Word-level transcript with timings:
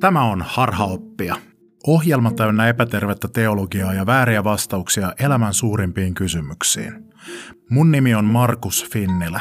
Tämä 0.00 0.24
on 0.24 0.42
Harhaoppia. 0.46 1.36
Ohjelma 1.86 2.32
täynnä 2.32 2.68
epätervettä 2.68 3.28
teologiaa 3.28 3.94
ja 3.94 4.06
vääriä 4.06 4.44
vastauksia 4.44 5.12
elämän 5.18 5.54
suurimpiin 5.54 6.14
kysymyksiin. 6.14 6.92
Mun 7.70 7.92
nimi 7.92 8.14
on 8.14 8.24
Markus 8.24 8.86
Finnilä. 8.92 9.40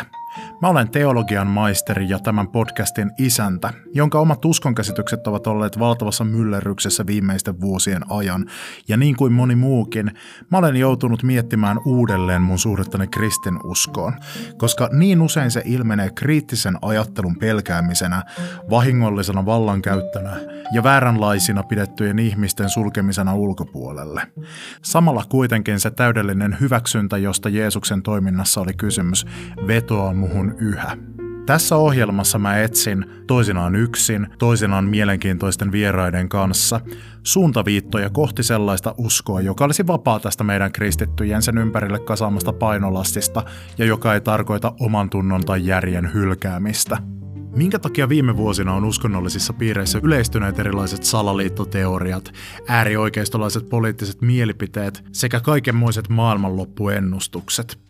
Mä 0.62 0.68
olen 0.68 0.89
teologian 0.89 1.47
maisteri 1.47 2.10
ja 2.10 2.20
tämän 2.20 2.47
podcastin 2.47 3.12
isäntä, 3.18 3.73
jonka 3.93 4.20
omat 4.20 4.45
uskonkäsitykset 4.45 5.27
ovat 5.27 5.48
olleet 5.48 5.80
valtavassa 5.80 6.23
myllerryksessä 6.23 7.05
viimeisten 7.05 7.62
vuosien 7.62 8.12
ajan. 8.12 8.45
Ja 8.88 8.98
niin 8.98 9.16
kuin 9.16 9.34
moni 9.34 9.55
muukin, 9.55 10.12
mä 10.52 10.58
olen 10.58 10.76
joutunut 10.76 11.23
miettimään 11.23 11.80
uudelleen 11.86 12.41
mun 12.41 12.59
suhdettani 12.59 13.08
kristinuskoon, 13.08 14.13
koska 14.58 14.89
niin 14.91 15.21
usein 15.21 15.52
se 15.52 15.62
ilmenee 15.66 16.09
kriittisen 16.16 16.77
ajattelun 16.81 17.35
pelkäämisenä, 17.35 18.23
vahingollisena 18.70 19.45
vallankäyttönä 19.45 20.38
ja 20.73 20.84
vääränlaisina 20.84 21.63
pidettyjen 21.63 22.20
ihmisten 22.20 22.70
sulkemisena 22.70 23.35
ulkopuolelle. 23.35 24.22
Samalla 24.81 25.23
kuitenkin 25.30 25.80
se 25.80 25.91
täydellinen 25.91 26.58
hyväksyntä, 26.59 27.17
josta 27.17 27.49
Jeesuksen 27.49 28.02
toiminnassa 28.04 28.62
oli 28.62 28.73
kysymys, 28.73 29.26
vetoaa 29.67 30.13
muhun 30.27 30.55
yhä. 30.59 30.98
Tässä 31.45 31.76
ohjelmassa 31.76 32.40
mä 32.40 32.58
etsin, 32.58 33.05
toisinaan 33.27 33.76
yksin, 33.76 34.27
toisinaan 34.40 34.86
mielenkiintoisten 34.86 35.72
vieraiden 35.72 36.30
kanssa, 36.30 36.81
suuntaviittoja 37.23 38.09
kohti 38.09 38.44
sellaista 38.44 38.95
uskoa, 38.98 39.41
joka 39.41 39.66
olisi 39.66 39.88
vapaa 39.88 40.20
tästä 40.20 40.44
meidän 40.44 40.72
kristittyjen 40.72 41.41
sen 41.41 41.58
ympärille 41.58 42.00
kasaamasta 42.00 42.53
painolastista 42.53 43.44
ja 43.77 43.86
joka 43.86 44.13
ei 44.13 44.22
tarkoita 44.22 44.73
oman 44.80 45.09
tunnon 45.09 45.45
tai 45.45 45.66
järjen 45.66 46.13
hylkäämistä. 46.13 46.98
Minkä 47.55 47.80
takia 47.80 48.09
viime 48.09 48.38
vuosina 48.38 48.73
on 48.73 48.86
uskonnollisissa 48.86 49.53
piireissä 49.53 50.00
yleistyneet 50.03 50.59
erilaiset 50.59 51.03
salaliittoteoriat, 51.03 52.33
äärioikeistolaiset 52.67 53.70
poliittiset 53.70 54.22
mielipiteet 54.22 55.03
sekä 55.11 55.39
kaikenmoiset 55.39 56.09
maailmanloppuennustukset? 56.09 57.86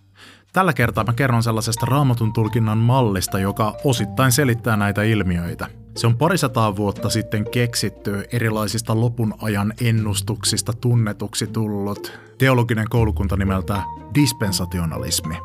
Tällä 0.58 0.74
kertaa 0.74 1.04
mä 1.04 1.14
kerron 1.14 1.44
sellaisesta 1.44 1.86
raamatun 1.86 2.34
tulkinnan 2.34 2.78
mallista, 2.78 3.40
joka 3.40 3.74
osittain 3.84 4.32
selittää 4.32 4.78
näitä 4.78 5.04
ilmiöitä. 5.04 5.68
Se 5.96 6.08
on 6.08 6.18
parisataa 6.18 6.76
vuotta 6.76 7.10
sitten 7.10 7.52
keksitty 7.52 8.26
erilaisista 8.32 9.02
lopun 9.02 9.34
ajan 9.42 9.74
ennustuksista 9.82 10.74
tunnetuksi 10.74 11.48
tullut 11.48 12.20
teologinen 12.38 12.86
koulukunta 12.90 13.38
nimeltä 13.38 13.82
dispensationalismi. 14.16 15.36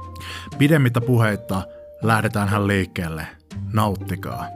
Pidemmittä 0.58 1.00
puheitta 1.00 1.62
lähdetään 2.02 2.48
hän 2.48 2.66
liikkeelle. 2.66 3.26
Nauttikaa. 3.72 4.46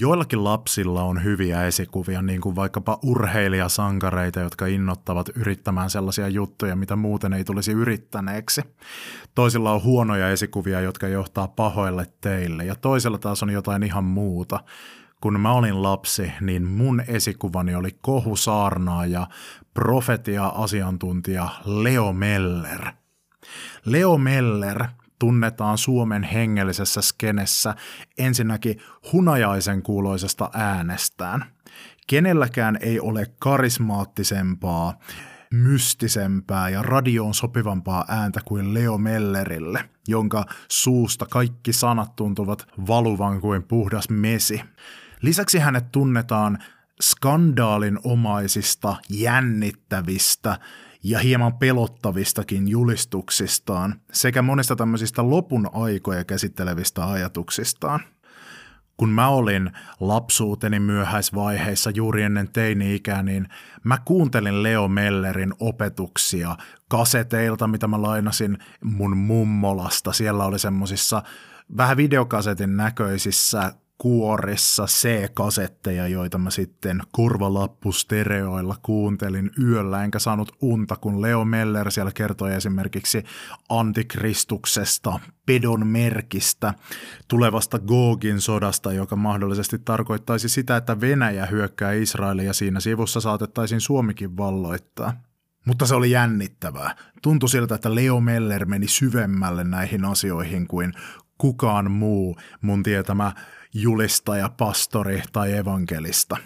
Joillakin 0.00 0.44
lapsilla 0.44 1.02
on 1.02 1.24
hyviä 1.24 1.64
esikuvia, 1.64 2.22
niin 2.22 2.40
kuin 2.40 2.56
vaikkapa 2.56 2.98
urheilijasankareita, 3.02 4.40
jotka 4.40 4.66
innottavat 4.66 5.28
yrittämään 5.36 5.90
sellaisia 5.90 6.28
juttuja, 6.28 6.76
mitä 6.76 6.96
muuten 6.96 7.32
ei 7.32 7.44
tulisi 7.44 7.72
yrittäneeksi. 7.72 8.62
Toisilla 9.34 9.72
on 9.72 9.82
huonoja 9.82 10.30
esikuvia, 10.30 10.80
jotka 10.80 11.08
johtaa 11.08 11.48
pahoille 11.48 12.06
teille, 12.20 12.64
ja 12.64 12.74
toisella 12.74 13.18
taas 13.18 13.42
on 13.42 13.50
jotain 13.50 13.82
ihan 13.82 14.04
muuta. 14.04 14.60
Kun 15.20 15.40
mä 15.40 15.52
olin 15.52 15.82
lapsi, 15.82 16.32
niin 16.40 16.66
mun 16.66 17.02
esikuvani 17.06 17.74
oli 17.74 17.90
kohusaarnaaja, 18.00 19.26
profetia-asiantuntija 19.74 21.48
Leo 21.64 22.12
Meller. 22.12 22.86
Leo 23.84 24.18
Meller 24.18 24.84
tunnetaan 25.20 25.78
Suomen 25.78 26.22
hengellisessä 26.22 27.00
skenessä 27.00 27.74
ensinnäkin 28.18 28.80
hunajaisen 29.12 29.82
kuuloisesta 29.82 30.50
äänestään. 30.54 31.44
Kenelläkään 32.06 32.78
ei 32.80 33.00
ole 33.00 33.26
karismaattisempaa, 33.38 34.98
mystisempää 35.52 36.68
ja 36.68 36.82
radioon 36.82 37.34
sopivampaa 37.34 38.04
ääntä 38.08 38.40
kuin 38.44 38.74
Leo 38.74 38.98
Mellerille, 38.98 39.90
jonka 40.08 40.44
suusta 40.68 41.26
kaikki 41.26 41.72
sanat 41.72 42.16
tuntuvat 42.16 42.66
valuvan 42.86 43.40
kuin 43.40 43.62
puhdas 43.62 44.10
mesi. 44.10 44.62
Lisäksi 45.22 45.58
hänet 45.58 45.92
tunnetaan 45.92 46.58
skandaalin 47.02 47.98
omaisista, 48.04 48.96
jännittävistä 49.10 50.58
ja 51.02 51.18
hieman 51.18 51.58
pelottavistakin 51.58 52.68
julistuksistaan 52.68 54.00
sekä 54.12 54.42
monista 54.42 54.76
tämmöisistä 54.76 55.30
lopun 55.30 55.70
aikoja 55.72 56.24
käsittelevistä 56.24 57.10
ajatuksistaan. 57.10 58.00
Kun 58.96 59.08
mä 59.08 59.28
olin 59.28 59.70
lapsuuteni 60.00 60.80
myöhäisvaiheissa 60.80 61.90
juuri 61.90 62.22
ennen 62.22 62.48
teini-ikää, 62.52 63.22
niin 63.22 63.48
mä 63.84 63.98
kuuntelin 64.04 64.62
Leo 64.62 64.88
Mellerin 64.88 65.54
opetuksia 65.60 66.56
kaseteilta, 66.88 67.66
mitä 67.66 67.88
mä 67.88 68.02
lainasin 68.02 68.58
mun 68.84 69.16
mummolasta. 69.16 70.12
Siellä 70.12 70.44
oli 70.44 70.58
semmosissa 70.58 71.22
vähän 71.76 71.96
videokasetin 71.96 72.76
näköisissä 72.76 73.72
kuorissa 74.00 74.86
C-kasetteja, 74.86 76.08
joita 76.08 76.38
mä 76.38 76.50
sitten 76.50 77.02
kurvalappustereoilla 77.12 78.76
kuuntelin 78.82 79.50
yöllä, 79.62 80.04
enkä 80.04 80.18
saanut 80.18 80.56
unta, 80.60 80.96
kun 80.96 81.22
Leo 81.22 81.44
Meller 81.44 81.90
siellä 81.90 82.12
kertoi 82.12 82.54
esimerkiksi 82.54 83.24
antikristuksesta, 83.68 85.20
pedon 85.46 85.86
merkistä, 85.86 86.74
tulevasta 87.28 87.78
Gogin 87.78 88.40
sodasta, 88.40 88.92
joka 88.92 89.16
mahdollisesti 89.16 89.78
tarkoittaisi 89.78 90.48
sitä, 90.48 90.76
että 90.76 91.00
Venäjä 91.00 91.46
hyökkää 91.46 91.92
Israelia 91.92 92.44
ja 92.44 92.52
siinä 92.52 92.80
sivussa 92.80 93.20
saatettaisiin 93.20 93.80
Suomikin 93.80 94.36
valloittaa. 94.36 95.12
Mutta 95.66 95.86
se 95.86 95.94
oli 95.94 96.10
jännittävää. 96.10 96.96
Tuntui 97.22 97.48
siltä, 97.48 97.74
että 97.74 97.94
Leo 97.94 98.20
Meller 98.20 98.66
meni 98.66 98.88
syvemmälle 98.88 99.64
näihin 99.64 100.04
asioihin 100.04 100.66
kuin 100.66 100.92
kukaan 101.38 101.90
muu 101.90 102.36
mun 102.60 102.82
tietämä 102.82 103.32
julistaja, 103.74 104.48
pastori 104.48 105.22
tai 105.32 105.52
evankelista. 105.52 106.36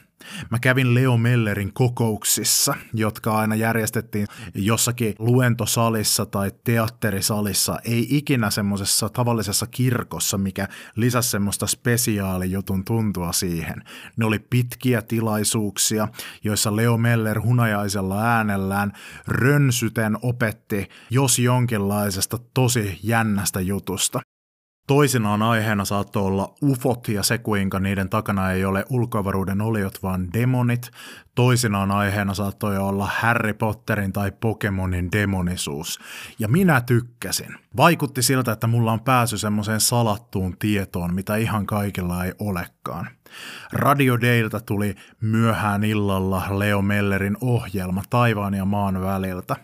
Mä 0.51 0.59
kävin 0.59 0.95
Leo 0.95 1.17
Mellerin 1.17 1.73
kokouksissa, 1.73 2.75
jotka 2.95 3.39
aina 3.39 3.55
järjestettiin 3.55 4.27
jossakin 4.55 5.15
luentosalissa 5.19 6.27
tai 6.27 6.53
teatterisalissa, 6.65 7.79
ei 7.85 8.07
ikinä 8.11 8.51
semmoisessa 8.51 9.09
tavallisessa 9.09 9.67
kirkossa, 9.67 10.39
mikä 10.39 10.69
lisäsi 10.97 11.31
semmoista 11.31 11.67
spesiaalijutun 11.67 12.85
tuntua 12.85 13.33
siihen. 13.33 13.83
Ne 14.17 14.27
oli 14.27 14.39
pitkiä 14.39 15.03
tilaisuuksia, 15.03 16.09
joissa 16.45 16.77
Leo 16.77 16.97
Meller 16.97 17.41
hunajaisella 17.43 18.23
äänellään 18.23 18.93
rönsyten 19.27 20.19
opetti 20.23 20.89
jos 21.11 21.39
jonkinlaisesta 21.39 22.39
tosi 22.55 22.99
jännästä 23.03 23.61
jutusta. 23.61 24.21
Toisinaan 24.87 25.43
aiheena 25.43 25.84
saattoi 25.84 26.22
olla 26.22 26.55
ufot 26.62 27.09
ja 27.09 27.22
se, 27.22 27.39
kuinka 27.39 27.81
niiden 27.81 28.09
takana 28.09 28.50
ei 28.50 28.65
ole 28.65 28.84
ulkoavaruuden 28.91 29.61
oliot, 29.61 30.03
vaan 30.03 30.33
demonit. 30.33 30.91
Toisinaan 31.34 31.91
aiheena 31.91 32.34
saattoi 32.34 32.78
olla 32.78 33.11
Harry 33.21 33.53
Potterin 33.53 34.12
tai 34.12 34.33
Pokemonin 34.41 35.12
demonisuus. 35.12 35.99
Ja 36.39 36.49
minä 36.49 36.81
tykkäsin. 36.81 37.56
Vaikutti 37.77 38.22
siltä, 38.22 38.53
että 38.53 38.67
mulla 38.67 38.93
on 38.93 39.00
pääsy 39.00 39.39
semmoiseen 39.39 39.81
salattuun 39.81 40.56
tietoon, 40.59 41.15
mitä 41.15 41.37
ihan 41.37 41.67
kaikilla 41.67 42.25
ei 42.25 42.33
olekaan. 42.39 43.09
Radio 43.73 44.21
Dayltä 44.21 44.61
tuli 44.61 44.94
myöhään 45.21 45.84
illalla 45.84 46.43
Leo 46.50 46.83
Mellerin 46.83 47.37
ohjelma 47.41 48.03
taivaan 48.11 48.55
ja 48.55 48.65
maan 48.65 49.03
väliltä, 49.03 49.56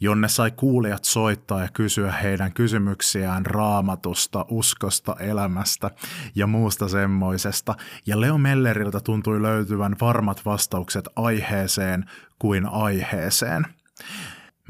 jonne 0.00 0.28
sai 0.28 0.50
kuulijat 0.50 1.04
soittaa 1.04 1.60
ja 1.60 1.68
kysyä 1.72 2.12
heidän 2.12 2.52
kysymyksiään 2.52 3.46
raamatusta, 3.46 4.46
uskosta, 4.48 5.16
elämästä 5.18 5.90
ja 6.34 6.46
muusta 6.46 6.88
semmoisesta. 6.88 7.74
Ja 8.06 8.20
Leo 8.20 8.38
Melleriltä 8.38 9.00
tuntui 9.00 9.42
löytyvän 9.42 9.96
varmat 10.00 10.44
vastaukset 10.44 11.08
aiheeseen 11.16 12.04
kuin 12.38 12.66
aiheeseen. 12.66 13.66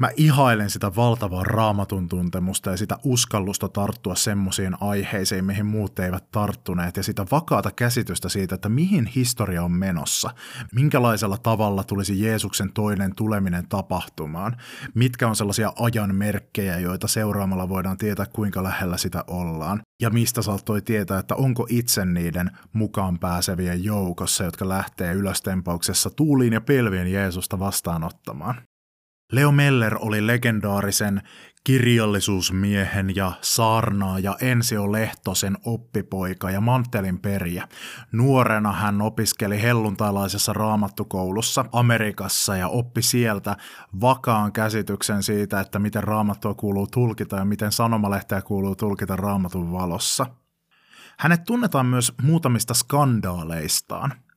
Mä 0.01 0.09
ihailen 0.17 0.69
sitä 0.69 0.95
valtavaa 0.95 1.43
raamatun 1.43 2.09
tuntemusta 2.09 2.69
ja 2.69 2.77
sitä 2.77 2.97
uskallusta 3.03 3.69
tarttua 3.69 4.15
semmoisiin 4.15 4.75
aiheisiin, 4.79 5.45
mihin 5.45 5.65
muut 5.65 5.99
eivät 5.99 6.31
tarttuneet, 6.31 6.97
ja 6.97 7.03
sitä 7.03 7.25
vakaata 7.31 7.71
käsitystä 7.71 8.29
siitä, 8.29 8.55
että 8.55 8.69
mihin 8.69 9.05
historia 9.05 9.63
on 9.63 9.71
menossa, 9.71 10.29
minkälaisella 10.75 11.37
tavalla 11.37 11.83
tulisi 11.83 12.21
Jeesuksen 12.23 12.73
toinen 12.73 13.15
tuleminen 13.15 13.67
tapahtumaan, 13.67 14.57
mitkä 14.93 15.27
on 15.27 15.35
sellaisia 15.35 15.73
ajan 15.79 16.15
merkkejä, 16.15 16.79
joita 16.79 17.07
seuraamalla 17.07 17.69
voidaan 17.69 17.97
tietää, 17.97 18.25
kuinka 18.25 18.63
lähellä 18.63 18.97
sitä 18.97 19.23
ollaan, 19.27 19.81
ja 20.01 20.09
mistä 20.09 20.41
saattoi 20.41 20.81
tietää, 20.81 21.19
että 21.19 21.35
onko 21.35 21.67
itse 21.69 22.05
niiden 22.05 22.51
mukaan 22.73 23.19
pääsevien 23.19 23.83
joukossa, 23.83 24.43
jotka 24.43 24.69
lähtee 24.69 25.13
ylöstempauksessa 25.13 26.09
tuuliin 26.09 26.53
ja 26.53 26.61
pelvien 26.61 27.11
Jeesusta 27.11 27.59
vastaanottamaan. 27.59 28.70
Leo 29.31 29.51
Meller 29.51 29.97
oli 29.99 30.27
legendaarisen 30.27 31.21
kirjallisuusmiehen 31.63 33.15
ja 33.15 33.31
saarnaaja 33.41 34.37
Ensio 34.41 34.91
Lehtosen 34.91 35.57
oppipoika 35.65 36.51
ja 36.51 36.61
Mantelin 36.61 37.19
periä. 37.19 37.67
Nuorena 38.11 38.71
hän 38.71 39.01
opiskeli 39.01 39.61
helluntailaisessa 39.61 40.53
raamattukoulussa 40.53 41.65
Amerikassa 41.71 42.55
ja 42.55 42.67
oppi 42.67 43.01
sieltä 43.01 43.57
vakaan 44.01 44.51
käsityksen 44.51 45.23
siitä, 45.23 45.59
että 45.59 45.79
miten 45.79 46.03
raamattua 46.03 46.53
kuuluu 46.53 46.87
tulkita 46.87 47.35
ja 47.35 47.45
miten 47.45 47.71
sanomalehteä 47.71 48.41
kuuluu 48.41 48.75
tulkita 48.75 49.15
raamatun 49.15 49.71
valossa. 49.71 50.25
Hänet 51.19 51.43
tunnetaan 51.43 51.85
myös 51.85 52.13
muutamista 52.21 52.73
skandaaleistaan– 52.73 54.13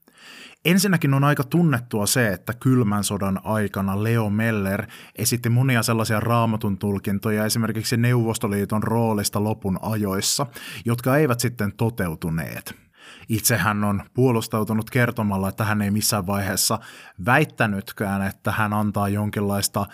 Ensinnäkin 0.64 1.14
on 1.14 1.25
aika 1.25 1.44
tunnettua 1.44 2.06
se, 2.06 2.28
että 2.28 2.52
kylmän 2.55 3.05
sodan 3.05 3.40
aikana 3.44 4.02
Leo 4.02 4.31
Meller 4.31 4.87
esitti 5.16 5.49
monia 5.49 5.82
sellaisia 5.82 6.20
raamatun 6.20 6.78
tulkintoja 6.78 7.44
esimerkiksi 7.44 7.96
Neuvostoliiton 7.96 8.82
roolista 8.82 9.44
lopun 9.44 9.78
ajoissa, 9.82 10.46
jotka 10.84 11.16
eivät 11.16 11.40
sitten 11.40 11.72
toteutuneet. 11.76 12.75
Itse 13.28 13.56
hän 13.56 13.84
on 13.84 14.02
puolustautunut 14.14 14.90
kertomalla, 14.90 15.49
että 15.49 15.64
hän 15.64 15.82
ei 15.82 15.90
missään 15.90 16.26
vaiheessa 16.26 16.78
väittänytkään, 17.26 18.22
että 18.22 18.52
hän 18.52 18.72
antaa 18.72 19.08
jonkinlaista 19.08 19.87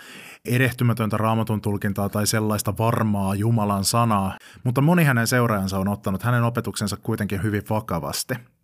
erehtymätöntä 0.45 1.17
raamatun 1.17 1.61
tulkintaa 1.61 2.09
tai 2.09 2.27
sellaista 2.27 2.73
varmaa 2.77 3.35
Jumalan 3.35 3.85
sanaa, 3.85 4.37
mutta 4.63 4.81
moni 4.81 5.03
hänen 5.03 5.27
seuraajansa 5.27 5.79
on 5.79 5.87
ottanut 5.87 6.23
hänen 6.23 6.43
opetuksensa 6.43 6.97
kuitenkin 6.97 7.43
hyvin 7.43 7.63
vakavasti– 7.69 8.33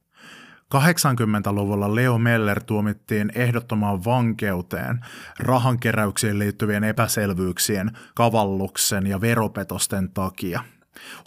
80-luvulla 0.75 1.95
Leo 1.95 2.17
Meller 2.17 2.63
tuomittiin 2.63 3.31
ehdottomaan 3.35 4.05
vankeuteen 4.05 4.99
rahankeräyksiin 5.39 6.39
liittyvien 6.39 6.83
epäselvyyksien, 6.83 7.91
kavalluksen 8.15 9.07
ja 9.07 9.21
veropetosten 9.21 10.11
takia. 10.11 10.63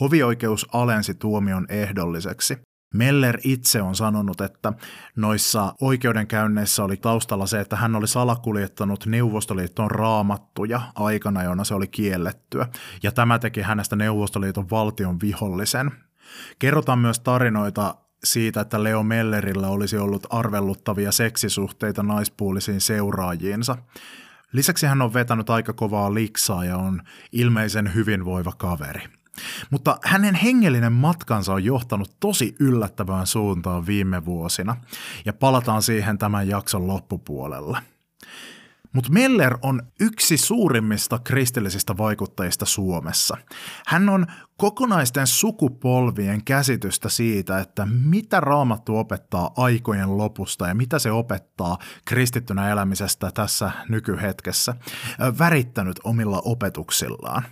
Hovioikeus 0.01 0.67
alensi 0.73 1.15
tuomion 1.15 1.67
ehdolliseksi. 1.69 2.59
Meller 2.95 3.39
itse 3.45 3.83
on 3.83 3.95
sanonut, 3.95 4.41
että 4.41 4.73
noissa 5.17 5.75
oikeudenkäynneissä 5.81 6.85
oli 6.85 6.97
taustalla 6.97 7.47
se, 7.47 7.61
että 7.61 7.77
hän 7.77 7.97
oli 7.97 8.09
salakuljettanut 8.09 9.07
Neuvostoliiton 9.07 9.91
raamattuja 9.91 10.81
aikana, 10.95 11.43
jona 11.43 11.65
se 11.65 11.75
oli 11.75 11.89
kiellettyä, 11.89 12.67
ja 13.03 13.13
tämä 13.13 13.39
teki 13.39 13.61
hänestä 13.61 13.97
Neuvostoliiton 13.97 14.71
valtion 14.71 15.21
vihollisen. 15.21 15.91
Kerrotaan 16.59 16.99
myös 16.99 17.21
tarinoita 17.21 17.95
siitä, 18.25 18.61
että 18.61 18.83
Leo 18.83 19.03
Mellerillä 19.03 19.69
olisi 19.69 19.99
ollut 19.99 20.27
arvelluttavia 20.31 21.13
seksisuhteita 21.13 22.03
naispuolisiin 22.03 22.81
seuraajiinsa. 22.81 23.77
Lisäksi 24.53 24.87
hän 24.87 25.03
on 25.03 25.15
vetänyt 25.15 25.51
aika 25.51 25.73
kovaa 25.73 26.15
liksaa 26.15 26.65
ja 26.65 26.77
on 26.77 27.03
ilmeisen 27.33 27.95
hyvinvoiva 27.95 28.53
kaveri. 28.53 29.03
Mutta 29.71 29.99
hänen 30.05 30.35
hengellinen 30.35 30.93
matkansa 30.93 31.55
on 31.55 31.65
johtanut 31.65 32.17
tosi 32.21 32.55
yllättävään 32.61 33.27
suuntaan 33.27 33.87
viime 33.87 34.25
vuosina, 34.25 34.77
ja 35.25 35.33
palataan 35.33 35.83
siihen 35.83 36.19
tämän 36.19 36.49
jakson 36.49 36.87
loppupuolella. 36.87 37.83
Mutta 38.93 39.13
Meller 39.13 39.59
on 39.63 39.83
yksi 40.01 40.37
suurimmista 40.37 41.19
kristillisistä 41.19 41.97
vaikuttajista 41.97 42.67
Suomessa. 42.67 43.37
Hän 43.87 44.09
on 44.09 44.27
kokonaisten 44.57 45.27
sukupolvien 45.27 46.45
käsitystä 46.45 47.09
siitä, 47.09 47.59
että 47.59 47.87
mitä 47.87 48.41
raamattu 48.41 48.99
opettaa 48.99 49.51
aikojen 49.57 50.19
lopusta 50.19 50.69
ja 50.69 50.75
mitä 50.75 50.99
se 50.99 51.11
opettaa 51.11 51.79
kristittynä 52.05 52.71
elämisestä 52.71 53.31
tässä 53.35 53.71
nykyhetkessä, 53.89 54.75
värittänyt 55.39 56.01
omilla 56.05 56.43
opetuksillaan. 56.45 57.43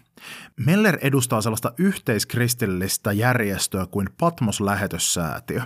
Meller 0.66 0.98
edustaa 1.00 1.40
sellaista 1.40 1.72
yhteiskristillistä 1.78 3.12
järjestöä 3.12 3.86
kuin 3.86 4.08
Patmos-lähetyssäätiö. 4.20 5.62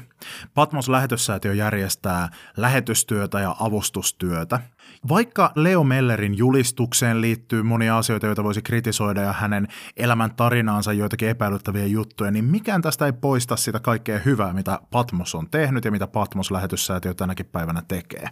Patmos-lähetyssäätiö 0.54 1.54
järjestää 1.54 2.28
lähetystyötä 2.56 3.40
ja 3.40 3.56
avustustyötä. 3.60 4.60
Vaikka 5.08 5.52
Leo 5.54 5.84
Mellerin 5.84 6.38
julistukseen 6.38 7.20
liittyy 7.20 7.62
monia 7.62 7.98
asioita, 7.98 8.26
joita 8.26 8.44
voisi 8.44 8.62
kritisoida 8.62 9.20
ja 9.20 9.32
hänen 9.32 9.68
elämän 9.96 10.34
tarinaansa 10.34 10.92
joitakin 10.92 11.28
epäilyttäviä 11.28 11.86
juttuja, 11.86 12.30
niin 12.30 12.44
mikään 12.44 12.82
tästä 12.82 13.06
ei 13.06 13.12
poista 13.12 13.56
sitä 13.56 13.80
kaikkea 13.80 14.18
hyvää, 14.18 14.52
mitä 14.52 14.80
Patmos 14.90 15.34
on 15.34 15.50
tehnyt 15.50 15.84
ja 15.84 15.90
mitä 15.90 16.06
Patmos-lähetyssäätiö 16.06 17.14
tänäkin 17.14 17.46
päivänä 17.46 17.82
tekee. 17.88 18.28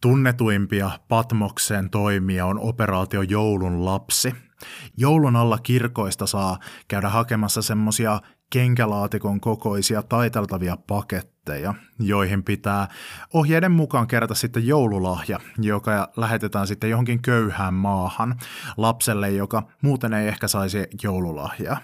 Tunnetuimpia 0.00 0.90
Patmoksen 1.08 1.90
toimia 1.90 2.46
on 2.46 2.58
operaatio 2.58 3.22
Joulun 3.22 3.84
lapsi. 3.84 4.34
Joulun 4.96 5.36
alla 5.36 5.58
kirkoista 5.58 6.26
saa 6.26 6.58
käydä 6.88 7.08
hakemassa 7.08 7.62
semmosia 7.62 8.20
kenkälaatikon 8.50 9.40
kokoisia 9.40 10.02
taiteltavia 10.02 10.76
paketteja, 10.86 11.39
joihin 11.98 12.42
pitää 12.42 12.88
ohjeiden 13.34 13.72
mukaan 13.72 14.06
kerätä 14.06 14.34
sitten 14.34 14.66
joululahja, 14.66 15.40
joka 15.58 16.12
lähetetään 16.16 16.66
sitten 16.66 16.90
johonkin 16.90 17.22
köyhään 17.22 17.74
maahan 17.74 18.38
lapselle, 18.76 19.30
joka 19.30 19.62
muuten 19.82 20.12
ei 20.12 20.28
ehkä 20.28 20.48
saisi 20.48 20.86
joululahjaa. 21.02 21.80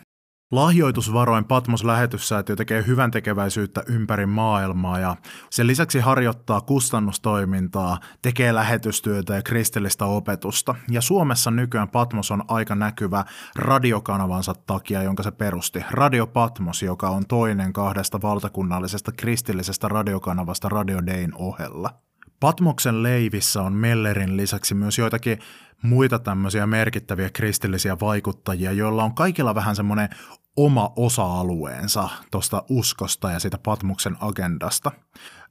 Lahjoitusvaroin 0.53 1.45
Patmos 1.45 1.85
lähetyssäätiö 1.85 2.57
tekee 2.57 2.85
hyvän 2.87 3.11
tekeväisyyttä 3.11 3.83
ympäri 3.87 4.27
maailmaa 4.27 4.99
ja 4.99 5.17
sen 5.51 5.67
lisäksi 5.67 5.99
harjoittaa 5.99 6.61
kustannustoimintaa, 6.61 7.99
tekee 8.23 8.55
lähetystyötä 8.55 9.35
ja 9.35 9.43
kristillistä 9.43 10.05
opetusta. 10.05 10.75
Ja 10.91 11.01
Suomessa 11.01 11.51
nykyään 11.51 11.89
Patmos 11.89 12.31
on 12.31 12.43
aika 12.49 12.75
näkyvä 12.75 13.25
radiokanavansa 13.57 14.55
takia, 14.67 15.03
jonka 15.03 15.23
se 15.23 15.31
perusti. 15.31 15.85
Radio 15.91 16.27
Patmos, 16.27 16.83
joka 16.83 17.11
on 17.11 17.27
toinen 17.27 17.73
kahdesta 17.73 18.23
valtakunnallisesta 18.23 19.13
kristillisestä 19.13 19.89
radiokanavasta 19.89 20.69
Radio 20.69 21.07
Dayn 21.07 21.35
ohella. 21.35 22.06
Patmoksen 22.41 23.03
leivissä 23.03 23.63
on 23.63 23.73
Mellerin 23.73 24.37
lisäksi 24.37 24.75
myös 24.75 24.99
joitakin 24.99 25.39
muita 25.83 26.19
tämmöisiä 26.19 26.67
merkittäviä 26.67 27.31
kristillisiä 27.31 27.97
vaikuttajia, 28.01 28.73
joilla 28.73 29.05
on 29.05 29.15
kaikilla 29.15 29.55
vähän 29.55 29.77
semmoinen 29.77 30.09
oma 30.57 30.93
osa-alueensa 30.97 32.09
tuosta 32.31 32.65
uskosta 32.69 33.31
ja 33.31 33.39
siitä 33.39 33.59
Patmoksen 33.59 34.17
agendasta. 34.21 34.93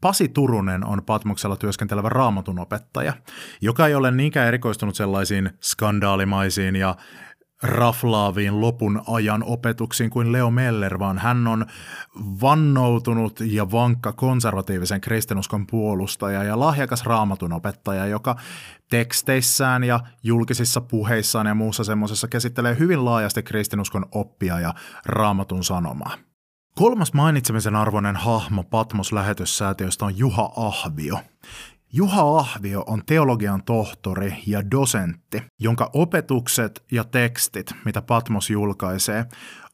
Pasi 0.01 0.27
Turunen 0.27 0.85
on 0.85 1.03
Patmoksella 1.05 1.55
työskentelevä 1.55 2.09
raamatunopettaja, 2.09 3.13
joka 3.61 3.87
ei 3.87 3.95
ole 3.95 4.11
niinkään 4.11 4.47
erikoistunut 4.47 4.95
sellaisiin 4.95 5.49
skandaalimaisiin 5.61 6.75
ja 6.75 6.95
raflaaviin 7.65 8.61
lopun 8.61 9.01
ajan 9.07 9.43
opetuksiin 9.43 10.09
kuin 10.09 10.31
Leo 10.31 10.51
Meller, 10.51 10.99
vaan 10.99 11.17
hän 11.17 11.47
on 11.47 11.65
vannoutunut 12.41 13.39
ja 13.39 13.71
vankka 13.71 14.13
konservatiivisen 14.13 15.01
kristinuskon 15.01 15.67
puolustaja 15.67 16.43
ja 16.43 16.59
lahjakas 16.59 17.05
raamatun 17.05 17.53
opettaja, 17.53 18.05
joka 18.05 18.35
teksteissään 18.89 19.83
ja 19.83 19.99
julkisissa 20.23 20.81
puheissaan 20.81 21.47
ja 21.47 21.55
muussa 21.55 21.83
semmoisessa 21.83 22.27
käsittelee 22.27 22.75
hyvin 22.79 23.05
laajasti 23.05 23.43
kristinuskon 23.43 24.05
oppia 24.11 24.59
ja 24.59 24.73
raamatun 25.05 25.63
sanomaa. 25.63 26.17
Kolmas 26.75 27.13
mainitsemisen 27.13 27.75
arvoinen 27.75 28.15
hahmo 28.15 28.63
Patmos-lähetyssäätiöstä 28.63 30.05
on 30.05 30.17
Juha 30.17 30.51
Ahvio. 30.55 31.19
Juha 31.93 32.39
Ahvio 32.39 32.83
on 32.87 33.01
teologian 33.05 33.63
tohtori 33.63 34.37
ja 34.47 34.71
dosentti, 34.71 35.43
jonka 35.59 35.89
opetukset 35.93 36.83
ja 36.91 37.03
tekstit, 37.03 37.71
mitä 37.85 38.01
Patmos 38.01 38.49
julkaisee, 38.49 39.25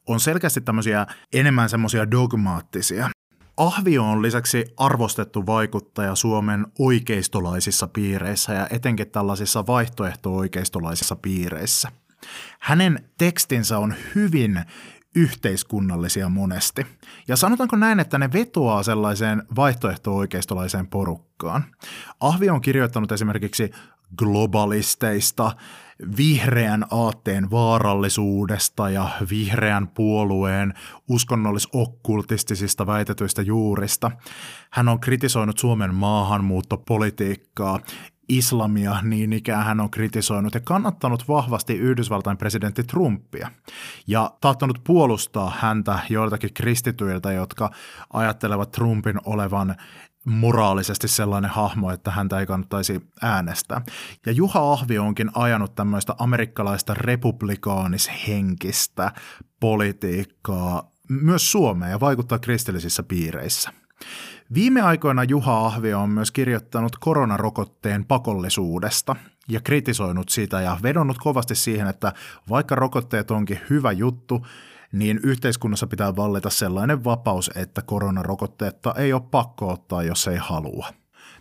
on 0.06 0.20
selkeästi 0.20 0.60
tämmöisiä 0.60 1.06
enemmän 1.32 1.68
semmoisia 1.68 2.10
dogmaattisia. 2.10 3.10
Ahvio 3.56 4.04
on 4.04 4.22
lisäksi 4.22 4.64
arvostettu 4.76 5.46
vaikuttaja 5.46 6.14
Suomen 6.14 6.66
oikeistolaisissa 6.78 7.88
piireissä 7.88 8.52
ja 8.52 8.66
etenkin 8.70 9.10
tällaisissa 9.10 9.66
vaihtoehto-oikeistolaisissa 9.66 11.16
piireissä. 11.16 11.92
Hänen 12.60 13.08
tekstinsä 13.18 13.78
on 13.78 13.94
hyvin 14.14 14.64
yhteiskunnallisia 15.14 16.28
monesti. 16.28 16.86
Ja 17.28 17.36
sanotaanko 17.36 17.76
näin, 17.76 18.00
että 18.00 18.18
ne 18.18 18.32
vetoaa 18.32 18.82
sellaiseen 18.82 19.42
vaihtoehto-oikeistolaiseen 19.56 20.86
porukkaan. 20.86 21.64
Ahvi 22.20 22.50
on 22.50 22.60
kirjoittanut 22.60 23.12
esimerkiksi 23.12 23.70
globalisteista, 24.18 25.56
vihreän 26.16 26.84
aatteen 26.90 27.50
vaarallisuudesta 27.50 28.90
ja 28.90 29.08
vihreän 29.30 29.88
puolueen 29.88 30.74
uskonnollis-okkultistisista 31.08 32.86
väitetyistä 32.86 33.42
juurista. 33.42 34.10
Hän 34.70 34.88
on 34.88 35.00
kritisoinut 35.00 35.58
Suomen 35.58 35.94
maahanmuuttopolitiikkaa, 35.94 37.80
islamia 38.38 38.96
niin 39.02 39.32
ikään 39.32 39.64
hän 39.64 39.80
on 39.80 39.90
kritisoinut 39.90 40.54
ja 40.54 40.60
kannattanut 40.60 41.28
vahvasti 41.28 41.74
Yhdysvaltain 41.74 42.36
presidentti 42.36 42.84
Trumpia 42.84 43.50
ja 44.06 44.30
tahtonut 44.40 44.80
puolustaa 44.84 45.52
häntä 45.58 45.98
joiltakin 46.08 46.54
kristityiltä, 46.54 47.32
jotka 47.32 47.70
ajattelevat 48.12 48.70
Trumpin 48.70 49.20
olevan 49.24 49.76
moraalisesti 50.24 51.08
sellainen 51.08 51.50
hahmo, 51.50 51.90
että 51.90 52.10
häntä 52.10 52.40
ei 52.40 52.46
kannattaisi 52.46 53.00
äänestää. 53.22 53.82
Ja 54.26 54.32
Juha 54.32 54.72
Ahvi 54.72 54.98
onkin 54.98 55.30
ajanut 55.34 55.74
tämmöistä 55.74 56.14
amerikkalaista 56.18 56.94
republikaanishenkistä 56.94 59.12
politiikkaa 59.60 60.92
myös 61.08 61.52
Suomeen 61.52 61.90
ja 61.90 62.00
vaikuttaa 62.00 62.38
kristillisissä 62.38 63.02
piireissä. 63.02 63.70
Viime 64.54 64.80
aikoina 64.80 65.24
Juha 65.24 65.66
Ahvi 65.66 65.94
on 65.94 66.10
myös 66.10 66.30
kirjoittanut 66.30 66.96
koronarokotteen 67.00 68.04
pakollisuudesta 68.04 69.16
ja 69.48 69.60
kritisoinut 69.60 70.28
sitä 70.28 70.60
ja 70.60 70.76
vedonnut 70.82 71.18
kovasti 71.18 71.54
siihen, 71.54 71.86
että 71.86 72.12
vaikka 72.48 72.74
rokotteet 72.74 73.30
onkin 73.30 73.60
hyvä 73.70 73.92
juttu, 73.92 74.46
niin 74.92 75.20
yhteiskunnassa 75.22 75.86
pitää 75.86 76.16
vallita 76.16 76.50
sellainen 76.50 77.04
vapaus, 77.04 77.50
että 77.54 77.82
koronarokotteetta 77.82 78.94
ei 78.96 79.12
ole 79.12 79.22
pakko 79.30 79.72
ottaa, 79.72 80.02
jos 80.02 80.28
ei 80.28 80.36
halua. 80.36 80.86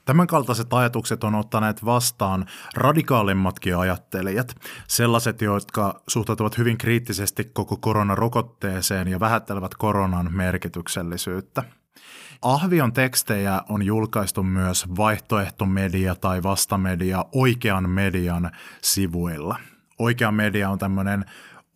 Tämänkaltaiset 0.06 0.74
ajatukset 0.74 1.24
on 1.24 1.36
ottaneet 1.36 1.86
vastaan 1.86 2.46
radikaalimmatkin 2.76 3.78
ajattelijat, 3.78 4.56
sellaiset, 4.88 5.42
jotka 5.42 6.02
suhtautuvat 6.08 6.58
hyvin 6.58 6.78
kriittisesti 6.78 7.50
koko 7.54 7.78
koronarokotteeseen 7.78 9.08
ja 9.08 9.20
vähättelevät 9.20 9.76
koronan 9.76 10.34
merkityksellisyyttä. 10.34 11.64
Ahvion 12.42 12.94
tekstejä 12.94 13.62
on 13.70 13.84
julkaistu 13.84 14.44
myös 14.44 14.86
vaihtoehtomedia 14.98 16.16
tai 16.16 16.44
vastamedia 16.44 17.26
oikean 17.32 17.90
median 17.90 18.52
sivuilla. 18.82 19.60
Oikea 20.00 20.32
media 20.32 20.70
on 20.70 20.80
tämmöinen 20.80 21.26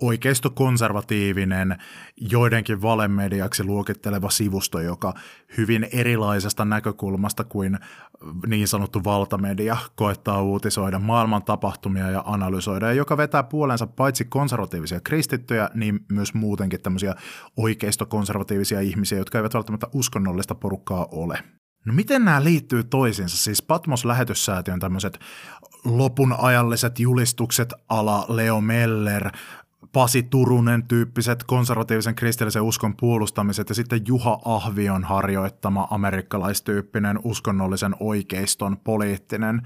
oikeistokonservatiivinen, 0.02 1.78
joidenkin 2.18 2.82
valemediaksi 2.82 3.64
luokitteleva 3.64 4.30
sivusto, 4.30 4.80
joka 4.80 5.14
hyvin 5.58 5.88
erilaisesta 5.92 6.66
näkökulmasta 6.66 7.44
kuin 7.44 7.80
niin 8.48 8.68
sanottu 8.68 9.04
valtamedia 9.04 9.78
koettaa 9.96 10.42
uutisoida 10.42 11.00
maailman 11.00 11.44
tapahtumia 11.44 12.10
ja 12.10 12.24
analysoida, 12.25 12.86
ja 12.86 12.94
joka 12.94 13.18
vetää 13.18 13.44
puolensa 13.44 13.88
paitsi 13.88 14.25
konservatiivisia 14.25 15.00
kristittyjä, 15.00 15.70
niin 15.74 16.00
myös 16.12 16.34
muutenkin 16.34 16.82
tämmöisiä 16.82 17.16
oikeistokonservatiivisia 17.58 18.80
ihmisiä, 18.82 19.18
jotka 19.18 19.38
eivät 19.38 19.54
välttämättä 19.54 19.88
uskonnollista 19.94 20.56
porukkaa 20.56 21.08
ole. 21.12 21.40
No 21.86 21.94
miten 21.94 22.25
nämä 22.25 22.44
liittyy 22.44 22.84
toisiinsa? 22.84 23.38
Siis 23.38 23.62
Patmos-lähetyssäätiön 23.62 24.80
tämmöiset 24.80 25.20
lopun 25.84 26.36
ajalliset 26.38 27.00
julistukset 27.00 27.74
ala 27.90 28.25
Leo 28.30 28.62
Meller, 28.62 29.32
Pasi 29.92 30.24
Turunen 30.24 30.88
tyyppiset 30.88 31.44
konservatiivisen 31.44 32.15
kristillisen 32.15 32.62
uskon 32.62 32.96
puolustamiset 32.98 33.70
ja 33.70 33.75
sitten 33.75 34.01
Juha 34.08 34.39
Ahvion 34.46 35.04
harjoittama 35.04 35.88
amerikkalaistyyppinen 35.89 37.20
uskonnollisen 37.24 37.96
oikeiston 38.00 38.77
poliittinen 38.77 39.62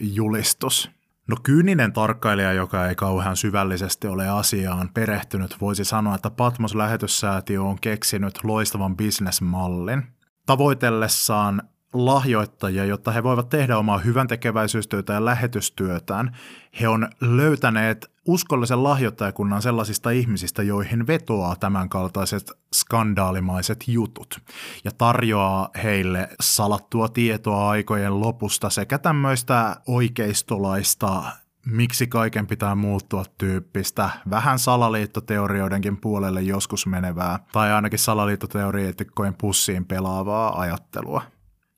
julistus. 0.00 0.90
No 1.28 1.36
kyyninen 1.42 1.92
tarkkailija, 1.92 2.52
joka 2.52 2.88
ei 2.88 2.94
kauhean 2.94 3.36
syvällisesti 3.36 4.06
ole 4.06 4.28
asiaan 4.28 4.90
perehtynyt, 4.94 5.56
voisi 5.60 5.84
sanoa, 5.84 6.14
että 6.14 6.30
Patmos 6.30 6.74
lähetyssäätiö 6.74 7.62
on 7.62 7.80
keksinyt 7.80 8.44
loistavan 8.44 8.96
bisnesmallin. 8.96 10.02
Tavoitellessaan 10.46 11.62
lahjoittajia, 11.92 12.84
jotta 12.84 13.12
he 13.12 13.22
voivat 13.22 13.48
tehdä 13.48 13.78
omaa 13.78 13.98
hyvän 13.98 14.28
tekeväisyystyötä 14.28 15.12
ja 15.12 15.24
lähetystyötään. 15.24 16.36
He 16.80 16.88
on 16.88 17.08
löytäneet 17.20 18.10
uskollisen 18.30 18.84
lahjoittajakunnan 18.84 19.62
sellaisista 19.62 20.10
ihmisistä, 20.10 20.62
joihin 20.62 21.06
vetoaa 21.06 21.56
tämänkaltaiset 21.56 22.52
skandaalimaiset 22.74 23.84
jutut 23.88 24.40
ja 24.84 24.90
tarjoaa 24.98 25.68
heille 25.82 26.28
salattua 26.40 27.08
tietoa 27.08 27.70
aikojen 27.70 28.20
lopusta 28.20 28.70
sekä 28.70 28.98
tämmöistä 28.98 29.76
oikeistolaista 29.86 31.22
miksi 31.66 32.06
kaiken 32.06 32.46
pitää 32.46 32.74
muuttua 32.74 33.24
tyyppistä, 33.38 34.10
vähän 34.30 34.58
salaliittoteorioidenkin 34.58 35.96
puolelle 35.96 36.42
joskus 36.42 36.86
menevää, 36.86 37.38
tai 37.52 37.72
ainakin 37.72 37.98
salaliittoteoreetikkojen 37.98 39.34
pussiin 39.34 39.84
pelaavaa 39.84 40.60
ajattelua. 40.60 41.22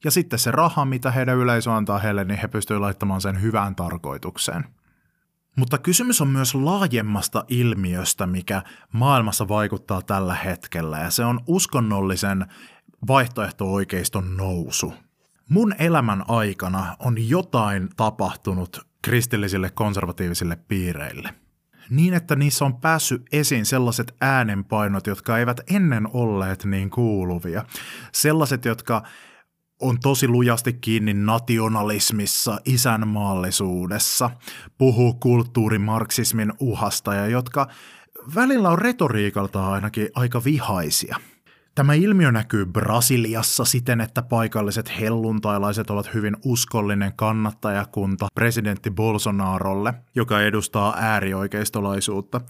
Ja 0.04 0.10
sitten 0.10 0.38
se 0.38 0.50
raha, 0.50 0.84
mitä 0.84 1.10
heidän 1.10 1.36
yleisö 1.36 1.72
antaa 1.72 1.98
heille, 1.98 2.24
niin 2.24 2.38
he 2.38 2.48
pystyvät 2.48 2.80
laittamaan 2.80 3.20
sen 3.20 3.42
hyvään 3.42 3.74
tarkoitukseen. 3.74 4.64
Mutta 5.56 5.78
kysymys 5.78 6.20
on 6.20 6.28
myös 6.28 6.54
laajemmasta 6.54 7.44
ilmiöstä, 7.48 8.26
mikä 8.26 8.62
maailmassa 8.92 9.48
vaikuttaa 9.48 10.02
tällä 10.02 10.34
hetkellä, 10.34 10.98
ja 10.98 11.10
se 11.10 11.24
on 11.24 11.40
uskonnollisen 11.46 12.46
vaihtoehto-oikeiston 13.08 14.36
nousu. 14.36 14.94
Mun 15.48 15.74
elämän 15.78 16.24
aikana 16.28 16.96
on 16.98 17.28
jotain 17.28 17.88
tapahtunut 17.96 18.86
kristillisille 19.02 19.70
konservatiivisille 19.70 20.56
piireille. 20.68 21.34
Niin, 21.90 22.14
että 22.14 22.36
niissä 22.36 22.64
on 22.64 22.80
päässyt 22.80 23.22
esiin 23.32 23.66
sellaiset 23.66 24.14
äänenpainot, 24.20 25.06
jotka 25.06 25.38
eivät 25.38 25.60
ennen 25.70 26.08
olleet 26.12 26.64
niin 26.64 26.90
kuuluvia. 26.90 27.64
Sellaiset, 28.12 28.64
jotka 28.64 29.02
on 29.82 30.00
tosi 30.00 30.28
lujasti 30.28 30.72
kiinni 30.72 31.14
nationalismissa, 31.14 32.60
isänmaallisuudessa, 32.64 34.30
puhuu 34.78 35.14
kulttuurimarksismin 35.14 36.52
uhasta 36.60 37.14
ja 37.14 37.26
jotka 37.26 37.66
välillä 38.34 38.70
on 38.70 38.78
retoriikalta 38.78 39.72
ainakin 39.72 40.08
aika 40.14 40.44
vihaisia– 40.44 41.16
Tämä 41.74 41.94
ilmiö 41.94 42.32
näkyy 42.32 42.66
Brasiliassa 42.66 43.64
siten, 43.64 44.00
että 44.00 44.22
paikalliset 44.22 45.00
helluntailaiset 45.00 45.90
ovat 45.90 46.14
hyvin 46.14 46.36
uskollinen 46.44 47.12
kannattajakunta 47.16 48.28
presidentti 48.34 48.90
Bolsonarolle, 48.90 49.94
joka 50.14 50.40
edustaa 50.40 50.94
äärioikeistolaisuutta. 50.98 52.40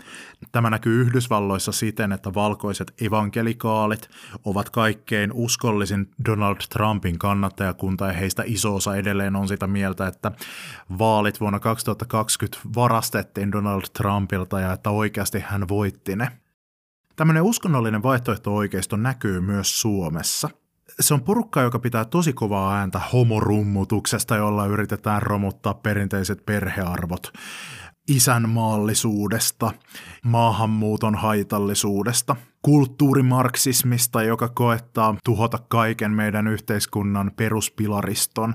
Tämä 0.52 0.70
näkyy 0.70 1.00
Yhdysvalloissa 1.00 1.72
siten, 1.72 2.12
että 2.12 2.34
valkoiset 2.34 2.94
evankelikaalit 3.00 4.08
ovat 4.44 4.70
kaikkein 4.70 5.32
uskollisin 5.32 6.10
Donald 6.24 6.56
Trumpin 6.68 7.18
kannattajakunta 7.18 8.06
ja 8.06 8.12
heistä 8.12 8.42
iso 8.46 8.74
osa 8.74 8.96
edelleen 8.96 9.36
on 9.36 9.48
sitä 9.48 9.66
mieltä, 9.66 10.06
että 10.06 10.32
vaalit 10.98 11.40
vuonna 11.40 11.60
2020 11.60 12.58
varastettiin 12.74 13.52
Donald 13.52 13.82
Trumpilta 13.98 14.60
ja 14.60 14.72
että 14.72 14.90
oikeasti 14.90 15.40
hän 15.46 15.68
voitti 15.68 16.16
ne. 16.16 16.41
Tämmöinen 17.16 17.42
uskonnollinen 17.42 18.02
vaihtoehto-oikeisto 18.02 18.96
näkyy 18.96 19.40
myös 19.40 19.80
Suomessa. 19.80 20.50
Se 21.00 21.14
on 21.14 21.22
porukka, 21.22 21.60
joka 21.60 21.78
pitää 21.78 22.04
tosi 22.04 22.32
kovaa 22.32 22.74
ääntä 22.78 23.00
homorummutuksesta, 23.12 24.36
jolla 24.36 24.66
yritetään 24.66 25.22
romuttaa 25.22 25.74
perinteiset 25.74 26.46
perhearvot 26.46 27.32
isänmaallisuudesta, 28.08 29.72
maahanmuuton 30.24 31.14
haitallisuudesta, 31.14 32.36
kulttuurimarksismista, 32.62 34.22
joka 34.22 34.48
koettaa 34.48 35.14
tuhota 35.24 35.58
kaiken 35.68 36.10
meidän 36.10 36.46
yhteiskunnan 36.46 37.30
peruspilariston 37.36 38.54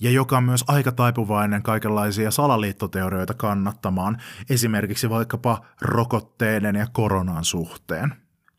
ja 0.00 0.10
joka 0.10 0.36
on 0.36 0.44
myös 0.44 0.64
aika 0.68 0.92
taipuvainen 0.92 1.62
kaikenlaisia 1.62 2.30
salaliittoteorioita 2.30 3.34
kannattamaan, 3.34 4.16
esimerkiksi 4.50 5.10
vaikkapa 5.10 5.60
rokotteiden 5.80 6.76
ja 6.76 6.86
koronan 6.92 7.44
suhteen. 7.44 8.14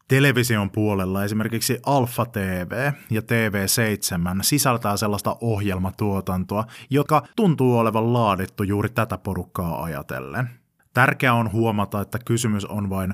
Television 0.08 0.70
puolella 0.70 1.24
esimerkiksi 1.24 1.79
Alfa 1.86 2.25
TV 2.25 2.91
ja 3.10 3.22
TV7 3.22 4.39
sisältää 4.41 4.98
sellaista 4.98 5.38
ohjelmatuotantoa, 5.41 6.65
joka 6.89 7.24
tuntuu 7.36 7.77
olevan 7.77 8.13
laadittu 8.13 8.63
juuri 8.63 8.89
tätä 8.89 9.18
porukkaa 9.18 9.84
ajatellen. 9.84 10.50
Tärkeää 10.94 11.34
on 11.34 11.51
huomata, 11.51 12.01
että 12.01 12.20
kysymys 12.25 12.65
on 12.65 12.89
vain 12.89 13.13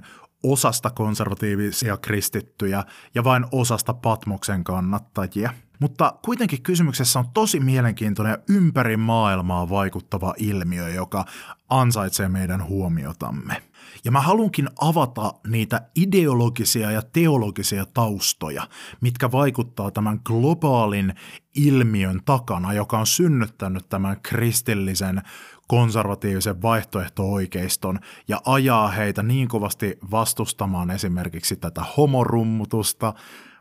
osasta 0.51 0.89
konservatiivisia 0.89 1.97
kristittyjä 1.97 2.83
ja 3.15 3.23
vain 3.23 3.45
osasta 3.51 3.93
Patmoksen 3.93 4.63
kannattajia. 4.63 5.53
Mutta 5.79 6.19
kuitenkin 6.25 6.61
kysymyksessä 6.61 7.19
on 7.19 7.25
tosi 7.33 7.59
mielenkiintoinen 7.59 8.31
ja 8.31 8.37
ympäri 8.49 8.97
maailmaa 8.97 9.69
vaikuttava 9.69 10.33
ilmiö, 10.37 10.89
joka 10.89 11.25
ansaitsee 11.69 12.29
meidän 12.29 12.63
huomiotamme. 12.67 13.61
Ja 14.05 14.11
mä 14.11 14.21
halunkin 14.21 14.69
avata 14.81 15.33
niitä 15.47 15.81
ideologisia 15.95 16.91
ja 16.91 17.01
teologisia 17.01 17.85
taustoja, 17.93 18.67
mitkä 19.01 19.31
vaikuttaa 19.31 19.91
tämän 19.91 20.19
globaalin 20.23 21.13
ilmiön 21.55 22.21
takana, 22.25 22.73
joka 22.73 22.99
on 22.99 23.07
synnyttänyt 23.07 23.89
tämän 23.89 24.21
kristillisen 24.21 25.21
konservatiivisen 25.67 26.61
vaihtoehto-oikeiston 26.61 27.99
ja 28.27 28.41
ajaa 28.45 28.87
heitä 28.87 29.23
niin 29.23 29.47
kovasti 29.47 29.97
vastustamaan 30.11 30.91
esimerkiksi 30.91 31.55
tätä 31.55 31.81
homorummutusta, 31.97 33.13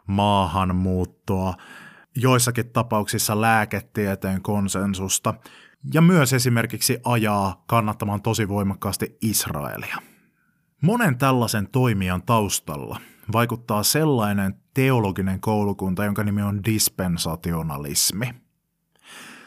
maahanmuuttoa, 0.06 1.54
joissakin 2.16 2.70
tapauksissa 2.70 3.40
lääketieteen 3.40 4.42
konsensusta– 4.42 5.34
ja 5.92 6.00
myös 6.00 6.32
esimerkiksi 6.32 6.98
ajaa 7.04 7.64
kannattamaan 7.66 8.22
tosi 8.22 8.48
voimakkaasti 8.48 9.18
Israelia. 9.22 10.13
Monen 10.84 11.18
tällaisen 11.18 11.68
toimijan 11.72 12.22
taustalla 12.22 13.00
vaikuttaa 13.32 13.82
sellainen 13.82 14.54
teologinen 14.74 15.40
koulukunta, 15.40 16.04
jonka 16.04 16.24
nimi 16.24 16.42
on 16.42 16.64
dispensationalismi– 16.64 18.34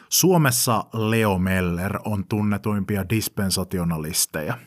Suomessa 0.08 0.84
Leo 0.92 1.38
Meller 1.38 1.98
on 2.04 2.24
tunnetuimpia 2.28 3.08
dispensationalisteja, 3.08 4.58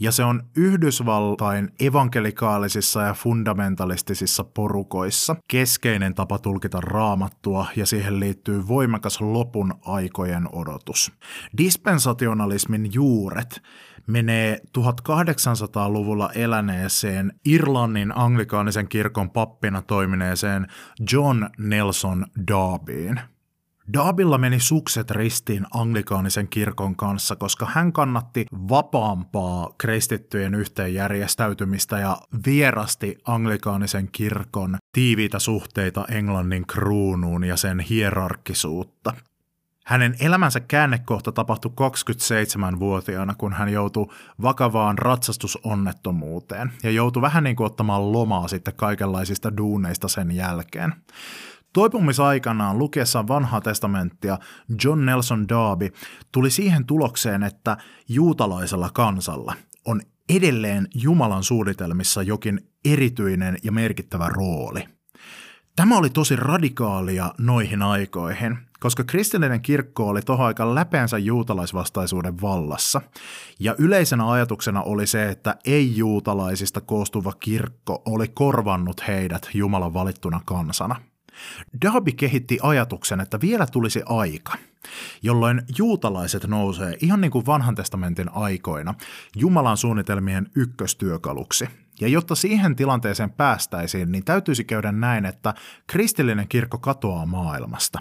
ja 0.00 0.12
se 0.12 0.24
on 0.24 0.42
Yhdysvaltain 0.56 1.70
evankelikaalisissa 1.80 3.02
ja 3.02 3.14
fundamentalistisissa 3.14 4.44
porukoissa 4.44 5.36
keskeinen 5.48 6.14
tapa 6.14 6.38
tulkita 6.38 6.80
raamattua, 6.80 7.66
ja 7.76 7.86
siihen 7.86 8.20
liittyy 8.20 8.68
voimakas 8.68 9.20
lopun 9.20 9.74
aikojen 9.86 10.48
odotus. 10.52 11.12
Dispensationalismin 11.58 12.94
juuret 12.94 13.62
menee 14.06 14.60
1800-luvulla 14.78 16.30
eläneeseen 16.34 17.32
Irlannin 17.44 18.18
anglikaanisen 18.18 18.88
kirkon 18.88 19.30
pappina 19.30 19.82
toimineeseen 19.82 20.66
John 21.12 21.46
Nelson 21.58 22.26
Darbyin– 22.48 23.20
Daabilla 23.92 24.38
meni 24.38 24.60
sukset 24.60 25.10
ristiin 25.10 25.66
anglikaanisen 25.74 26.48
kirkon 26.48 26.96
kanssa, 26.96 27.36
koska 27.36 27.66
hän 27.74 27.92
kannatti 27.92 28.46
vapaampaa 28.52 29.74
kristittyjen 29.78 30.54
yhteenjärjestäytymistä 30.54 31.98
ja 31.98 32.18
vierasti 32.46 33.18
anglikaanisen 33.24 34.08
kirkon 34.12 34.78
tiiviitä 34.92 35.38
suhteita 35.38 36.04
Englannin 36.08 36.66
kruunuun 36.66 37.44
ja 37.44 37.56
sen 37.56 37.80
hierarkkisuutta. 37.80 39.14
Hänen 39.86 40.14
elämänsä 40.20 40.60
käännekohta 40.60 41.32
tapahtui 41.32 41.70
27-vuotiaana, 41.70 43.34
kun 43.34 43.52
hän 43.52 43.68
joutui 43.68 44.06
vakavaan 44.42 44.98
ratsastusonnettomuuteen 44.98 46.72
ja 46.82 46.90
joutui 46.90 47.22
vähän 47.22 47.44
niin 47.44 47.56
kuin 47.56 47.66
ottamaan 47.66 48.12
lomaa 48.12 48.48
sitten 48.48 48.74
kaikenlaisista 48.76 49.56
duuneista 49.56 50.08
sen 50.08 50.30
jälkeen. 50.30 50.94
Toipumisaikanaan 51.72 52.78
lukiessaan 52.78 53.28
vanhaa 53.28 53.60
testamenttia 53.60 54.38
John 54.84 55.04
Nelson 55.06 55.48
Darby 55.48 55.88
tuli 56.32 56.50
siihen 56.50 56.86
tulokseen, 56.86 57.42
että 57.42 57.76
juutalaisella 58.08 58.90
kansalla 58.94 59.54
on 59.84 60.00
edelleen 60.28 60.88
Jumalan 60.94 61.44
suunnitelmissa 61.44 62.22
jokin 62.22 62.60
erityinen 62.84 63.56
ja 63.62 63.72
merkittävä 63.72 64.28
rooli. 64.28 64.84
Tämä 65.76 65.98
oli 65.98 66.10
tosi 66.10 66.36
radikaalia 66.36 67.34
noihin 67.38 67.82
aikoihin, 67.82 68.58
koska 68.80 69.04
kristillinen 69.04 69.60
kirkko 69.60 70.08
oli 70.08 70.22
tohon 70.22 70.46
aika 70.46 70.74
läpeensä 70.74 71.18
juutalaisvastaisuuden 71.18 72.40
vallassa. 72.40 73.00
Ja 73.60 73.74
yleisenä 73.78 74.30
ajatuksena 74.30 74.82
oli 74.82 75.06
se, 75.06 75.28
että 75.28 75.56
ei-juutalaisista 75.64 76.80
koostuva 76.80 77.32
kirkko 77.40 78.02
oli 78.04 78.28
korvannut 78.28 79.08
heidät 79.08 79.48
Jumalan 79.54 79.94
valittuna 79.94 80.40
kansana– 80.44 80.96
Darby 81.84 82.12
kehitti 82.12 82.58
ajatuksen, 82.62 83.20
että 83.20 83.40
vielä 83.40 83.66
tulisi 83.66 84.02
aika, 84.06 84.52
jolloin 85.22 85.62
juutalaiset 85.78 86.46
nousee 86.46 86.96
ihan 87.00 87.20
niin 87.20 87.30
kuin 87.30 87.46
vanhan 87.46 87.74
testamentin 87.74 88.30
aikoina 88.34 88.94
Jumalan 89.36 89.76
suunnitelmien 89.76 90.50
ykköstyökaluksi– 90.56 91.68
ja 92.02 92.08
jotta 92.08 92.34
siihen 92.34 92.76
tilanteeseen 92.76 93.30
päästäisiin, 93.30 94.12
niin 94.12 94.24
täytyisi 94.24 94.64
käydä 94.64 94.92
näin, 94.92 95.24
että 95.24 95.54
kristillinen 95.86 96.48
kirkko 96.48 96.78
katoaa 96.78 97.26
maailmasta. 97.26 97.98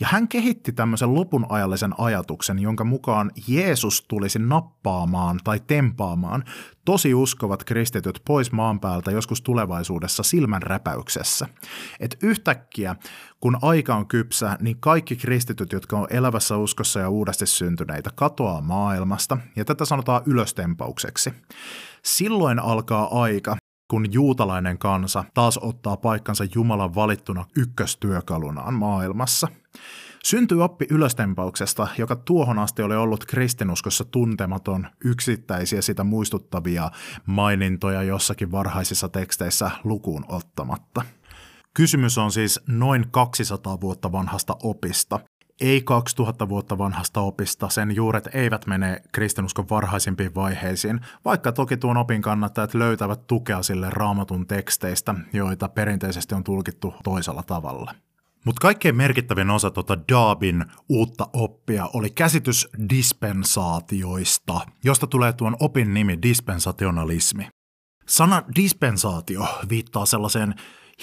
Ja 0.00 0.08
hän 0.10 0.28
kehitti 0.28 0.72
tämmöisen 0.72 1.14
lopun 1.14 1.46
ajallisen 1.48 1.94
ajatuksen, 1.98 2.58
jonka 2.58 2.84
mukaan 2.84 3.30
Jeesus 3.48 4.04
tulisi 4.08 4.38
nappaamaan 4.38 5.40
tai 5.44 5.60
tempaamaan 5.66 6.44
tosi 6.84 7.14
uskovat 7.14 7.64
kristityt 7.64 8.22
pois 8.26 8.52
maan 8.52 8.80
päältä 8.80 9.10
joskus 9.10 9.42
tulevaisuudessa 9.42 10.22
silmän 10.22 10.62
räpäyksessä. 10.62 11.46
Et 12.00 12.16
yhtäkkiä, 12.22 12.96
kun 13.40 13.58
aika 13.62 13.94
on 13.94 14.08
kypsä, 14.08 14.56
niin 14.60 14.80
kaikki 14.80 15.16
kristityt, 15.16 15.72
jotka 15.72 15.98
on 15.98 16.06
elävässä 16.10 16.56
uskossa 16.56 17.00
ja 17.00 17.08
uudesti 17.08 17.46
syntyneitä, 17.46 18.10
katoaa 18.14 18.60
maailmasta, 18.60 19.38
ja 19.56 19.64
tätä 19.64 19.84
sanotaan 19.84 20.22
ylöstempaukseksi. 20.26 21.32
Silloin 22.04 22.58
alkaa 22.58 23.22
aika, 23.22 23.56
kun 23.90 24.12
juutalainen 24.12 24.78
kansa 24.78 25.24
taas 25.34 25.58
ottaa 25.58 25.96
paikkansa 25.96 26.44
Jumalan 26.54 26.94
valittuna 26.94 27.44
ykköstyökalunaan 27.56 28.74
maailmassa. 28.74 29.48
Syntyi 30.24 30.60
oppi 30.60 30.86
ylöstempauksesta, 30.90 31.88
joka 31.98 32.16
tuohon 32.16 32.58
asti 32.58 32.82
oli 32.82 32.96
ollut 32.96 33.24
kristinuskossa 33.24 34.04
tuntematon, 34.04 34.86
yksittäisiä 35.04 35.82
sitä 35.82 36.04
muistuttavia 36.04 36.90
mainintoja 37.26 38.02
jossakin 38.02 38.50
varhaisissa 38.52 39.08
teksteissä 39.08 39.70
lukuun 39.84 40.24
ottamatta. 40.28 41.02
Kysymys 41.74 42.18
on 42.18 42.32
siis 42.32 42.60
noin 42.66 43.04
200 43.10 43.80
vuotta 43.80 44.12
vanhasta 44.12 44.56
opista, 44.62 45.20
ei 45.60 45.82
2000 45.82 46.48
vuotta 46.48 46.78
vanhasta 46.78 47.20
opista, 47.20 47.68
sen 47.68 47.96
juuret 47.96 48.28
eivät 48.34 48.66
mene 48.66 49.02
kristinuskon 49.12 49.68
varhaisimpiin 49.70 50.34
vaiheisiin, 50.34 51.00
vaikka 51.24 51.52
toki 51.52 51.76
tuon 51.76 51.96
opin 51.96 52.22
kannattajat 52.22 52.74
löytävät 52.74 53.26
tukea 53.26 53.62
sille 53.62 53.90
raamatun 53.90 54.46
teksteistä, 54.46 55.14
joita 55.32 55.68
perinteisesti 55.68 56.34
on 56.34 56.44
tulkittu 56.44 56.94
toisella 57.04 57.42
tavalla. 57.42 57.94
Mutta 58.44 58.60
kaikkein 58.60 58.96
merkittävin 58.96 59.50
osa 59.50 59.70
tuota 59.70 59.98
Daabin 60.12 60.64
uutta 60.88 61.28
oppia 61.32 61.88
oli 61.94 62.10
käsitys 62.10 62.68
dispensaatioista, 62.90 64.60
josta 64.84 65.06
tulee 65.06 65.32
tuon 65.32 65.56
opin 65.60 65.94
nimi 65.94 66.18
dispensationalismi. 66.22 67.48
Sana 68.06 68.42
dispensaatio 68.56 69.46
viittaa 69.68 70.06
sellaiseen 70.06 70.54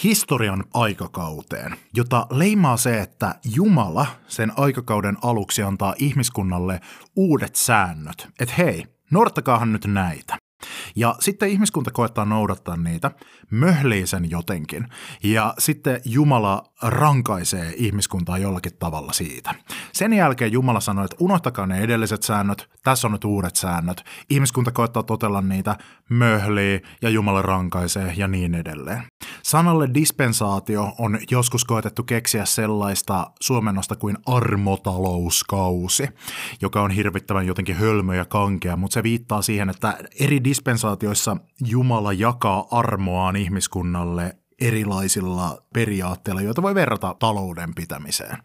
historian 0.03 0.63
aikakauteen, 0.73 1.75
jota 1.93 2.27
leimaa 2.29 2.77
se, 2.77 2.99
että 3.01 3.35
Jumala 3.55 4.05
sen 4.27 4.51
aikakauden 4.55 5.17
aluksi 5.21 5.63
antaa 5.63 5.95
ihmiskunnalle 5.97 6.81
uudet 7.15 7.55
säännöt. 7.55 8.27
Että 8.39 8.55
hei, 8.57 8.85
noudattakaahan 9.11 9.73
nyt 9.73 9.85
näitä. 9.85 10.34
Ja 10.95 11.15
sitten 11.19 11.49
ihmiskunta 11.49 11.91
koettaa 11.91 12.25
noudattaa 12.25 12.77
niitä, 12.77 13.11
möhlii 13.51 14.07
sen 14.07 14.29
jotenkin, 14.29 14.87
ja 15.23 15.53
sitten 15.57 16.01
Jumala 16.05 16.63
rankaisee 16.81 17.73
ihmiskuntaa 17.77 18.37
jollakin 18.37 18.77
tavalla 18.79 19.13
siitä. 19.13 19.55
Sen 19.93 20.13
jälkeen 20.13 20.51
Jumala 20.51 20.79
sanoi, 20.79 21.05
että 21.05 21.17
unohtakaa 21.19 21.65
ne 21.67 21.79
edelliset 21.79 22.23
säännöt, 22.23 22.69
tässä 22.83 23.07
on 23.07 23.11
nyt 23.11 23.23
uudet 23.23 23.55
säännöt. 23.55 24.03
Ihmiskunta 24.29 24.71
koettaa 24.71 25.03
totella 25.03 25.41
niitä, 25.41 25.75
möhlii 26.09 26.81
ja 27.01 27.09
Jumala 27.09 27.41
rankaisee 27.41 28.13
ja 28.17 28.27
niin 28.27 28.55
edelleen. 28.55 29.03
Sanalle 29.43 29.89
dispensaatio 29.93 30.91
on 30.97 31.19
joskus 31.31 31.65
koetettu 31.65 32.03
keksiä 32.03 32.45
sellaista 32.45 33.31
suomennosta 33.41 33.95
kuin 33.95 34.17
armotalouskausi, 34.25 36.07
joka 36.61 36.81
on 36.81 36.91
hirvittävän 36.91 37.47
jotenkin 37.47 37.75
hölmö 37.75 38.15
ja 38.15 38.25
kankea, 38.25 38.77
mutta 38.77 38.93
se 38.93 39.03
viittaa 39.03 39.41
siihen, 39.41 39.69
että 39.69 39.97
eri 40.19 40.43
dispensaatioissa 40.55 41.37
Jumala 41.65 42.13
jakaa 42.13 42.67
armoaan 42.71 43.35
ihmiskunnalle 43.35 44.37
erilaisilla 44.61 45.57
periaatteilla, 45.73 46.41
joita 46.41 46.61
voi 46.61 46.75
verrata 46.75 47.15
talouden 47.19 47.75
pitämiseen. 47.75 48.37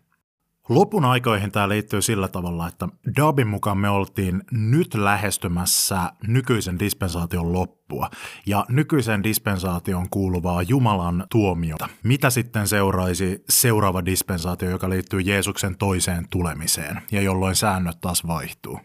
Lopun 0.69 1.05
aikoihin 1.05 1.53
tämä 1.53 1.69
liittyy 1.69 2.03
sillä 2.03 2.29
tavalla, 2.29 2.69
että 2.69 2.89
Dabin 3.17 3.47
mukaan 3.47 3.79
me 3.79 3.89
oltiin 3.89 4.43
nyt 4.51 4.95
lähestymässä 4.95 6.13
nykyisen 6.27 6.79
dispensaation 6.79 7.53
loppua 7.53 8.11
ja 8.47 8.67
nykyisen 8.69 9.23
dispensaation 9.23 10.11
kuuluvaa 10.11 10.63
Jumalan 10.63 11.27
tuomiota. 11.31 11.89
Mitä 12.03 12.31
sitten 12.31 12.69
seuraisi 12.69 13.45
seuraava 13.49 14.05
dispensaatio, 14.05 14.71
joka 14.71 14.91
liittyy 14.91 15.21
Jeesuksen 15.21 15.77
toiseen 15.77 16.27
tulemiseen 16.31 17.03
ja 17.13 17.21
jolloin 17.21 17.57
säännöt 17.57 18.01
taas 18.01 18.27
vaihtuu? 18.27 18.81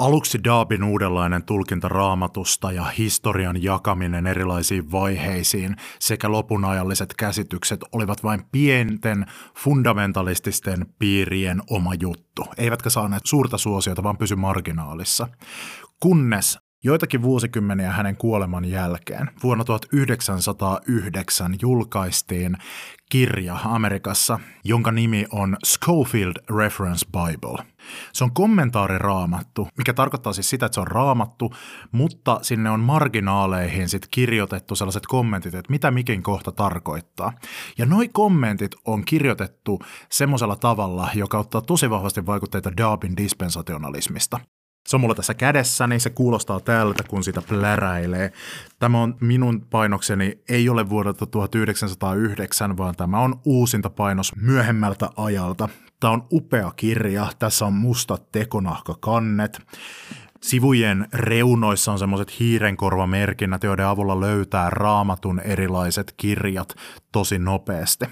Aluksi 0.00 0.44
Daabin 0.44 0.84
uudenlainen 0.84 1.44
tulkinta 1.44 1.88
raamatusta 1.88 2.72
ja 2.72 2.84
historian 2.84 3.62
jakaminen 3.62 4.26
erilaisiin 4.26 4.92
vaiheisiin 4.92 5.76
sekä 5.98 6.32
lopunajalliset 6.32 7.14
käsitykset 7.14 7.80
olivat 7.92 8.24
vain 8.24 8.42
pienten 8.52 9.26
fundamentalististen 9.56 10.86
piirien 10.98 11.62
oma 11.70 11.94
juttu, 12.00 12.44
eivätkä 12.58 12.90
saaneet 12.90 13.22
suurta 13.26 13.58
suosiota, 13.58 14.02
vaan 14.02 14.18
pysy 14.18 14.36
marginaalissa. 14.36 15.28
Kunnes 16.00 16.58
Joitakin 16.84 17.22
vuosikymmeniä 17.22 17.90
hänen 17.90 18.16
kuoleman 18.16 18.64
jälkeen 18.64 19.30
vuonna 19.42 19.64
1909 19.64 21.54
julkaistiin 21.62 22.56
kirja 23.10 23.58
Amerikassa, 23.64 24.40
jonka 24.64 24.92
nimi 24.92 25.26
on 25.32 25.56
Schofield 25.64 26.32
Reference 26.58 27.06
Bible. 27.06 27.66
Se 28.12 28.24
on 28.24 28.32
kommentaari 28.32 28.98
raamattu, 28.98 29.68
mikä 29.78 29.92
tarkoittaa 29.92 30.32
siis 30.32 30.50
sitä, 30.50 30.66
että 30.66 30.74
se 30.74 30.80
on 30.80 30.86
raamattu, 30.86 31.54
mutta 31.92 32.38
sinne 32.42 32.70
on 32.70 32.80
marginaaleihin 32.80 33.88
sit 33.88 34.06
kirjoitettu 34.10 34.74
sellaiset 34.76 35.06
kommentit, 35.06 35.54
että 35.54 35.70
mitä 35.70 35.90
mikin 35.90 36.22
kohta 36.22 36.52
tarkoittaa. 36.52 37.32
Ja 37.78 37.86
noi 37.86 38.08
kommentit 38.08 38.72
on 38.84 39.04
kirjoitettu 39.04 39.80
semmoisella 40.10 40.56
tavalla, 40.56 41.10
joka 41.14 41.38
ottaa 41.38 41.60
tosi 41.60 41.90
vahvasti 41.90 42.26
vaikutteita 42.26 42.76
Darwin 42.76 43.16
dispensationalismista. 43.16 44.40
Se 44.88 44.96
on 44.96 45.00
mulla 45.00 45.14
tässä 45.14 45.34
kädessä, 45.34 45.86
niin 45.86 46.00
se 46.00 46.10
kuulostaa 46.10 46.60
tältä, 46.60 47.04
kun 47.08 47.24
sitä 47.24 47.42
pläräilee. 47.42 48.32
Tämä 48.78 49.02
on 49.02 49.16
minun 49.20 49.66
painokseni, 49.70 50.38
ei 50.48 50.68
ole 50.68 50.88
vuodelta 50.88 51.26
1909, 51.26 52.76
vaan 52.76 52.96
tämä 52.96 53.20
on 53.20 53.40
uusinta 53.44 53.90
painos 53.90 54.36
myöhemmältä 54.36 55.10
ajalta. 55.16 55.68
Tämä 56.00 56.12
on 56.12 56.26
upea 56.32 56.72
kirja, 56.76 57.26
tässä 57.38 57.66
on 57.66 57.72
mustat 57.72 58.32
tekonahkakannet. 58.32 59.60
Sivujen 60.42 61.08
reunoissa 61.12 61.92
on 61.92 61.98
semmoiset 61.98 62.40
hiirenkorvamerkinnät, 62.40 63.64
joiden 63.64 63.86
avulla 63.86 64.20
löytää 64.20 64.70
raamatun 64.70 65.40
erilaiset 65.40 66.14
kirjat 66.16 66.74
tosi 67.12 67.38
nopeasti. 67.38 68.04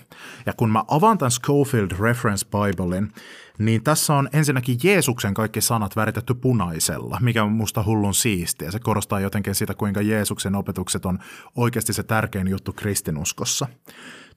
Ja 0.46 0.52
kun 0.52 0.70
mä 0.70 0.84
avaan 0.88 1.18
tämän 1.18 1.30
Schofield 1.30 1.90
Reference 2.00 2.46
Biblein, 2.46 3.12
niin 3.58 3.84
tässä 3.84 4.14
on 4.14 4.28
ensinnäkin 4.32 4.78
Jeesuksen 4.82 5.34
kaikki 5.34 5.60
sanat 5.60 5.96
väritetty 5.96 6.34
punaisella, 6.34 7.18
mikä 7.20 7.44
on 7.44 7.52
musta 7.52 7.84
hullun 7.84 8.14
siistiä. 8.14 8.70
Se 8.70 8.78
korostaa 8.78 9.20
jotenkin 9.20 9.54
sitä, 9.54 9.74
kuinka 9.74 10.02
Jeesuksen 10.02 10.54
opetukset 10.54 11.06
on 11.06 11.18
oikeasti 11.56 11.92
se 11.92 12.02
tärkein 12.02 12.48
juttu 12.48 12.72
kristinuskossa. 12.72 13.68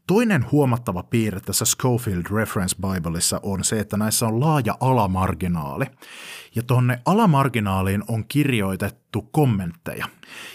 Toinen 0.08 0.46
huomattava 0.52 1.04
piirre 1.04 1.40
tässä 1.40 1.66
Schofield 1.66 2.24
Reference 2.32 2.76
Bibleissa 2.76 3.40
on 3.44 3.64
se, 3.64 3.80
että 3.80 3.98
näissä 3.98 4.28
on 4.28 4.40
laaja 4.40 4.78
alamarginaali. 4.80 5.86
Ja 6.56 6.64
tuonne 6.64 7.02
alamarginaaliin 7.06 8.04
on 8.08 8.26
kirjoitettu 8.28 9.22
kommentteja. 9.22 10.06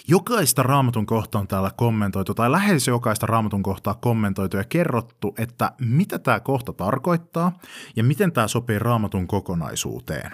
Jokaista 0.09 0.63
raamatun 0.63 1.07
kohtaa 1.07 1.41
on 1.41 1.49
täällä 1.49 1.71
kommentoitu, 1.77 2.35
tai 2.35 2.51
lähes 2.51 2.89
jokaista 2.89 3.27
raamatun 3.27 3.63
kohtaa 3.63 3.95
kommentoitu 3.95 4.57
ja 4.57 4.65
kerrottu, 4.65 5.35
että 5.39 5.73
mitä 5.81 6.19
tämä 6.19 6.41
kohta 6.41 6.73
tarkoittaa 6.73 7.53
ja 7.97 8.05
miten 8.05 8.33
tämä 8.33 8.49
sopii 8.49 8.79
raamatun 8.79 9.27
kokonaisuuteen. 9.27 10.31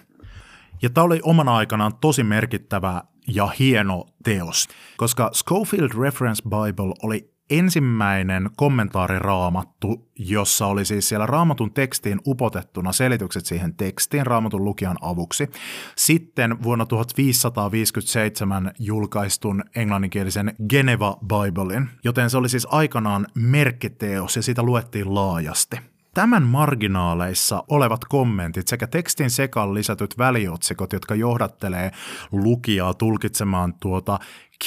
Ja 0.82 0.90
tämä 0.90 1.04
oli 1.04 1.20
omana 1.22 1.56
aikanaan 1.56 1.92
tosi 2.00 2.24
merkittävä 2.24 3.02
ja 3.28 3.46
hieno 3.58 4.06
teos, 4.24 4.68
koska 4.96 5.30
Schofield 5.32 5.90
Reference 6.00 6.42
Bible 6.42 6.94
oli 7.02 7.31
ensimmäinen 7.58 8.50
kommentaariraamattu, 8.56 10.08
jossa 10.18 10.66
oli 10.66 10.84
siis 10.84 11.08
siellä 11.08 11.26
raamatun 11.26 11.72
tekstiin 11.74 12.20
upotettuna 12.26 12.92
selitykset 12.92 13.46
siihen 13.46 13.74
tekstiin 13.74 14.26
raamatun 14.26 14.64
lukijan 14.64 14.96
avuksi. 15.00 15.50
Sitten 15.96 16.62
vuonna 16.62 16.86
1557 16.86 18.72
julkaistun 18.78 19.64
englanninkielisen 19.76 20.54
Geneva 20.68 21.18
Biblein, 21.20 21.88
joten 22.04 22.30
se 22.30 22.36
oli 22.36 22.48
siis 22.48 22.66
aikanaan 22.70 23.26
merkkiteos 23.34 24.36
ja 24.36 24.42
sitä 24.42 24.62
luettiin 24.62 25.14
laajasti. 25.14 25.91
Tämän 26.14 26.42
marginaaleissa 26.42 27.64
olevat 27.68 28.04
kommentit 28.04 28.68
sekä 28.68 28.86
tekstin 28.86 29.30
sekaan 29.30 29.74
lisätyt 29.74 30.18
väliotsikot, 30.18 30.92
jotka 30.92 31.14
johdattelee 31.14 31.90
lukijaa 32.32 32.94
tulkitsemaan 32.94 33.74
tuota 33.80 34.18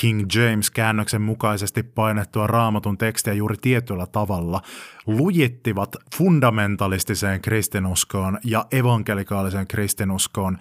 King 0.01 0.25
James-käännöksen 0.35 1.21
mukaisesti 1.21 1.83
painettua 1.83 2.47
raamatun 2.47 2.97
tekstiä 2.97 3.33
juuri 3.33 3.55
tietyllä 3.61 4.07
tavalla, 4.07 4.61
lujittivat 5.07 5.95
fundamentalistiseen 6.17 7.41
kristinuskoon 7.41 8.39
ja 8.43 8.65
evankelikaaliseen 8.71 9.67
kristinuskoon 9.67 10.57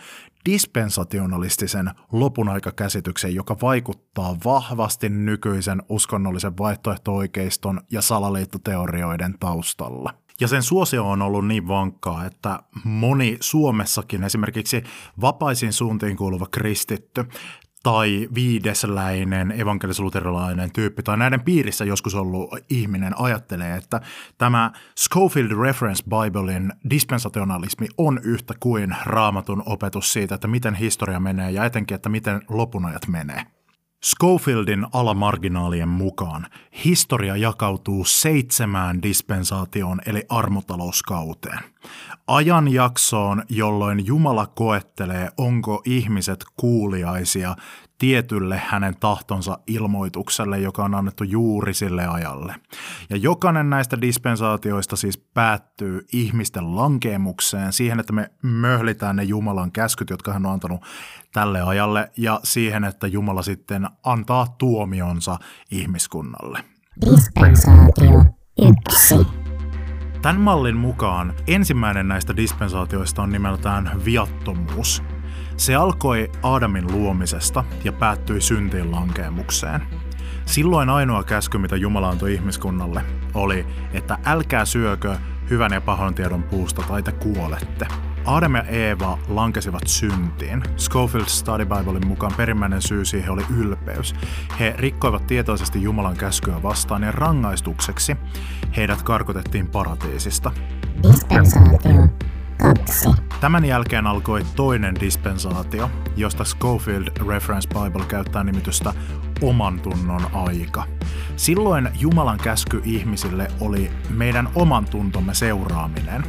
dispensationalistisen 0.51 1.91
lopunaikakäsityksen, 2.13 3.35
joka 3.35 3.57
vaikuttaa 3.63 4.37
vahvasti 4.45 5.09
nykyisen 5.09 5.83
uskonnollisen 5.89 6.59
vaihtoehto-oikeiston 6.59 7.81
ja 7.93 8.03
salaliittoteorioiden 8.03 9.35
taustalla. 9.41 10.24
Ja 10.41 10.49
sen 10.49 10.63
suosio 10.63 11.11
on 11.11 11.23
ollut 11.23 11.47
niin 11.47 11.69
vankkaa, 11.69 12.25
että 12.25 12.63
moni 12.85 13.37
Suomessakin 13.41 14.25
esimerkiksi 14.25 14.83
vapaisiin 15.21 15.73
suuntiin 15.73 16.17
kuuluva 16.17 16.47
kristitty 16.47 17.25
tai 17.83 18.29
viidesläinen 18.35 19.53
evankelis-luterilainen 19.53 20.73
tyyppi 20.73 21.03
tai 21.03 21.17
näiden 21.17 21.41
piirissä 21.41 21.85
joskus 21.85 22.15
ollut 22.15 22.51
ihminen 22.71 23.21
ajattelee, 23.21 23.77
että 23.77 24.01
tämä 24.39 24.73
Schofield 24.99 25.51
Reference 25.63 26.05
Biblein 26.05 26.73
dispensationalismi 26.91 27.87
on 27.99 28.21
yhtä 28.23 28.55
kuin 28.61 28.97
raamatun 29.05 29.63
opetus 29.67 30.13
siitä, 30.13 30.35
että 30.35 30.49
miten 30.49 30.75
historia 30.75 31.21
menee 31.21 31.51
ja 31.51 31.65
etenkin, 31.65 31.95
että 31.95 32.09
miten 32.09 32.43
lopunajat 32.49 33.09
menee. 33.09 33.54
Schofieldin 34.05 34.87
alamarginaalien 34.93 35.89
mukaan 35.89 36.47
historia 36.85 37.37
jakautuu 37.37 38.05
seitsemään 38.05 39.03
dispensaatioon 39.03 40.01
eli 40.07 40.23
armotalouskauteen. 40.29 41.59
Ajanjaksoon, 42.27 43.43
jolloin 43.49 44.07
Jumala 44.07 44.47
koettelee, 44.47 45.29
onko 45.39 45.83
ihmiset 45.85 46.45
kuuliaisia 46.57 47.57
tietylle 47.99 48.63
hänen 48.67 48.97
tahtonsa 49.01 49.59
ilmoitukselle, 49.67 50.59
joka 50.59 50.85
on 50.85 50.95
annettu 50.95 51.25
juuri 51.25 51.75
sille 51.75 52.07
ajalle. 52.07 52.55
Ja 53.11 53.17
jokainen 53.17 53.71
näistä 53.71 54.01
dispensaatioista 54.01 54.97
siis 54.97 55.19
päättyy 55.19 56.07
ihmisten 56.13 56.77
lankeemukseen, 56.77 57.73
siihen, 57.73 58.01
että 58.01 58.13
me 58.13 58.31
möhlitään 58.43 59.17
ne 59.17 59.23
Jumalan 59.23 59.73
käskyt, 59.73 60.11
jotka 60.11 60.33
hän 60.33 60.47
on 60.47 60.53
antanut 60.53 60.81
tälle 61.33 61.63
ajalle, 61.63 62.11
ja 62.17 62.41
siihen, 62.43 62.85
että 62.85 63.07
Jumala 63.07 63.43
sitten 63.43 63.89
antaa 64.03 64.47
tuomionsa 64.59 65.37
ihmiskunnalle. 65.71 66.59
Dispensaatio 67.07 68.25
1. 68.89 69.15
Tämän 70.23 70.41
mallin 70.41 70.77
mukaan 70.77 71.35
ensimmäinen 71.47 72.09
näistä 72.09 72.37
dispensaatioista 72.37 73.23
on 73.23 73.33
nimeltään 73.33 74.05
viattomuus– 74.05 75.03
se 75.57 75.75
alkoi 75.75 76.31
Aadamin 76.43 76.93
luomisesta 76.93 77.65
ja 77.85 77.93
päättyi 77.93 78.41
syntiin 78.41 78.93
lankeemukseen. 78.93 79.83
Silloin 80.47 80.91
ainoa 80.91 81.23
käsky, 81.23 81.59
mitä 81.59 81.77
Jumala 81.77 82.09
antoi 82.09 82.35
ihmiskunnalle, 82.35 83.03
oli, 83.35 83.67
että 83.93 84.19
älkää 84.25 84.65
syökö 84.65 85.17
hyvän 85.51 85.73
ja 85.73 85.81
pahan 85.81 86.15
tiedon 86.15 86.43
puusta 86.43 86.83
tai 86.89 87.03
te 87.03 87.13
kuolette. 87.13 87.87
Adam 88.25 88.55
ja 88.55 88.63
Eeva 88.63 89.19
lankesivat 89.29 89.83
syntiin. 89.87 90.63
Schofield 90.77 91.27
Study 91.27 91.67
Biblein 91.67 92.07
mukaan 92.07 92.33
perimmäinen 92.37 92.83
syy 92.83 93.05
siihen 93.05 93.31
oli 93.31 93.43
ylpeys. 93.59 94.15
He 94.61 94.75
rikkoivat 94.79 95.27
tietoisesti 95.27 95.83
Jumalan 95.83 96.17
käskyä 96.17 96.63
vastaan 96.63 97.03
ja 97.03 97.13
rangaistukseksi 97.13 98.17
heidät 98.77 99.03
karkotettiin 99.03 99.67
paratiisista. 99.67 100.53
Dispensaatio 101.03 102.09
2. 102.63 103.09
Tämän 103.41 103.65
jälkeen 103.65 104.07
alkoi 104.07 104.47
toinen 104.57 104.95
dispensaatio, 105.01 105.91
josta 106.17 106.45
Schofield 106.45 107.07
Reference 107.29 107.69
Bible 107.69 108.05
käyttää 108.09 108.45
nimitystä 108.45 108.95
oman 109.43 109.81
tunnon 109.81 110.23
aika. 110.33 110.85
Silloin 111.37 111.89
Jumalan 111.99 112.39
käsky 112.39 112.81
ihmisille 112.85 113.49
oli 113.61 113.91
meidän 114.11 114.49
oman 114.55 114.85
tuntomme 114.85 115.35
seuraaminen. 115.35 116.25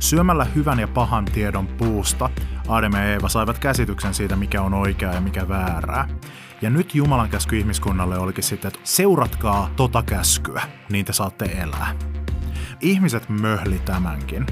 Syömällä 0.00 0.46
hyvän 0.54 0.78
ja 0.78 0.88
pahan 0.88 1.24
tiedon 1.24 1.66
puusta 1.66 2.30
Adam 2.68 2.92
ja 2.92 3.04
Eeva 3.04 3.28
saivat 3.28 3.58
käsityksen 3.58 4.14
siitä, 4.14 4.36
mikä 4.36 4.62
on 4.62 4.74
oikeaa 4.74 5.14
ja 5.14 5.20
mikä 5.20 5.48
väärää. 5.48 6.08
Ja 6.62 6.70
nyt 6.70 6.94
Jumalan 6.94 7.30
käsky 7.30 7.58
ihmiskunnalle 7.58 8.18
olikin 8.18 8.44
sitten, 8.44 8.68
että 8.68 8.80
seuratkaa 8.84 9.70
tota 9.76 10.02
käskyä, 10.02 10.62
niin 10.90 11.04
te 11.04 11.12
saatte 11.12 11.44
elää. 11.44 11.96
Ihmiset 12.80 13.28
möhli 13.28 13.78
tämänkin. 13.78 14.46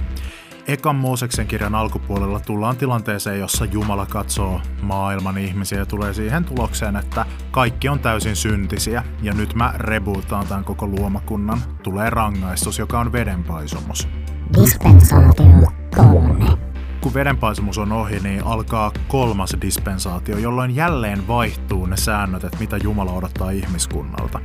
Ekan 0.66 0.96
Mooseksen 0.96 1.46
kirjan 1.46 1.74
alkupuolella 1.74 2.40
tullaan 2.40 2.76
tilanteeseen, 2.76 3.40
jossa 3.40 3.64
Jumala 3.64 4.06
katsoo 4.06 4.60
maailman 4.82 5.38
ihmisiä 5.38 5.78
ja 5.78 5.86
tulee 5.86 6.14
siihen 6.14 6.44
tulokseen, 6.44 6.96
että 6.96 7.26
kaikki 7.50 7.88
on 7.88 7.98
täysin 7.98 8.36
syntisiä 8.36 9.04
ja 9.22 9.34
nyt 9.34 9.54
mä 9.54 9.72
rebootaan 9.76 10.46
tämän 10.46 10.64
koko 10.64 10.86
luomakunnan. 10.86 11.58
Tulee 11.82 12.10
rangaistus, 12.10 12.78
joka 12.78 13.00
on 13.00 13.12
vedenpaisumus. 13.12 14.08
Dispensaatio 14.60 15.72
3. 15.96 16.44
Kun 17.00 17.14
vedenpaisumus 17.14 17.78
on 17.78 17.92
ohi, 17.92 18.20
niin 18.20 18.44
alkaa 18.44 18.92
kolmas 19.08 19.56
dispensaatio, 19.60 20.38
jolloin 20.38 20.76
jälleen 20.76 21.28
vaihtuu 21.28 21.86
ne 21.86 21.96
säännöt, 21.96 22.44
että 22.44 22.58
mitä 22.58 22.76
Jumala 22.76 23.12
odottaa 23.12 23.50
ihmiskunnalta. 23.50 24.40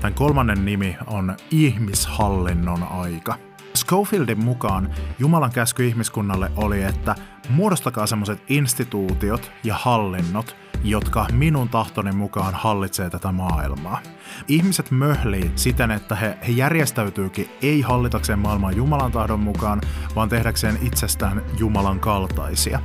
Tämän 0.00 0.14
kolmannen 0.14 0.64
nimi 0.64 0.96
on 1.06 1.36
ihmishallinnon 1.50 2.82
aika. 2.82 3.51
Schofieldin 3.76 4.44
mukaan 4.44 4.94
Jumalan 5.18 5.52
käsky 5.52 5.86
ihmiskunnalle 5.86 6.50
oli, 6.56 6.82
että 6.82 7.14
muodostakaa 7.48 8.06
semmoiset 8.06 8.42
instituutiot 8.48 9.52
ja 9.64 9.74
hallinnot, 9.74 10.56
jotka 10.84 11.26
minun 11.32 11.68
tahtoni 11.68 12.12
mukaan 12.12 12.54
hallitsee 12.54 13.10
tätä 13.10 13.32
maailmaa. 13.32 14.00
Ihmiset 14.48 14.90
möhlii 14.90 15.52
siten, 15.56 15.90
että 15.90 16.14
he, 16.14 16.38
he 16.48 16.52
järjestäytyykin 16.52 17.50
ei 17.62 17.80
hallitakseen 17.80 18.38
maailmaa 18.38 18.72
Jumalan 18.72 19.12
tahdon 19.12 19.40
mukaan, 19.40 19.80
vaan 20.16 20.28
tehdäkseen 20.28 20.78
itsestään 20.82 21.42
Jumalan 21.58 22.00
kaltaisia. 22.00 22.80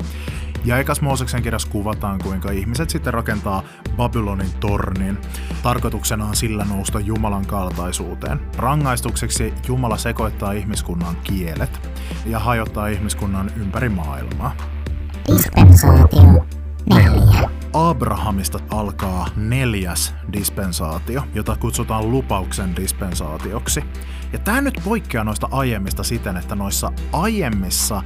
Ja 0.65 0.78
ekas 0.78 1.02
Mooseksen 1.02 1.43
kirjassa 1.43 1.70
kuvataan, 1.70 2.20
kuinka 2.24 2.52
ihmiset 2.52 2.89
sitten 2.89 3.13
rakentaa 3.13 3.63
Babylonin 3.98 4.54
tornin. 4.60 5.17
Tarkoituksena 5.63 6.26
on 6.26 6.36
sillä 6.36 6.65
nousta 6.70 7.00
Jumalan 7.00 7.46
kaltaisuuteen. 7.46 8.39
Rangaistukseksi 8.58 9.54
Jumala 9.67 9.98
sekoittaa 9.98 10.52
ihmiskunnan 10.52 11.15
kielet 11.15 11.89
ja 12.26 12.39
hajottaa 12.39 12.88
ihmiskunnan 12.88 13.52
ympäri 13.56 13.89
maailmaa. 13.89 14.56
Dispensaatio 15.28 16.48
neljä. 16.89 17.50
Abrahamista 17.74 18.60
alkaa 18.70 19.28
neljäs 19.36 20.15
dispensaatio, 20.34 21.24
jota 21.34 21.56
kutsutaan 21.56 22.12
lupauksen 22.12 22.76
dispensaatioksi. 22.76 23.84
Ja 24.34 24.39
tämä 24.39 24.62
nyt 24.62 24.82
poikkeaa 24.84 25.24
noista 25.24 25.48
aiemmista 25.52 26.04
siten, 26.04 26.38
että 26.38 26.56
noissa 26.56 26.91
aiemmissa 27.13 28.02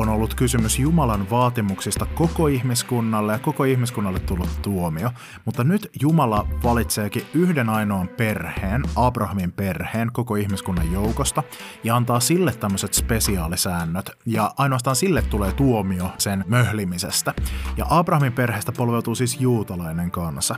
on 0.00 0.08
ollut 0.08 0.34
kysymys 0.34 0.78
Jumalan 0.78 1.30
vaatimuksista 1.30 2.06
koko 2.06 2.48
ihmiskunnalle 2.48 3.32
ja 3.32 3.38
koko 3.38 3.64
ihmiskunnalle 3.64 4.18
tullut 4.18 4.62
tuomio. 4.62 5.10
Mutta 5.44 5.64
nyt 5.64 5.90
Jumala 6.00 6.48
valitseekin 6.64 7.22
yhden 7.34 7.68
ainoan 7.68 8.08
perheen, 8.08 8.82
Abrahamin 8.96 9.52
perheen, 9.52 10.10
koko 10.12 10.36
ihmiskunnan 10.36 10.92
joukosta 10.92 11.42
ja 11.84 11.96
antaa 11.96 12.20
sille 12.20 12.52
tämmöiset 12.52 12.94
spesiaalisäännöt. 12.94 14.10
Ja 14.26 14.54
ainoastaan 14.56 14.96
sille 14.96 15.22
tulee 15.22 15.52
tuomio 15.52 16.10
sen 16.18 16.44
möhlimisestä. 16.48 17.34
Ja 17.76 17.86
Abrahamin 17.90 18.32
perheestä 18.32 18.72
polveutuu 18.72 19.14
siis 19.14 19.40
juutalainen 19.40 20.10
kansa. 20.10 20.56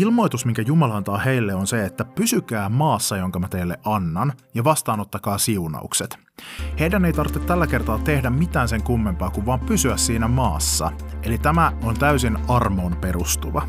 Ilmoitus, 0.00 0.44
minkä 0.46 0.62
Jumala 0.62 0.96
antaa 0.96 1.18
heille, 1.18 1.54
on 1.54 1.66
se, 1.66 1.84
että 1.84 2.04
pysykää 2.04 2.68
maassa, 2.68 3.16
jonka 3.16 3.38
mä 3.38 3.48
teille 3.48 3.78
annan, 3.84 4.32
ja 4.54 4.64
vastaanottakaa 4.64 5.38
siunaukset. 5.38 6.18
Heidän 6.80 7.04
ei 7.04 7.12
tarvitse 7.12 7.40
tällä 7.40 7.66
kertaa 7.66 7.98
tehdä 7.98 8.30
mitään 8.30 8.68
sen 8.68 8.82
kummempaa 8.82 9.30
kuin 9.30 9.46
vaan 9.46 9.60
pysyä 9.60 9.96
siinä 9.96 10.28
maassa. 10.28 10.92
Eli 11.22 11.38
tämä 11.38 11.72
on 11.82 11.94
täysin 11.94 12.38
armoon 12.48 12.96
perustuva. 12.96 13.68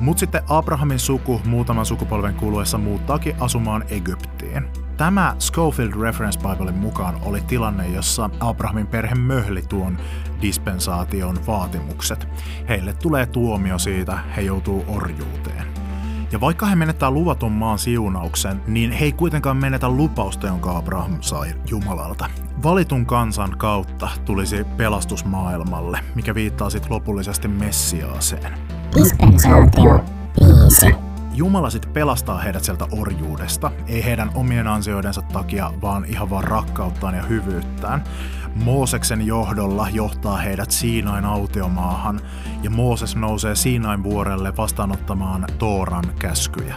Mutta 0.00 0.20
sitten 0.20 0.42
Abrahamin 0.48 0.98
suku 0.98 1.40
muutaman 1.44 1.86
sukupolven 1.86 2.34
kuluessa 2.34 2.78
muuttaakin 2.78 3.36
asumaan 3.40 3.84
Egyptiin. 3.88 4.85
Tämä 4.96 5.36
Schofield 5.38 5.92
Reference 6.00 6.40
Biblein 6.40 6.76
mukaan 6.76 7.14
oli 7.22 7.40
tilanne, 7.40 7.88
jossa 7.88 8.30
Abrahamin 8.40 8.86
perhe 8.86 9.14
möhli 9.14 9.62
tuon 9.62 9.98
dispensaation 10.42 11.46
vaatimukset. 11.46 12.28
Heille 12.68 12.92
tulee 12.92 13.26
tuomio 13.26 13.78
siitä, 13.78 14.18
he 14.36 14.40
joutuu 14.42 14.84
orjuuteen. 14.88 15.66
Ja 16.32 16.40
vaikka 16.40 16.66
he 16.66 16.76
menettää 16.76 17.10
luvatun 17.10 17.52
maan 17.52 17.78
siunauksen, 17.78 18.62
niin 18.66 18.92
he 18.92 19.04
ei 19.04 19.12
kuitenkaan 19.12 19.56
menetä 19.56 19.88
lupausta, 19.88 20.46
jonka 20.46 20.76
Abraham 20.76 21.16
sai 21.20 21.54
Jumalalta. 21.70 22.30
Valitun 22.62 23.06
kansan 23.06 23.54
kautta 23.58 24.08
tulisi 24.24 24.64
pelastus 24.64 25.24
maailmalle, 25.24 26.00
mikä 26.14 26.34
viittaa 26.34 26.70
sitten 26.70 26.92
lopullisesti 26.92 27.48
Messiaaseen. 27.48 28.52
Dispensaatio 28.96 30.04
viisi. 30.40 31.15
Jumala 31.36 31.70
sitten 31.70 31.92
pelastaa 31.92 32.38
heidät 32.38 32.64
sieltä 32.64 32.86
orjuudesta, 32.90 33.70
ei 33.88 34.04
heidän 34.04 34.30
omien 34.34 34.66
ansioidensa 34.66 35.22
takia, 35.22 35.72
vaan 35.82 36.04
ihan 36.04 36.30
vaan 36.30 36.44
rakkauttaan 36.44 37.14
ja 37.14 37.22
hyvyyttään. 37.22 38.04
Mooseksen 38.64 39.26
johdolla 39.26 39.88
johtaa 39.88 40.36
heidät 40.36 40.70
Siinain 40.70 41.24
autiomaahan, 41.24 42.20
ja 42.62 42.70
Mooses 42.70 43.16
nousee 43.16 43.54
Siinain 43.54 44.02
vuorelle 44.02 44.56
vastaanottamaan 44.56 45.46
Tooran 45.58 46.04
käskyjä. 46.18 46.76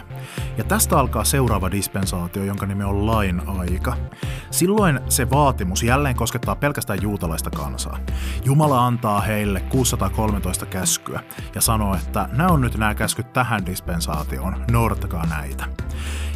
Ja 0.58 0.64
tästä 0.64 0.98
alkaa 0.98 1.24
seuraava 1.24 1.70
dispensaatio, 1.70 2.44
jonka 2.44 2.66
nimi 2.66 2.84
on 2.84 3.06
lain 3.06 3.42
aika. 3.48 3.96
Silloin 4.50 5.00
se 5.08 5.30
vaatimus 5.30 5.82
jälleen 5.82 6.16
koskettaa 6.16 6.56
pelkästään 6.56 7.02
juutalaista 7.02 7.50
kansaa. 7.50 7.98
Jumala 8.44 8.86
antaa 8.86 9.20
heille 9.20 9.60
613 9.60 10.66
käskyä 10.66 11.20
ja 11.54 11.60
sanoo, 11.60 11.94
että 11.94 12.28
nämä 12.32 12.48
on 12.48 12.60
nyt 12.60 12.78
nämä 12.78 12.94
käskyt 12.94 13.32
tähän 13.32 13.66
dispensaatioon, 13.66 14.64
noudattakaa 14.70 15.26
näitä. 15.26 15.64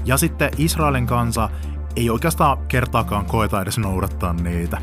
Ja 0.04 0.16
sitten 0.16 0.50
Israelin 0.59 1.07
kansa 1.07 1.50
ei 1.96 2.11
oikeastaan 2.11 2.59
kertaakaan 2.68 3.26
koeta 3.26 3.62
edes 3.62 3.78
noudattaa 3.78 4.33
niitä, 4.33 4.78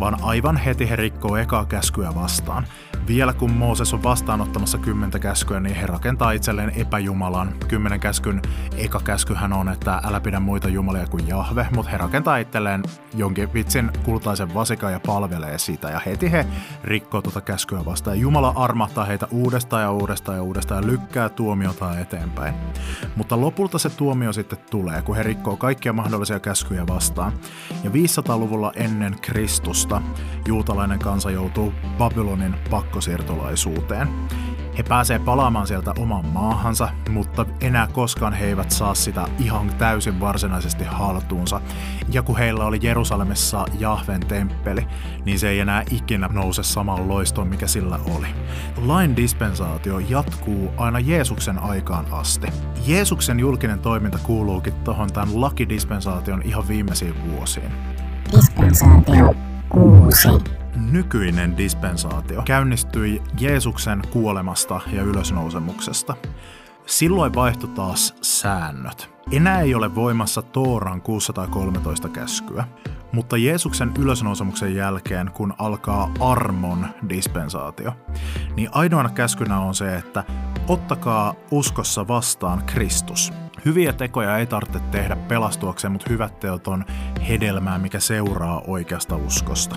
vaan 0.00 0.16
aivan 0.22 0.56
heti 0.56 0.90
he 0.90 0.96
rikkoo 0.96 1.36
ekaa 1.36 1.64
käskyä 1.64 2.14
vastaan. 2.14 2.66
Vielä 3.06 3.32
kun 3.32 3.52
Mooses 3.52 3.94
on 3.94 4.02
vastaanottamassa 4.02 4.78
kymmentä 4.78 5.18
käskyä, 5.18 5.60
niin 5.60 5.76
he 5.76 5.86
rakentaa 5.86 6.32
itselleen 6.32 6.72
epäjumalan. 6.76 7.54
Kymmenen 7.68 8.00
käskyn 8.00 8.42
eka 8.76 9.00
käskyhän 9.00 9.52
on, 9.52 9.68
että 9.68 10.00
älä 10.04 10.20
pidä 10.20 10.40
muita 10.40 10.68
jumalia 10.68 11.06
kuin 11.06 11.28
Jahve, 11.28 11.66
mutta 11.74 11.90
he 11.90 11.96
rakentaa 11.96 12.36
itselleen 12.36 12.82
jonkin 13.14 13.54
vitsin 13.54 13.90
kultaisen 14.04 14.54
vasikan 14.54 14.92
ja 14.92 15.00
palvelee 15.06 15.58
sitä. 15.58 15.90
Ja 15.90 16.00
heti 16.06 16.32
he 16.32 16.46
rikkoo 16.84 17.22
tuota 17.22 17.40
käskyä 17.40 17.84
vastaan. 17.84 18.20
Jumala 18.20 18.52
armahtaa 18.56 19.04
heitä 19.04 19.26
uudestaan 19.30 19.82
ja 19.82 19.90
uudestaan 19.90 20.38
ja 20.38 20.42
uudestaan 20.42 20.84
ja 20.84 20.90
lykkää 20.90 21.28
tuomiota 21.28 21.98
eteenpäin. 21.98 22.54
Mutta 23.16 23.40
lopulta 23.40 23.78
se 23.78 23.90
tuomio 23.90 24.32
sitten 24.32 24.58
tulee, 24.70 25.02
kun 25.02 25.16
he 25.16 25.22
rikkoo 25.22 25.56
kaikkia 25.56 25.92
mahdollisia 25.92 26.40
käskyjä 26.40 26.53
vastaan. 26.88 27.32
Ja 27.84 27.90
500-luvulla 27.90 28.72
ennen 28.76 29.16
Kristusta 29.20 30.02
juutalainen 30.46 30.98
kansa 30.98 31.30
joutuu 31.30 31.72
Babylonin 31.98 32.54
pakkosiirtolaisuuteen. 32.70 34.08
He 34.78 34.82
pääsee 34.82 35.18
palaamaan 35.18 35.66
sieltä 35.66 35.92
oman 35.98 36.26
maahansa, 36.26 36.88
mutta 37.10 37.46
enää 37.60 37.86
koskaan 37.86 38.32
he 38.32 38.46
eivät 38.46 38.70
saa 38.70 38.94
sitä 38.94 39.28
ihan 39.38 39.74
täysin 39.78 40.20
varsinaisesti 40.20 40.84
haltuunsa. 40.84 41.60
Ja 42.12 42.22
kun 42.22 42.38
heillä 42.38 42.64
oli 42.64 42.78
Jerusalemissa 42.82 43.66
Jahven 43.78 44.20
temppeli, 44.20 44.86
niin 45.24 45.38
se 45.38 45.48
ei 45.48 45.60
enää 45.60 45.82
ikinä 45.90 46.28
nouse 46.32 46.62
samaan 46.62 47.08
loistoon, 47.08 47.48
mikä 47.48 47.66
sillä 47.66 47.98
oli. 48.16 48.26
Lain 48.76 49.16
dispensaatio 49.16 49.98
jatkuu 49.98 50.70
aina 50.76 51.00
Jeesuksen 51.00 51.58
aikaan 51.58 52.06
asti. 52.10 52.46
Jeesuksen 52.86 53.40
julkinen 53.40 53.78
toiminta 53.78 54.18
kuuluukin 54.22 54.74
tuohon 54.74 55.12
tämän 55.12 55.40
lakidispensaation 55.40 56.42
ihan 56.42 56.68
viimeisiin 56.68 57.14
vuosiin. 57.30 57.72
Dispensaatio 58.36 59.34
kuusi. 59.68 60.28
Nykyinen 60.76 61.56
dispensaatio 61.56 62.42
käynnistyi 62.42 63.22
Jeesuksen 63.40 64.02
kuolemasta 64.10 64.80
ja 64.92 65.02
ylösnousemuksesta. 65.02 66.16
Silloin 66.86 67.34
vaihtui 67.34 67.68
taas 67.68 68.14
säännöt. 68.22 69.10
Enää 69.32 69.60
ei 69.60 69.74
ole 69.74 69.94
voimassa 69.94 70.42
Tooran 70.42 71.02
613 71.02 72.08
käskyä, 72.08 72.64
mutta 73.12 73.36
Jeesuksen 73.36 73.92
ylösnousemuksen 73.98 74.74
jälkeen, 74.74 75.30
kun 75.34 75.54
alkaa 75.58 76.10
armon 76.20 76.86
dispensaatio, 77.08 77.92
niin 78.56 78.68
ainoana 78.72 79.08
käskynä 79.08 79.60
on 79.60 79.74
se, 79.74 79.96
että 79.96 80.24
ottakaa 80.68 81.34
uskossa 81.50 82.08
vastaan 82.08 82.62
Kristus. 82.66 83.32
Hyviä 83.64 83.92
tekoja 83.92 84.38
ei 84.38 84.46
tarvitse 84.46 84.80
tehdä 84.80 85.16
pelastuakseen, 85.16 85.92
mutta 85.92 86.10
hyvät 86.10 86.40
teot 86.40 86.68
on 86.68 86.84
hedelmää, 87.28 87.78
mikä 87.78 88.00
seuraa 88.00 88.62
oikeasta 88.66 89.16
uskosta. 89.16 89.76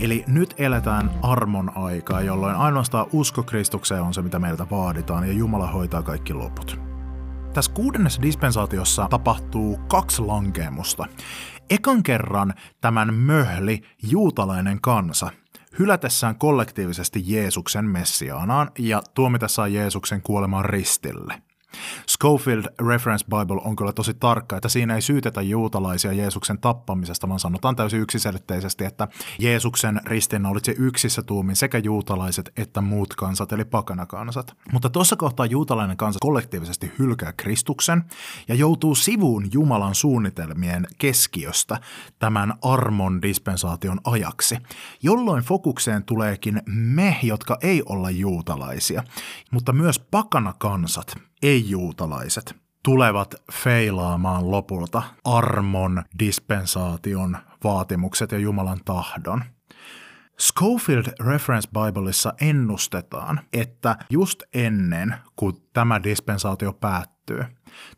Eli 0.00 0.24
nyt 0.26 0.54
eletään 0.58 1.10
armon 1.22 1.76
aikaa, 1.76 2.20
jolloin 2.20 2.54
ainoastaan 2.56 3.06
usko 3.12 3.42
Kristukseen 3.42 4.02
on 4.02 4.14
se, 4.14 4.22
mitä 4.22 4.38
meiltä 4.38 4.66
vaaditaan, 4.70 5.26
ja 5.28 5.32
Jumala 5.32 5.66
hoitaa 5.66 6.02
kaikki 6.02 6.34
loput. 6.34 6.80
Tässä 7.54 7.72
kuudennessa 7.72 8.22
dispensaatiossa 8.22 9.06
tapahtuu 9.10 9.78
kaksi 9.88 10.22
lankeemusta. 10.22 11.06
Ekan 11.70 12.02
kerran 12.02 12.54
tämän 12.80 13.14
möhli 13.14 13.82
juutalainen 14.02 14.80
kansa 14.80 15.30
hylätessään 15.78 16.36
kollektiivisesti 16.36 17.22
Jeesuksen 17.26 17.84
messiaanaan 17.84 18.70
ja 18.78 19.02
tuomitessaan 19.14 19.72
Jeesuksen 19.72 20.22
kuolemaan 20.22 20.64
ristille. 20.64 21.42
Schofield 22.08 22.64
Reference 22.88 23.24
Bible 23.24 23.60
on 23.64 23.76
kyllä 23.76 23.92
tosi 23.92 24.14
tarkka, 24.14 24.56
että 24.56 24.68
siinä 24.68 24.94
ei 24.94 25.02
syytetä 25.02 25.42
juutalaisia 25.42 26.12
Jeesuksen 26.12 26.58
tappamisesta, 26.58 27.28
vaan 27.28 27.40
sanotaan 27.40 27.76
täysin 27.76 28.00
yksiselitteisesti, 28.00 28.84
että 28.84 29.08
Jeesuksen 29.38 30.00
ristiinnaulitsi 30.04 30.74
yksissä 30.78 31.22
tuumin 31.22 31.56
sekä 31.56 31.78
juutalaiset 31.78 32.52
että 32.56 32.80
muut 32.80 33.14
kansat, 33.14 33.52
eli 33.52 33.64
pakanakansat. 33.64 34.56
Mutta 34.72 34.90
tuossa 34.90 35.16
kohtaa 35.16 35.46
juutalainen 35.46 35.96
kansa 35.96 36.18
kollektiivisesti 36.20 36.92
hylkää 36.98 37.32
Kristuksen 37.36 38.04
ja 38.48 38.54
joutuu 38.54 38.94
sivuun 38.94 39.48
Jumalan 39.52 39.94
suunnitelmien 39.94 40.86
keskiöstä 40.98 41.80
tämän 42.18 42.54
armon 42.62 43.22
dispensaation 43.22 44.00
ajaksi, 44.04 44.58
jolloin 45.02 45.44
fokukseen 45.44 46.04
tuleekin 46.04 46.62
me, 46.66 47.18
jotka 47.22 47.58
ei 47.62 47.82
olla 47.86 48.10
juutalaisia, 48.10 49.02
mutta 49.50 49.72
myös 49.72 49.98
pakanakansat, 49.98 51.27
ei-juutalaiset, 51.42 52.56
tulevat 52.82 53.34
feilaamaan 53.52 54.50
lopulta 54.50 55.02
armon 55.24 56.02
dispensaation 56.18 57.38
vaatimukset 57.64 58.32
ja 58.32 58.38
Jumalan 58.38 58.80
tahdon. 58.84 59.44
Schofield 60.40 61.06
Reference 61.20 61.68
Bibleissa 61.70 62.34
ennustetaan, 62.40 63.40
että 63.52 63.96
just 64.10 64.42
ennen 64.54 65.14
kuin 65.36 65.56
tämä 65.72 66.02
dispensaatio 66.02 66.72
päättyy, 66.72 67.44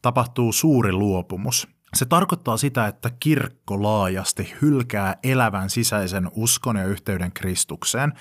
tapahtuu 0.03 0.53
suuri 0.53 0.93
luopumus. 0.93 1.69
Se 1.95 2.05
tarkoittaa 2.05 2.57
sitä, 2.57 2.87
että 2.87 3.11
kirkko 3.21 3.83
laajasti 3.83 4.55
hylkää 4.63 5.17
elävän 5.23 5.71
sisäisen 5.71 6.31
uskon 6.35 6.77
ja 6.77 6.85
yhteyden 6.85 7.33
Kristukseen 7.33 8.13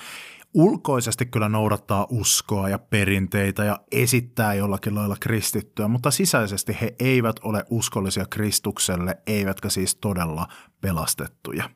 ulkoisesti 0.53 1.25
kyllä 1.25 1.49
noudattaa 1.49 2.07
uskoa 2.09 2.69
ja 2.69 2.79
perinteitä 2.79 3.63
ja 3.63 3.79
esittää 3.91 4.53
jollakin 4.53 4.95
lailla 4.95 5.15
kristittyä, 5.19 5.87
mutta 5.87 6.11
sisäisesti 6.11 6.77
he 6.81 6.95
eivät 6.99 7.35
ole 7.43 7.65
uskollisia 7.69 8.25
Kristukselle, 8.25 9.17
eivätkä 9.27 9.69
siis 9.69 9.95
todella 9.95 10.47
pelastettuja. 10.81 11.69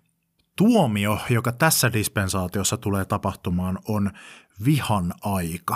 Tuomio, 0.58 1.20
joka 1.30 1.52
tässä 1.52 1.94
dispensaatiossa 1.94 2.78
tulee 2.78 3.06
tapahtumaan, 3.06 3.80
on 3.88 4.12
vihan 4.66 5.14
aika. 5.22 5.76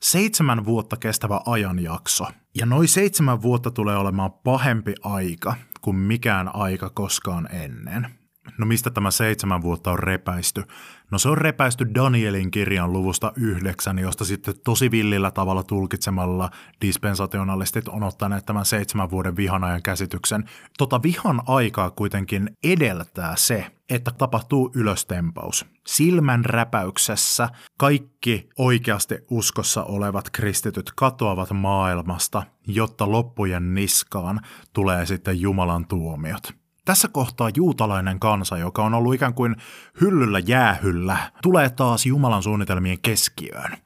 Seitsemän 0.00 0.64
vuotta 0.64 0.96
kestävä 0.96 1.40
ajanjakso. 1.46 2.26
Ja 2.54 2.66
noin 2.66 2.88
seitsemän 2.88 3.42
vuotta 3.42 3.70
tulee 3.70 3.96
olemaan 3.96 4.32
pahempi 4.32 4.94
aika 5.02 5.54
kuin 5.80 5.96
mikään 5.96 6.54
aika 6.54 6.90
koskaan 6.90 7.48
ennen. 7.52 8.14
No 8.58 8.66
mistä 8.66 8.90
tämä 8.90 9.10
seitsemän 9.10 9.62
vuotta 9.62 9.92
on 9.92 9.98
repäisty? 9.98 10.64
No 11.14 11.18
se 11.18 11.28
on 11.28 11.38
repäisty 11.38 11.94
Danielin 11.94 12.50
kirjan 12.50 12.92
luvusta 12.92 13.32
yhdeksän, 13.36 13.98
josta 13.98 14.24
sitten 14.24 14.54
tosi 14.64 14.90
villillä 14.90 15.30
tavalla 15.30 15.62
tulkitsemalla 15.62 16.50
dispensationalistit 16.80 17.88
on 17.88 18.02
ottaneet 18.02 18.46
tämän 18.46 18.64
seitsemän 18.64 19.10
vuoden 19.10 19.36
vihanajan 19.36 19.82
käsityksen. 19.82 20.44
Tota 20.78 21.02
vihan 21.02 21.42
aikaa 21.46 21.90
kuitenkin 21.90 22.50
edeltää 22.64 23.36
se, 23.36 23.66
että 23.90 24.10
tapahtuu 24.18 24.70
ylöstempaus. 24.74 25.66
Silmän 25.86 26.44
räpäyksessä 26.44 27.48
kaikki 27.78 28.48
oikeasti 28.58 29.18
uskossa 29.30 29.84
olevat 29.84 30.30
kristityt 30.30 30.92
katoavat 30.96 31.50
maailmasta, 31.52 32.42
jotta 32.66 33.10
loppujen 33.10 33.74
niskaan 33.74 34.40
tulee 34.72 35.06
sitten 35.06 35.40
Jumalan 35.40 35.86
tuomiot. 35.86 36.63
Tässä 36.84 37.08
kohtaa 37.08 37.50
juutalainen 37.56 38.20
kansa, 38.20 38.58
joka 38.58 38.84
on 38.84 38.94
ollut 38.94 39.14
ikään 39.14 39.34
kuin 39.34 39.56
hyllyllä 40.00 40.38
jäähyllä, 40.38 41.16
tulee 41.42 41.70
taas 41.70 42.06
Jumalan 42.06 42.42
suunnitelmien 42.42 42.98
keskiöön. 43.02 43.76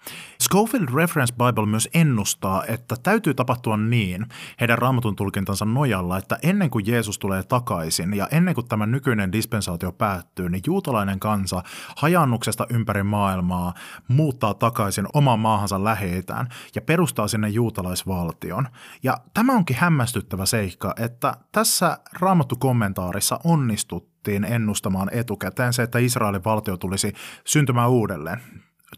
Schofield 0.49 0.89
Reference 0.95 1.35
Bible 1.35 1.67
myös 1.67 1.89
ennustaa, 1.95 2.65
että 2.65 2.97
täytyy 3.03 3.35
tapahtua 3.35 3.77
niin 3.77 4.27
heidän 4.61 4.79
raamatun 4.79 5.17
tulkintansa 5.17 5.65
nojalla, 5.65 6.19
että 6.19 6.39
ennen 6.43 6.71
kuin 6.71 6.87
Jeesus 6.87 7.19
tulee 7.19 7.43
takaisin 7.43 8.15
ja 8.15 8.29
ennen 8.31 8.55
kuin 8.55 8.69
tämä 8.69 8.87
nykyinen 8.87 9.33
dispensaatio 9.33 9.93
päättyy, 9.93 10.49
niin 10.49 10.63
juutalainen 10.67 11.21
kansa 11.21 11.63
hajannuksesta 11.97 12.67
ympäri 12.71 13.03
maailmaa 13.03 13.75
muuttaa 14.09 14.55
takaisin 14.55 15.07
omaan 15.13 15.41
maahansa 15.41 15.85
läheitään 15.85 16.49
ja 16.75 16.83
perustaa 16.83 17.29
sinne 17.29 17.49
juutalaisvaltion. 17.49 18.69
Ja 19.03 19.19
tämä 19.35 19.53
onkin 19.53 19.77
hämmästyttävä 19.77 20.47
seikka, 20.47 20.95
että 20.99 21.35
tässä 21.53 21.99
raamattu 22.21 22.57
kommentaarissa 22.57 23.41
onnistuttiin 23.45 24.45
ennustamaan 24.45 25.09
etukäteen 25.13 25.73
se, 25.73 25.83
että 25.83 25.99
Israelin 25.99 26.45
valtio 26.45 26.77
tulisi 26.77 27.13
syntymään 27.45 27.91
uudelleen 27.91 28.41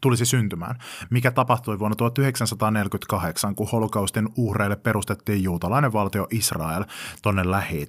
tulisi 0.01 0.27
syntymään, 0.27 0.79
mikä 1.11 1.31
tapahtui 1.31 1.79
vuonna 1.79 1.97
1948, 1.97 3.55
kun 3.55 3.69
holokaustin 3.73 4.29
uhreille 4.37 4.77
perustettiin 4.77 5.43
juutalainen 5.43 5.93
valtio 5.93 6.27
Israel 6.31 6.85
tonne 7.23 7.51
lähi 7.51 7.89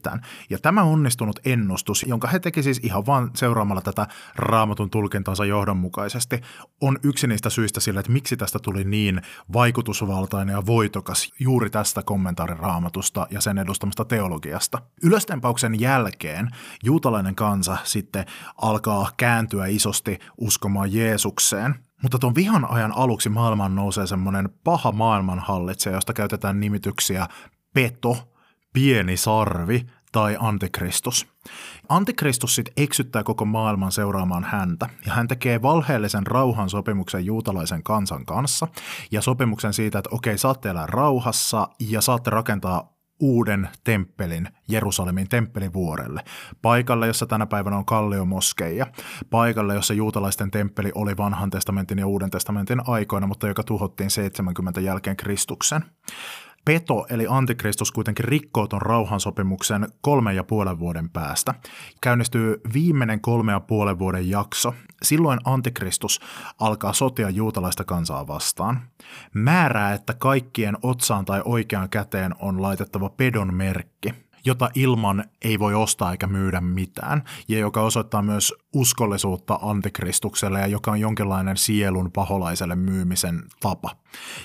Ja 0.50 0.60
tämä 0.60 0.84
onnistunut 0.84 1.40
ennustus, 1.46 2.06
jonka 2.08 2.28
he 2.28 2.40
teki 2.40 2.64
siis 2.64 2.80
ihan 2.84 3.06
vain 3.06 3.30
seuraamalla 3.34 3.82
tätä 3.82 4.08
raamatun 4.36 4.90
tulkintansa 4.90 5.46
johdonmukaisesti, 5.46 6.42
on 6.82 7.00
yksi 7.04 7.28
niistä 7.28 7.50
syistä 7.50 7.80
sille, 7.80 8.00
että 8.00 8.12
miksi 8.12 8.38
tästä 8.38 8.60
tuli 8.60 8.84
niin 8.84 9.22
vaikutusvaltainen 9.54 10.54
ja 10.54 10.66
voitokas 10.66 11.34
juuri 11.40 11.70
tästä 11.70 12.02
kommentaariraamatusta 12.04 13.28
ja 13.32 13.42
sen 13.42 13.58
edustamasta 13.58 14.06
teologiasta. 14.06 14.82
Ylöstempauksen 15.04 15.80
jälkeen 15.80 16.50
juutalainen 16.84 17.36
kansa 17.36 17.78
sitten 17.84 18.26
alkaa 18.62 19.12
kääntyä 19.18 19.66
isosti 19.66 20.20
uskomaan 20.38 20.94
Jeesukseen– 20.94 21.76
mutta 22.02 22.20
tuon 22.20 22.36
vihan 22.36 22.72
ajan 22.72 22.98
aluksi 22.98 23.30
maailmaan 23.30 23.76
nousee 23.76 24.08
semmoinen 24.08 24.50
paha 24.64 24.92
maailmanhallitsija, 24.92 25.96
josta 25.96 26.14
käytetään 26.14 26.60
nimityksiä 26.60 27.28
peto, 27.74 28.34
pieni 28.74 29.18
sarvi 29.18 29.86
tai 30.12 30.38
antikristus. 30.40 31.28
Antikristus 31.90 32.56
sitten 32.56 32.74
eksyttää 32.78 33.24
koko 33.24 33.46
maailman 33.46 33.92
seuraamaan 33.92 34.44
häntä, 34.44 34.90
ja 35.06 35.14
hän 35.14 35.28
tekee 35.28 35.62
valheellisen 35.62 36.28
rauhan 36.28 36.70
sopimuksen 36.70 37.26
juutalaisen 37.26 37.84
kansan 37.84 38.26
kanssa, 38.26 38.68
ja 39.12 39.22
sopimuksen 39.22 39.74
siitä, 39.74 40.00
että 40.00 40.10
okei, 40.14 40.38
saatte 40.38 40.70
elää 40.70 40.86
rauhassa, 40.86 41.68
ja 41.80 42.02
saatte 42.02 42.30
rakentaa 42.30 43.01
uuden 43.22 43.70
temppelin 43.84 44.48
Jerusalemin 44.68 45.30
temppelivuorelle, 45.30 46.22
paikalle, 46.62 47.08
jossa 47.08 47.26
tänä 47.26 47.46
päivänä 47.46 47.78
on 47.78 47.86
kalliomoskeija, 47.86 48.86
paikalle, 49.30 49.74
jossa 49.74 49.94
juutalaisten 49.94 50.52
temppeli 50.52 50.92
oli 50.96 51.18
vanhan 51.18 51.50
testamentin 51.50 52.00
ja 52.00 52.08
uuden 52.08 52.30
testamentin 52.30 52.82
aikoina, 52.90 53.28
mutta 53.28 53.48
joka 53.48 53.64
tuhottiin 53.64 54.10
70 54.10 54.82
jälkeen 54.82 55.18
Kristuksen. 55.18 55.82
Peto 56.66 57.06
eli 57.10 57.26
antikristus 57.30 57.92
kuitenkin 57.92 58.26
rikkoo 58.26 58.68
tuon 58.68 58.82
rauhansopimuksen 58.82 59.88
kolmen 60.02 60.36
ja 60.36 60.44
puolen 60.44 60.80
vuoden 60.80 61.10
päästä. 61.10 61.54
Käynnistyy 62.02 62.62
viimeinen 62.74 63.22
kolme 63.22 63.52
ja 63.52 63.60
puolen 63.60 64.00
vuoden 64.00 64.30
jakso. 64.30 64.74
Silloin 65.04 65.40
antikristus 65.44 66.20
alkaa 66.60 66.94
sotia 66.94 67.30
juutalaista 67.30 67.84
kansaa 67.84 68.28
vastaan. 68.28 68.82
Määrää, 69.34 69.94
että 69.94 70.14
kaikkien 70.14 70.78
otsaan 70.84 71.26
tai 71.26 71.42
oikeaan 71.46 71.90
käteen 71.90 72.36
on 72.40 72.62
laitettava 72.62 73.10
pedon 73.10 73.54
merkki– 73.54 74.14
jota 74.46 74.70
ilman 74.76 75.24
ei 75.42 75.60
voi 75.60 75.74
ostaa 75.74 76.12
eikä 76.12 76.28
myydä 76.28 76.62
mitään, 76.62 77.24
ja 77.48 77.60
joka 77.60 77.82
osoittaa 77.82 78.22
myös 78.22 78.54
uskollisuutta 78.74 79.60
antikristukselle 79.62 80.60
ja 80.60 80.68
joka 80.68 80.92
on 80.92 81.00
jonkinlainen 81.00 81.58
sielun 81.58 82.12
paholaiselle 82.12 82.76
myymisen 82.76 83.44
tapa. 83.60 83.96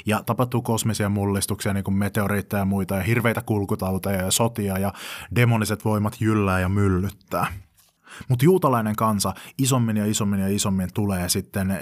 Ja 0.06 0.22
tapahtuu 0.26 0.62
kosmisia 0.62 1.08
mullistuksia, 1.08 1.72
niin 1.72 1.84
kuin 1.84 1.96
meteoriitteja 1.96 2.60
ja 2.60 2.64
muita, 2.64 2.94
ja 2.94 3.02
hirveitä 3.02 3.42
kulkutauteja 3.42 4.22
ja 4.22 4.30
sotia, 4.30 4.78
ja 4.78 4.92
demoniset 5.34 5.84
voimat 5.84 6.16
jyllää 6.20 6.60
ja 6.60 6.68
myllyttää. 6.68 7.46
Mutta 8.28 8.44
juutalainen 8.44 8.96
kansa 8.96 9.34
isommin 9.58 9.96
ja 9.96 10.06
isommin 10.06 10.40
ja 10.40 10.48
isommin 10.48 10.88
tulee 10.94 11.28
sitten 11.28 11.80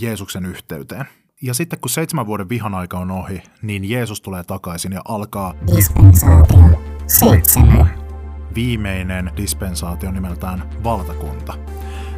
Jeesuksen 0.00 0.46
yhteyteen. 0.46 1.04
Ja 1.44 1.54
sitten 1.54 1.80
kun 1.80 1.90
seitsemän 1.90 2.26
vuoden 2.26 2.48
vihan 2.48 2.74
aika 2.74 2.98
on 2.98 3.10
ohi, 3.10 3.42
niin 3.62 3.90
Jeesus 3.90 4.20
tulee 4.20 4.42
takaisin 4.44 4.92
ja 4.92 5.00
alkaa 5.04 5.54
Dispensaatio 5.76 6.82
seitsemän. 7.06 7.90
Viimeinen 8.54 9.30
dispensaatio 9.36 10.10
nimeltään 10.10 10.70
valtakunta. 10.84 11.54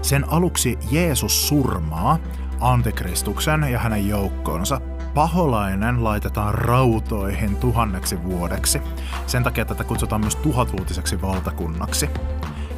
Sen 0.02 0.28
aluksi 0.28 0.78
Jeesus 0.90 1.48
surmaa 1.48 2.18
Antikristuksen 2.60 3.62
ja 3.62 3.78
hänen 3.78 4.08
joukkoonsa. 4.08 4.80
Paholainen 5.14 6.04
laitetaan 6.04 6.54
rautoihin 6.54 7.56
tuhanneksi 7.56 8.22
vuodeksi. 8.22 8.80
Sen 9.26 9.42
takia 9.42 9.64
tätä 9.64 9.84
kutsutaan 9.84 10.20
myös 10.20 10.36
tuhatvuotiseksi 10.36 11.22
valtakunnaksi. 11.22 12.10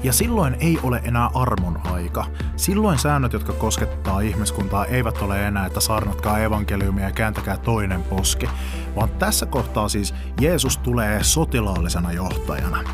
Ja 0.03 0.13
silloin 0.13 0.57
ei 0.61 0.79
ole 0.83 1.01
enää 1.05 1.31
armon 1.35 1.81
aika. 1.93 2.27
Silloin 2.57 2.99
säännöt, 2.99 3.33
jotka 3.33 3.53
koskettaa 3.53 4.21
ihmiskuntaa, 4.21 4.85
eivät 4.85 5.23
ole 5.23 5.47
enää, 5.47 5.67
että 5.67 5.81
saarnatkaa 5.81 6.39
evankeliumia 6.39 7.05
ja 7.05 7.13
kääntäkää 7.13 7.57
toinen 7.57 8.03
poski, 8.03 8.49
vaan 8.97 9.09
tässä 9.09 9.47
kohtaa 9.47 9.89
siis 9.89 10.15
Jeesus 10.41 10.79
tulee 10.79 11.25
sotilaallisena 11.25 12.13
johtajana. 12.13 12.85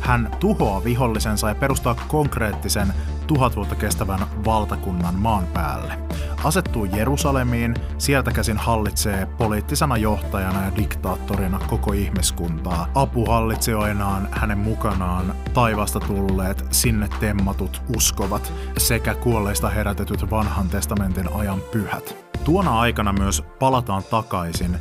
Hän 0.00 0.30
tuhoaa 0.40 0.84
vihollisensa 0.84 1.48
ja 1.48 1.54
perustaa 1.54 1.94
konkreettisen 2.08 2.94
tuhat 3.26 3.56
vuotta 3.56 3.74
kestävän 3.74 4.20
valtakunnan 4.44 5.14
maan 5.14 5.46
päälle. 5.46 5.98
Asettuu 6.44 6.84
Jerusalemiin, 6.84 7.74
sieltä 7.98 8.32
käsin 8.32 8.56
hallitsee 8.56 9.26
poliittisena 9.26 9.96
johtajana 9.96 10.64
ja 10.64 10.76
diktaattorina 10.76 11.58
koko 11.66 11.92
ihmiskuntaa. 11.92 12.90
Apuhallitsijoinaan 12.94 14.28
hänen 14.30 14.58
mukanaan 14.58 15.34
taivasta 15.54 16.00
tulleet, 16.00 16.64
sinne 16.70 17.08
temmatut 17.20 17.82
uskovat 17.96 18.52
sekä 18.78 19.14
kuolleista 19.14 19.68
herätetyt 19.68 20.30
vanhan 20.30 20.68
testamentin 20.68 21.32
ajan 21.34 21.60
pyhät. 21.72 22.29
Tuona 22.44 22.80
aikana 22.80 23.12
myös 23.12 23.42
palataan 23.58 24.02
takaisin 24.10 24.76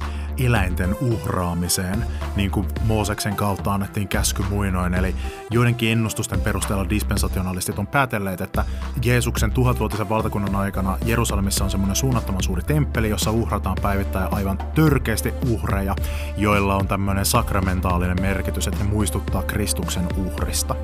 eläinten 0.45 0.95
uhraamiseen, 1.01 2.05
niin 2.35 2.51
kuin 2.51 2.67
Mooseksen 2.85 3.35
kautta 3.35 3.73
annettiin 3.73 4.07
käsky 4.07 4.43
muinoin. 4.49 4.93
Eli 4.93 5.15
joidenkin 5.51 5.91
ennustusten 5.91 6.41
perusteella 6.41 6.89
dispensationalistit 6.89 7.79
on 7.79 7.87
päätelleet, 7.87 8.41
että 8.41 8.65
Jeesuksen 9.03 9.51
tuhatvuotisen 9.51 10.09
valtakunnan 10.09 10.55
aikana 10.55 10.97
Jerusalemissa 11.05 11.63
on 11.63 11.71
semmoinen 11.71 11.95
suunnattoman 11.95 12.43
suuri 12.43 12.61
temppeli, 12.63 13.09
jossa 13.09 13.31
uhrataan 13.31 13.77
päivittäin 13.81 14.33
aivan 14.33 14.57
törkeästi 14.75 15.33
uhreja, 15.49 15.95
joilla 16.37 16.75
on 16.75 16.87
tämmöinen 16.87 17.25
sakramentaalinen 17.25 18.21
merkitys, 18.21 18.67
että 18.67 18.83
ne 18.83 18.89
muistuttaa 18.89 19.43
Kristuksen 19.43 20.07
uhrista. 20.17 20.75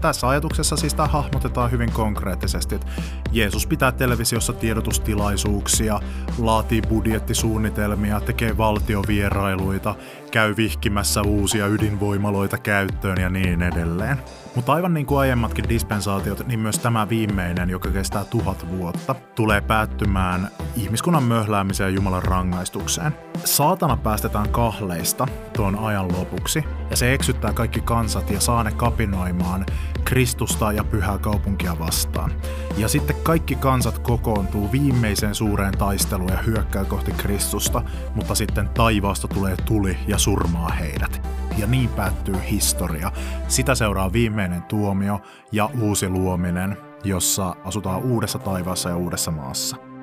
Tässä 0.00 0.28
ajatuksessa 0.28 0.76
siis 0.76 0.94
tämä 0.94 1.08
hahmotetaan 1.08 1.70
hyvin 1.70 1.92
konkreettisesti, 1.92 2.74
että 2.74 2.86
Jeesus 3.32 3.66
pitää 3.66 3.92
televisiossa 3.92 4.52
tiedotustilaisuuksia, 4.52 6.00
laatii 6.38 6.82
budjettisuunnitelmia, 6.82 8.20
tekee 8.20 8.56
valtiovierailuita, 8.56 9.94
käy 10.34 10.56
vihkimässä 10.56 11.22
uusia 11.22 11.66
ydinvoimaloita 11.66 12.58
käyttöön 12.58 13.20
ja 13.20 13.28
niin 13.28 13.62
edelleen. 13.62 14.18
Mutta 14.54 14.72
aivan 14.72 14.94
niin 14.94 15.06
kuin 15.06 15.18
aiemmatkin 15.18 15.68
dispensaatiot, 15.68 16.46
niin 16.46 16.60
myös 16.60 16.78
tämä 16.78 17.08
viimeinen, 17.08 17.70
joka 17.70 17.90
kestää 17.90 18.24
tuhat 18.24 18.66
vuotta, 18.70 19.14
tulee 19.34 19.60
päättymään 19.60 20.48
ihmiskunnan 20.76 21.22
möhläämiseen 21.22 21.94
Jumalan 21.94 22.22
rangaistukseen. 22.22 23.16
Saatana 23.44 23.96
päästetään 23.96 24.48
kahleista 24.48 25.26
tuon 25.56 25.78
ajan 25.78 26.12
lopuksi, 26.12 26.64
ja 26.90 26.96
se 26.96 27.14
eksyttää 27.14 27.52
kaikki 27.52 27.80
kansat 27.80 28.30
ja 28.30 28.40
saa 28.40 28.64
ne 28.64 28.72
kapinoimaan 28.72 29.66
Kristusta 30.04 30.72
ja 30.72 30.84
pyhää 30.84 31.18
kaupunkia 31.18 31.78
vastaan. 31.78 32.32
Ja 32.76 32.88
sitten 32.88 33.16
kaikki 33.22 33.54
kansat 33.54 33.98
kokoontuu 33.98 34.72
viimeiseen 34.72 35.34
suureen 35.34 35.78
taisteluun 35.78 36.32
ja 36.32 36.38
hyökkää 36.38 36.84
kohti 36.84 37.12
Kristusta, 37.12 37.82
mutta 38.14 38.34
sitten 38.34 38.68
taivaasta 38.68 39.28
tulee 39.28 39.56
tuli 39.64 39.98
ja 40.06 40.18
surmaa 40.24 40.68
heidät. 40.68 41.28
Ja 41.58 41.66
niin 41.66 41.88
päättyy 41.88 42.34
historia. 42.50 43.12
Sitä 43.48 43.74
seuraa 43.74 44.12
viimeinen 44.12 44.62
tuomio 44.62 45.20
ja 45.52 45.70
uusi 45.80 46.08
luominen, 46.08 46.76
jossa 47.04 47.56
asutaan 47.64 48.02
uudessa 48.02 48.38
taivaassa 48.38 48.88
ja 48.88 48.96
uudessa 48.96 49.30
maassa. 49.30 49.93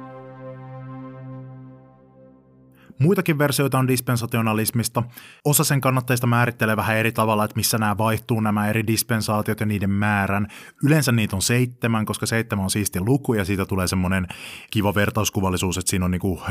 Muitakin 3.02 3.38
versioita 3.38 3.80
on 3.80 3.88
dispensationalismista. 3.88 5.04
Osa 5.45 5.64
sen 5.64 5.82
kannatteista 5.82 6.28
määrittelee 6.28 6.78
vähän 6.78 6.97
eri 6.97 7.12
tavalla, 7.12 7.43
että 7.43 7.56
missä 7.56 7.78
nämä 7.78 7.97
vaihtuu 7.97 8.39
nämä 8.39 8.68
eri 8.70 8.88
dispensaatiot 8.88 9.60
ja 9.60 9.66
niiden 9.66 9.89
määrän. 9.89 10.47
Yleensä 10.84 11.12
niitä 11.12 11.36
on 11.36 11.41
seitsemän, 11.41 12.06
koska 12.06 12.26
seitsemän 12.26 12.64
on 12.64 12.70
siisti 12.70 12.99
luku 12.99 13.34
ja 13.34 13.45
siitä 13.45 13.66
tulee 13.66 13.88
semmoinen 13.88 14.28
kiva 14.72 14.95
vertauskuvallisuus, 14.95 15.78
että 15.78 15.89
siinä 15.89 16.06
on 16.06 16.12
niinku 16.12 16.41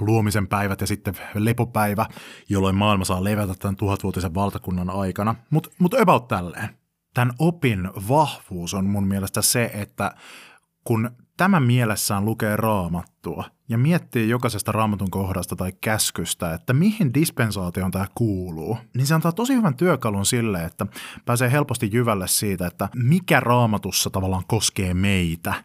luomisen 0.00 0.48
päivät 0.48 0.80
ja 0.80 0.86
sitten 0.86 1.14
lepopäivä, 1.34 2.06
jolloin 2.48 2.76
maailma 2.76 3.04
saa 3.04 3.24
levätä 3.24 3.54
tämän 3.58 3.76
tuhatvuotisen 3.76 4.34
valtakunnan 4.34 4.90
aikana. 4.90 5.34
Mutta 5.50 5.70
mut 5.78 5.94
about 5.94 6.28
tälleen. 6.28 6.68
Tämän 7.14 7.34
opin 7.38 7.90
vahvuus 8.08 8.74
on 8.74 8.86
mun 8.86 9.06
mielestä 9.06 9.42
se, 9.42 9.70
että 9.74 10.14
kun 10.84 11.10
tämä 11.36 11.60
mielessään 11.60 12.24
lukee 12.24 12.56
raamattua 12.56 13.44
ja 13.68 13.78
miettii 13.78 14.28
jokaisesta 14.28 14.72
raamatun 14.72 15.10
kohdasta 15.10 15.56
tai 15.56 15.72
käskystä, 15.80 16.54
että 16.54 16.72
mihin 16.72 17.14
dispensaatioon 17.14 17.90
tämä 17.90 18.06
kuuluu, 18.14 18.78
niin 18.94 19.06
se 19.06 19.14
antaa 19.14 19.32
tosi 19.32 19.54
hyvän 19.54 19.76
työkalun 19.76 20.26
sille, 20.26 20.64
että 20.64 20.86
pääsee 21.24 21.52
helposti 21.52 21.90
jyvälle 21.92 22.28
siitä, 22.28 22.66
että 22.66 22.88
mikä 22.96 23.40
raamatussa 23.40 24.10
tavallaan 24.10 24.44
koskee 24.46 24.94
meitä– 24.94 25.54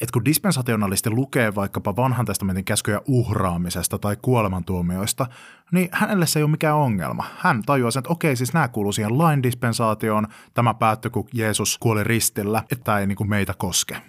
että 0.00 0.12
kun 0.12 0.24
dispensationalisti 0.24 1.10
lukee 1.10 1.54
vaikkapa 1.54 1.96
vanhan 1.96 2.26
testamentin 2.26 2.64
käskyjä 2.64 3.00
uhraamisesta 3.06 3.98
tai 3.98 4.16
kuolemantuomioista, 4.22 5.26
niin 5.72 5.88
hänelle 5.92 6.26
se 6.26 6.38
ei 6.38 6.42
ole 6.42 6.50
mikään 6.50 6.76
ongelma. 6.76 7.24
Hän 7.38 7.62
tajuaa 7.62 7.90
sen, 7.90 8.00
että 8.00 8.12
okei, 8.12 8.36
siis 8.36 8.52
nämä 8.52 8.68
kuuluu 8.68 8.92
siihen 8.92 9.18
lain 9.18 9.42
dispensaatioon, 9.42 10.26
tämä 10.54 10.74
päättyi, 10.74 11.10
kun 11.10 11.28
Jeesus 11.32 11.78
kuoli 11.78 12.04
ristillä, 12.04 12.62
että 12.72 12.98
ei 12.98 13.06
niin 13.06 13.16
kuin 13.16 13.30
meitä 13.30 13.54
koske. 13.58 14.02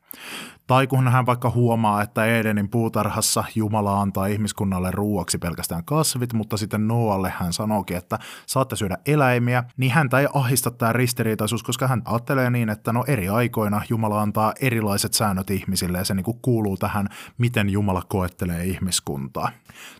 Tai 0.68 0.88
kun 0.88 1.07
hän 1.07 1.26
vaikka 1.26 1.49
huomaa, 1.49 2.01
että 2.01 2.26
Edenin 2.26 2.70
puutarhassa 2.70 3.43
Jumala 3.55 4.01
antaa 4.01 4.26
ihmiskunnalle 4.26 4.91
ruuaksi 4.91 5.38
pelkästään 5.38 5.86
kasvit, 5.86 6.34
mutta 6.34 6.57
sitten 6.57 6.88
Noalle 6.88 7.34
hän 7.39 7.53
sanookin, 7.53 7.97
että 7.97 8.20
saatte 8.45 8.76
syödä 8.76 8.97
eläimiä, 9.05 9.64
niin 9.78 9.91
häntä 9.91 10.20
ei 10.20 10.28
ahista 10.34 10.72
tämä 10.72 10.93
ristiriitaisuus, 10.93 11.64
koska 11.64 11.88
hän 11.88 12.01
ajattelee 12.05 12.49
niin, 12.49 12.70
että 12.70 12.93
no 12.93 13.03
eri 13.07 13.30
aikoina 13.30 13.82
Jumala 13.89 14.22
antaa 14.22 14.53
erilaiset 14.62 15.14
säännöt 15.14 15.49
ihmisille 15.49 15.97
ja 15.97 16.05
se 16.05 16.14
niin 16.14 16.24
kuin 16.24 16.39
kuuluu 16.41 16.78
tähän, 16.78 17.07
miten 17.38 17.70
Jumala 17.70 18.01
koettelee 18.07 18.66
ihmiskuntaa. 18.66 19.49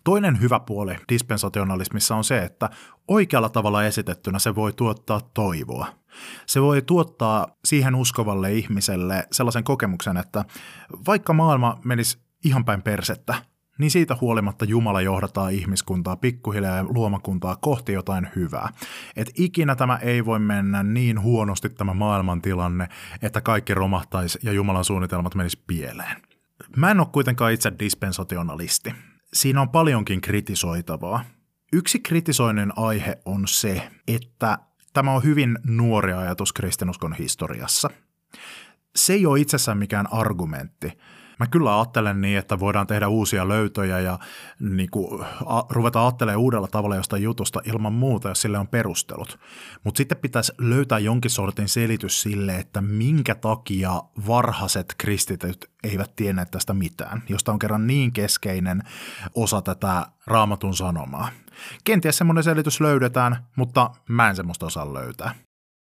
Toinen 0.03 0.41
hyvä 0.41 0.59
puoli 0.59 0.95
dispensationalismissa 1.52 2.16
on 2.16 2.24
se, 2.24 2.43
että 2.43 2.70
oikealla 3.08 3.49
tavalla 3.49 3.84
esitettynä 3.84 4.39
se 4.39 4.56
voi 4.56 4.74
tuottaa 4.74 5.22
toivoa. 5.34 5.88
Se 6.45 6.62
voi 6.62 6.82
tuottaa 6.82 7.47
siihen 7.66 7.95
uskovalle 7.95 8.54
ihmiselle 8.54 9.28
sellaisen 9.32 9.64
kokemuksen, 9.64 10.18
että 10.18 10.45
vaikka 11.08 11.34
maailma 11.34 11.80
menisi 11.86 12.18
ihan 12.45 12.66
päin 12.66 12.82
persettä, 12.82 13.36
niin 13.78 13.91
siitä 13.91 14.18
huolimatta 14.22 14.66
Jumala 14.66 15.02
johdataa 15.02 15.49
ihmiskuntaa 15.49 16.16
pikkuhiljaa 16.16 16.78
ja 16.78 16.84
luomakuntaa 16.84 17.56
kohti 17.56 17.93
jotain 17.93 18.30
hyvää. 18.36 18.70
Et 19.16 19.32
ikinä 19.38 19.76
tämä 19.76 19.97
ei 19.97 20.26
voi 20.26 20.39
mennä 20.39 20.84
niin 20.84 21.22
huonosti 21.22 21.70
tämä 21.70 21.93
maailmantilanne, 21.93 22.88
että 23.22 23.41
kaikki 23.41 23.74
romahtaisi 23.74 24.39
ja 24.43 24.52
Jumalan 24.52 24.86
suunnitelmat 24.86 25.36
menis 25.36 25.58
pieleen. 25.58 26.22
Mä 26.76 26.91
en 26.91 26.99
ole 26.99 27.08
kuitenkaan 27.12 27.54
itse 27.54 27.72
dispensationalisti. 27.80 28.93
Siinä 29.34 29.62
on 29.62 29.70
paljonkin 29.70 30.22
kritisoitavaa. 30.22 31.24
Yksi 31.74 31.99
kritisoinnin 31.99 32.74
aihe 32.76 33.17
on 33.26 33.47
se, 33.47 33.91
että 34.07 34.57
Tämä 34.93 35.11
on 35.11 35.24
hyvin 35.24 35.59
nuori 35.67 36.13
ajatus 36.13 36.53
kristinuskon 36.53 37.13
historiassa. 37.13 37.89
Se 38.95 39.13
ei 39.13 39.26
ole 39.26 39.39
itsessään 39.39 39.78
mikään 39.78 40.13
argumentti. 40.13 40.97
Mä 41.39 41.47
kyllä 41.47 41.80
ajattelen 41.80 42.22
niin, 42.22 42.38
että 42.38 42.59
voidaan 42.59 42.88
tehdä 42.88 43.07
uusia 43.07 43.47
löytöjä 43.47 43.99
ja 43.99 44.19
niin 44.59 44.89
kuin, 44.91 45.22
a, 45.45 45.63
ruveta 45.69 46.01
ajattelemaan 46.01 46.41
uudella 46.41 46.67
tavalla 46.67 46.95
jostain 46.95 47.24
jutusta 47.24 47.61
ilman 47.65 47.93
muuta, 47.93 48.30
jos 48.30 48.41
sille 48.41 48.57
on 48.57 48.67
perustelut. 48.67 49.39
Mutta 49.84 49.97
sitten 49.97 50.17
pitäisi 50.17 50.53
löytää 50.57 50.99
jonkin 50.99 51.32
sortin 51.32 51.69
selitys 51.69 52.22
sille, 52.22 52.55
että 52.55 52.82
minkä 52.82 53.36
takia 53.36 54.03
varhaiset 54.28 54.95
kristityt 54.97 55.72
eivät 55.84 56.15
tienneet 56.15 56.51
tästä 56.51 56.74
mitään, 56.74 57.24
josta 57.30 57.51
on 57.51 57.59
kerran 57.59 57.88
niin 57.88 58.11
keskeinen 58.11 58.84
osa 59.36 59.61
tätä 59.61 60.07
raamatun 60.28 60.76
sanomaa. 60.76 61.30
Kenties 61.84 62.18
semmoinen 62.18 62.43
selitys 62.43 62.82
löydetään, 62.82 63.45
mutta 63.55 63.91
mä 64.09 64.30
en 64.30 64.36
semmoista 64.36 64.66
osaa 64.66 64.93
löytää. 64.93 65.36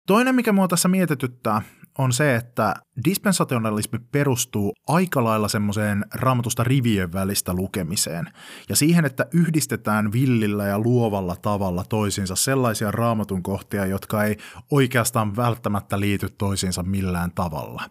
Toinen, 0.08 0.36
mikä 0.36 0.52
mua 0.52 0.68
tässä 0.68 0.88
mietityttää, 0.88 1.62
on 1.98 2.14
se, 2.14 2.36
että 2.36 2.76
dispensationalismi 3.06 4.00
perustuu 4.12 4.74
aika 4.88 5.24
lailla 5.24 5.48
semmoiseen 5.48 6.06
raamatusta 6.14 6.64
rivien 6.64 7.14
välistä 7.14 7.54
lukemiseen 7.54 8.30
ja 8.70 8.76
siihen, 8.76 9.06
että 9.06 9.26
yhdistetään 9.34 10.12
villillä 10.12 10.68
ja 10.68 10.80
luovalla 10.80 11.36
tavalla 11.36 11.84
toisiinsa 11.90 12.36
sellaisia 12.36 12.92
raamatun 12.92 13.44
kohtia, 13.44 13.86
jotka 13.86 14.24
ei 14.24 14.38
oikeastaan 14.72 15.36
välttämättä 15.36 16.00
liity 16.00 16.30
toisiinsa 16.38 16.84
millään 16.84 17.32
tavalla. 17.32 17.84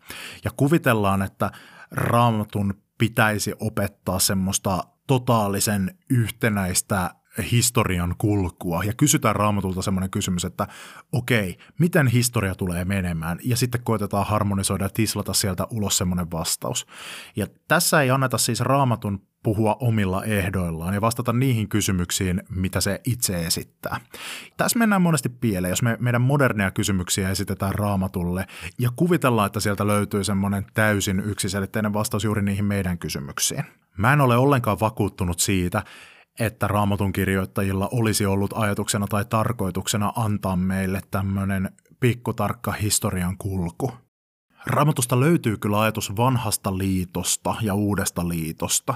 Ja 0.44 0.50
kuvitellaan, 0.56 1.22
että 1.22 1.50
raamatun 1.90 2.74
pitäisi 2.98 3.54
opettaa 3.60 4.18
semmoista 4.18 4.84
totaalisen 5.06 5.98
yhtenäistä 6.10 7.10
historian 7.52 8.14
kulkua 8.18 8.84
ja 8.84 8.92
kysytään 8.92 9.36
raamatulta 9.36 9.82
semmoinen 9.82 10.10
kysymys, 10.10 10.44
että 10.44 10.66
okei, 11.12 11.58
miten 11.78 12.06
historia 12.06 12.54
tulee 12.54 12.84
menemään 12.84 13.38
ja 13.44 13.56
sitten 13.56 13.84
koitetaan 13.84 14.26
harmonisoida 14.26 14.84
ja 14.84 14.90
tislata 14.94 15.32
sieltä 15.32 15.66
ulos 15.70 15.98
semmoinen 15.98 16.30
vastaus. 16.30 16.86
Ja 17.36 17.46
tässä 17.68 18.02
ei 18.02 18.10
anneta 18.10 18.38
siis 18.38 18.60
raamatun 18.60 19.22
puhua 19.42 19.76
omilla 19.80 20.24
ehdoillaan 20.24 20.94
ja 20.94 21.00
vastata 21.00 21.32
niihin 21.32 21.68
kysymyksiin, 21.68 22.42
mitä 22.50 22.80
se 22.80 23.00
itse 23.04 23.46
esittää. 23.46 24.00
Tässä 24.56 24.78
mennään 24.78 25.02
monesti 25.02 25.28
pieleen, 25.28 25.72
jos 25.72 25.82
me 25.82 25.96
meidän 26.00 26.22
modernia 26.22 26.70
kysymyksiä 26.70 27.30
esitetään 27.30 27.74
raamatulle 27.74 28.46
ja 28.78 28.90
kuvitellaan, 28.96 29.46
että 29.46 29.60
sieltä 29.60 29.86
löytyy 29.86 30.24
semmoinen 30.24 30.66
täysin 30.74 31.20
yksiselitteinen 31.20 31.92
vastaus 31.92 32.24
juuri 32.24 32.42
niihin 32.42 32.64
meidän 32.64 32.98
kysymyksiin. 32.98 33.64
Mä 33.96 34.12
en 34.12 34.20
ole 34.20 34.36
ollenkaan 34.36 34.80
vakuuttunut 34.80 35.40
siitä, 35.40 35.82
että 36.40 36.68
raamatun 36.68 37.12
kirjoittajilla 37.12 37.88
olisi 37.92 38.26
ollut 38.26 38.50
ajatuksena 38.54 39.06
tai 39.06 39.24
tarkoituksena 39.24 40.12
antaa 40.16 40.56
meille 40.56 41.00
tämmöinen 41.10 41.70
pikkutarkka 42.00 42.72
historian 42.72 43.38
kulku. 43.38 43.92
Raamatusta 44.66 45.20
löytyy 45.20 45.56
kyllä 45.56 45.80
ajatus 45.80 46.16
vanhasta 46.16 46.78
liitosta 46.78 47.54
ja 47.60 47.74
uudesta 47.74 48.28
liitosta. 48.28 48.94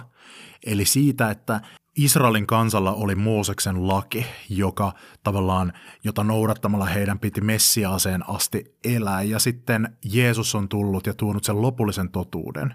Eli 0.66 0.84
siitä, 0.84 1.30
että 1.30 1.60
Israelin 1.96 2.46
kansalla 2.46 2.92
oli 2.92 3.14
Mooseksen 3.14 3.88
laki, 3.88 4.26
joka 4.48 4.92
tavallaan, 5.22 5.72
jota 6.04 6.24
noudattamalla 6.24 6.84
heidän 6.84 7.18
piti 7.18 7.40
Messiaaseen 7.40 8.28
asti 8.28 8.76
elää, 8.84 9.22
ja 9.22 9.38
sitten 9.38 9.96
Jeesus 10.04 10.54
on 10.54 10.68
tullut 10.68 11.06
ja 11.06 11.14
tuonut 11.14 11.44
sen 11.44 11.62
lopullisen 11.62 12.08
totuuden. 12.08 12.74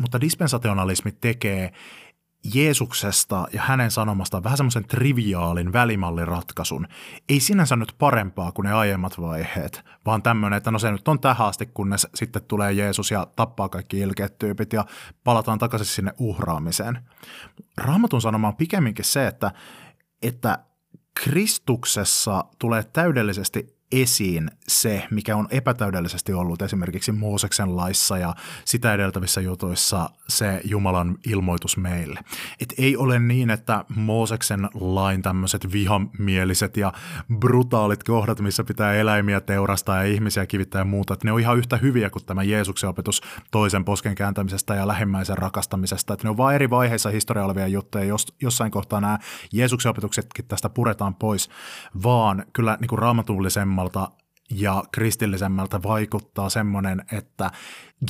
Mutta 0.00 0.20
dispensationalismi 0.20 1.12
tekee 1.12 1.72
Jeesuksesta 2.54 3.46
ja 3.52 3.62
hänen 3.62 3.90
sanomasta 3.90 4.42
vähän 4.42 4.56
semmoisen 4.56 4.84
triviaalin 4.84 5.72
välimalliratkaisun. 5.72 6.88
Ei 7.28 7.40
sinänsä 7.40 7.76
nyt 7.76 7.94
parempaa 7.98 8.52
kuin 8.52 8.64
ne 8.64 8.72
aiemmat 8.72 9.20
vaiheet, 9.20 9.84
vaan 10.06 10.22
tämmöinen, 10.22 10.56
että 10.56 10.70
no 10.70 10.78
se 10.78 10.92
nyt 10.92 11.08
on 11.08 11.20
tähän 11.20 11.46
asti, 11.46 11.66
kunnes 11.66 12.06
sitten 12.14 12.42
tulee 12.42 12.72
Jeesus 12.72 13.10
ja 13.10 13.26
tappaa 13.36 13.68
kaikki 13.68 13.98
ilkeät 13.98 14.38
tyypit 14.38 14.72
ja 14.72 14.84
palataan 15.24 15.58
takaisin 15.58 15.86
sinne 15.86 16.12
uhraamiseen. 16.18 16.98
Raamatun 17.76 18.20
sanoma 18.20 18.48
on 18.48 18.56
pikemminkin 18.56 19.04
se, 19.04 19.26
että, 19.26 19.50
että 20.22 20.58
Kristuksessa 21.14 22.44
tulee 22.58 22.84
täydellisesti 22.84 23.77
esiin 23.92 24.50
se, 24.68 25.06
mikä 25.10 25.36
on 25.36 25.48
epätäydellisesti 25.50 26.32
ollut 26.32 26.62
esimerkiksi 26.62 27.12
Mooseksen 27.12 27.76
laissa 27.76 28.18
ja 28.18 28.34
sitä 28.64 28.94
edeltävissä 28.94 29.40
jutuissa 29.40 30.10
se 30.28 30.60
Jumalan 30.64 31.18
ilmoitus 31.26 31.76
meille. 31.76 32.20
Et 32.60 32.74
ei 32.78 32.96
ole 32.96 33.18
niin, 33.18 33.50
että 33.50 33.84
Mooseksen 33.88 34.68
lain 34.74 35.22
tämmöiset 35.22 35.72
vihamieliset 35.72 36.76
ja 36.76 36.92
brutaalit 37.38 38.02
kohdat, 38.04 38.40
missä 38.40 38.64
pitää 38.64 38.94
eläimiä 38.94 39.40
teurastaa 39.40 39.96
ja 39.96 40.12
ihmisiä 40.12 40.46
kivittää 40.46 40.80
ja 40.80 40.84
muuta, 40.84 41.14
että 41.14 41.28
ne 41.28 41.32
on 41.32 41.40
ihan 41.40 41.58
yhtä 41.58 41.76
hyviä 41.76 42.10
kuin 42.10 42.24
tämä 42.24 42.42
Jeesuksen 42.42 42.90
opetus 42.90 43.22
toisen 43.50 43.84
posken 43.84 44.14
kääntämisestä 44.14 44.74
ja 44.74 44.86
lähimmäisen 44.86 45.38
rakastamisesta. 45.38 46.14
Että 46.14 46.26
ne 46.26 46.30
on 46.30 46.36
vain 46.36 46.54
eri 46.54 46.70
vaiheissa 46.70 47.10
historia 47.10 47.44
olevia 47.44 47.66
juttuja, 47.66 48.04
jos, 48.04 48.26
jossain 48.42 48.70
kohtaa 48.70 49.00
nämä 49.00 49.18
Jeesuksen 49.52 49.90
opetuksetkin 49.90 50.44
tästä 50.44 50.68
puretaan 50.68 51.14
pois, 51.14 51.50
vaan 52.02 52.44
kyllä 52.52 52.76
niin 52.80 52.88
kuin 52.88 52.98
raamatullisemmin 52.98 53.77
uskomattomammalta 53.86 54.10
ja 54.50 54.84
kristillisemmältä 54.92 55.82
vaikuttaa 55.82 56.50
semmoinen, 56.50 57.04
että 57.12 57.50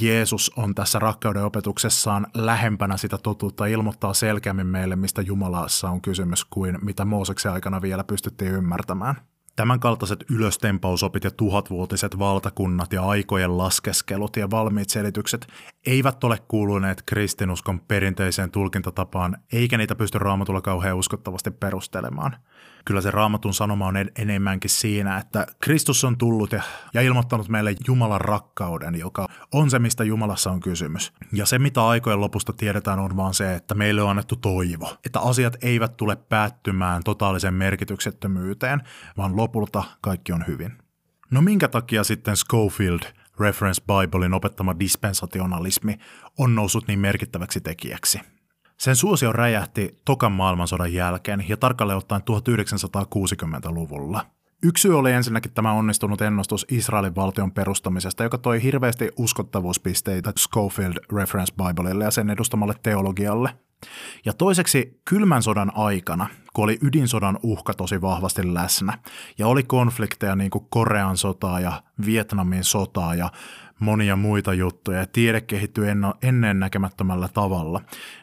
Jeesus 0.00 0.52
on 0.56 0.74
tässä 0.74 0.98
rakkauden 0.98 1.44
opetuksessaan 1.44 2.26
lähempänä 2.34 2.96
sitä 2.96 3.18
totuutta, 3.18 3.66
ilmoittaa 3.66 4.14
selkeämmin 4.14 4.66
meille, 4.66 4.96
mistä 4.96 5.22
Jumalassa 5.22 5.90
on 5.90 6.00
kysymys, 6.00 6.44
kuin 6.44 6.78
mitä 6.82 7.04
Mooseksen 7.04 7.52
aikana 7.52 7.82
vielä 7.82 8.04
pystyttiin 8.04 8.52
ymmärtämään. 8.52 9.14
Tämänkaltaiset 9.56 10.24
ylöstempausopit 10.30 11.24
ja 11.24 11.30
tuhatvuotiset 11.30 12.18
valtakunnat 12.18 12.92
ja 12.92 13.02
aikojen 13.02 13.58
laskeskelut 13.58 14.36
ja 14.36 14.50
valmiit 14.50 14.90
selitykset 14.90 15.46
eivät 15.88 16.24
ole 16.24 16.38
kuuluneet 16.48 17.02
kristinuskon 17.06 17.80
perinteiseen 17.80 18.50
tulkintatapaan, 18.50 19.36
eikä 19.52 19.78
niitä 19.78 19.94
pysty 19.94 20.18
raamatulla 20.18 20.60
kauhean 20.60 20.96
uskottavasti 20.96 21.50
perustelemaan– 21.50 22.36
kyllä 22.88 23.00
se 23.00 23.10
raamatun 23.10 23.54
sanoma 23.54 23.86
on 23.86 23.94
enemmänkin 24.18 24.70
siinä, 24.70 25.18
että 25.18 25.46
Kristus 25.60 26.04
on 26.04 26.18
tullut 26.18 26.52
ja, 26.52 26.62
ja 26.94 27.00
ilmoittanut 27.00 27.48
meille 27.48 27.74
Jumalan 27.86 28.20
rakkauden, 28.20 28.94
joka 28.94 29.26
on 29.52 29.70
se, 29.70 29.78
mistä 29.78 30.04
Jumalassa 30.04 30.50
on 30.50 30.60
kysymys. 30.60 31.12
Ja 31.32 31.46
se, 31.46 31.58
mitä 31.58 31.86
aikojen 31.86 32.20
lopusta 32.20 32.52
tiedetään, 32.52 32.98
on 32.98 33.16
vaan 33.16 33.34
se, 33.34 33.54
että 33.54 33.74
meille 33.74 34.02
on 34.02 34.10
annettu 34.10 34.36
toivo, 34.36 34.96
että 35.06 35.20
asiat 35.20 35.56
eivät 35.62 35.96
tule 35.96 36.16
päättymään 36.16 37.04
totaalisen 37.04 37.54
merkityksettömyyteen, 37.54 38.82
vaan 39.16 39.36
lopulta 39.36 39.84
kaikki 40.00 40.32
on 40.32 40.44
hyvin. 40.46 40.72
No 41.30 41.42
minkä 41.42 41.68
takia 41.68 42.04
sitten 42.04 42.36
Schofield 42.36 43.00
Reference 43.40 43.82
Biblein 43.82 44.34
opettama 44.34 44.78
dispensationalismi 44.78 45.98
on 46.38 46.54
noussut 46.54 46.88
niin 46.88 46.98
merkittäväksi 46.98 47.60
tekijäksi? 47.60 48.20
Sen 48.76 48.96
suosio 48.96 49.32
räjähti 49.32 49.96
tokan 50.04 50.32
maailmansodan 50.32 50.92
jälkeen 50.92 51.44
ja 51.48 51.56
tarkalleen 51.56 51.98
ottaen 51.98 52.22
1960-luvulla. 52.22 54.37
Yksi 54.62 54.82
syy 54.82 54.98
oli 54.98 55.12
ensinnäkin 55.12 55.52
tämä 55.52 55.72
onnistunut 55.72 56.20
ennustus 56.20 56.66
Israelin 56.70 57.14
valtion 57.14 57.52
perustamisesta, 57.52 58.22
joka 58.22 58.38
toi 58.38 58.62
hirveästi 58.62 59.10
uskottavuuspisteitä 59.16 60.32
Schofield 60.38 60.94
Reference 61.16 61.54
Bibleille 61.54 62.04
ja 62.04 62.10
sen 62.10 62.30
edustamalle 62.30 62.74
teologialle. 62.82 63.50
Ja 64.24 64.32
toiseksi 64.32 65.00
kylmän 65.04 65.42
sodan 65.42 65.72
aikana, 65.74 66.28
kun 66.52 66.64
oli 66.64 66.78
ydinsodan 66.82 67.38
uhka 67.42 67.74
tosi 67.74 68.00
vahvasti 68.00 68.54
läsnä, 68.54 68.98
ja 69.38 69.46
oli 69.46 69.62
konflikteja 69.62 70.36
niin 70.36 70.50
kuin 70.50 70.66
Korean 70.70 71.16
sotaa 71.16 71.60
ja 71.60 71.82
Vietnamin 72.06 72.64
sotaa 72.64 73.14
ja 73.14 73.30
monia 73.80 74.16
muita 74.16 74.54
juttuja 74.54 74.98
ja 74.98 75.06
tiede 75.06 75.40
kehittyi 75.40 75.88
ennen 76.22 76.60
näkemättömällä 76.60 77.28
tavalla, 77.28 77.80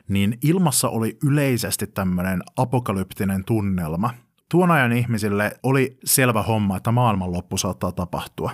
niin 0.08 0.38
ilmassa 0.44 0.90
oli 0.90 1.18
yleisesti 1.24 1.88
tämmöinen 1.88 2.44
apokalyptinen 2.58 3.46
tunnelma. 3.46 4.25
Tuon 4.52 4.72
ajan 4.72 4.92
ihmisille 4.92 5.52
oli 5.64 5.98
selvä 6.06 6.42
homma, 6.42 6.78
että 6.78 6.92
maailmanloppu 6.92 7.58
saattaa 7.58 7.92
tapahtua. 7.92 8.52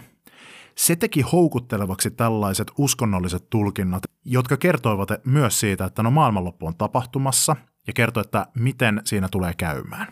Se 0.75 0.95
teki 0.95 1.21
houkuttelevaksi 1.21 2.11
tällaiset 2.11 2.71
uskonnolliset 2.77 3.49
tulkinnat, 3.49 4.03
jotka 4.25 4.57
kertoivat 4.57 5.09
myös 5.25 5.59
siitä, 5.59 5.85
että 5.85 6.03
no 6.03 6.11
maailmanloppu 6.11 6.67
on 6.67 6.75
tapahtumassa 6.77 7.55
ja 7.87 7.93
kertoi, 7.93 8.21
että 8.21 8.47
miten 8.57 9.01
siinä 9.05 9.27
tulee 9.31 9.53
käymään. 9.53 10.07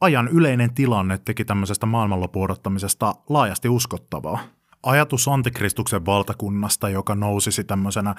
Ajan 0.00 0.28
yleinen 0.28 0.74
tilanne 0.74 1.18
teki 1.18 1.44
tämmöisestä 1.44 1.86
maailmanlopun 1.86 2.44
odottamisesta 2.44 3.14
laajasti 3.28 3.68
uskottavaa 3.68 4.38
ajatus 4.84 5.28
antikristuksen 5.28 6.06
valtakunnasta, 6.06 6.88
joka 6.88 7.14
nousisi 7.14 7.64
tämmöisenä 7.64 8.14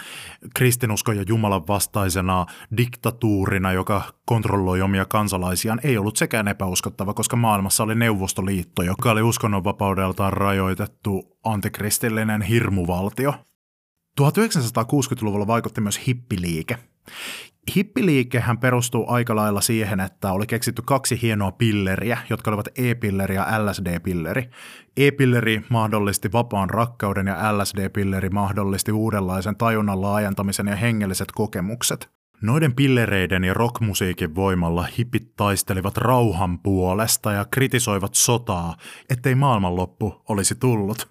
kristinuskon 0.55 1.17
ja 1.17 1.23
Jumalan 1.27 1.67
vastaisena 1.67 2.45
diktatuurina, 2.77 3.73
joka 3.73 4.01
kontrolloi 4.25 4.81
omia 4.81 5.05
kansalaisiaan, 5.05 5.79
ei 5.83 5.97
ollut 5.97 6.17
sekään 6.17 6.47
epäuskottava, 6.47 7.13
koska 7.13 7.35
maailmassa 7.35 7.83
oli 7.83 7.95
Neuvostoliitto, 7.95 8.83
joka 8.83 9.11
oli 9.11 9.21
uskonnonvapaudeltaan 9.21 10.33
rajoitettu 10.33 11.37
antikristillinen 11.43 12.41
hirmuvaltio. 12.41 13.33
1960-luvulla 14.21 15.47
vaikutti 15.47 15.81
myös 15.81 16.07
hippiliike. 16.07 16.77
Hippiliikehän 17.75 18.57
perustuu 18.57 19.05
aika 19.07 19.35
lailla 19.35 19.61
siihen, 19.61 19.99
että 19.99 20.31
oli 20.31 20.47
keksitty 20.47 20.81
kaksi 20.85 21.21
hienoa 21.21 21.51
pilleriä, 21.51 22.17
jotka 22.29 22.51
olivat 22.51 22.67
e-pilleri 22.77 23.35
ja 23.35 23.47
LSD-pilleri. 23.65 24.49
E-pilleri 24.97 25.61
mahdollisti 25.69 26.31
vapaan 26.31 26.69
rakkauden 26.69 27.27
ja 27.27 27.57
LSD-pilleri 27.57 28.29
mahdollisti 28.29 28.91
uudenlaisen 28.91 29.55
tajunnan 29.55 30.01
laajentamisen 30.01 30.67
ja 30.67 30.75
hengelliset 30.75 31.31
kokemukset. 31.31 32.09
Noiden 32.41 32.75
pillereiden 32.75 33.43
ja 33.43 33.53
rockmusiikin 33.53 34.35
voimalla 34.35 34.87
hipit 34.97 35.35
taistelivat 35.35 35.97
rauhan 35.97 36.59
puolesta 36.59 37.31
ja 37.31 37.45
kritisoivat 37.51 38.15
sotaa, 38.15 38.75
ettei 39.09 39.35
maailmanloppu 39.35 40.21
olisi 40.29 40.55
tullut. 40.55 41.09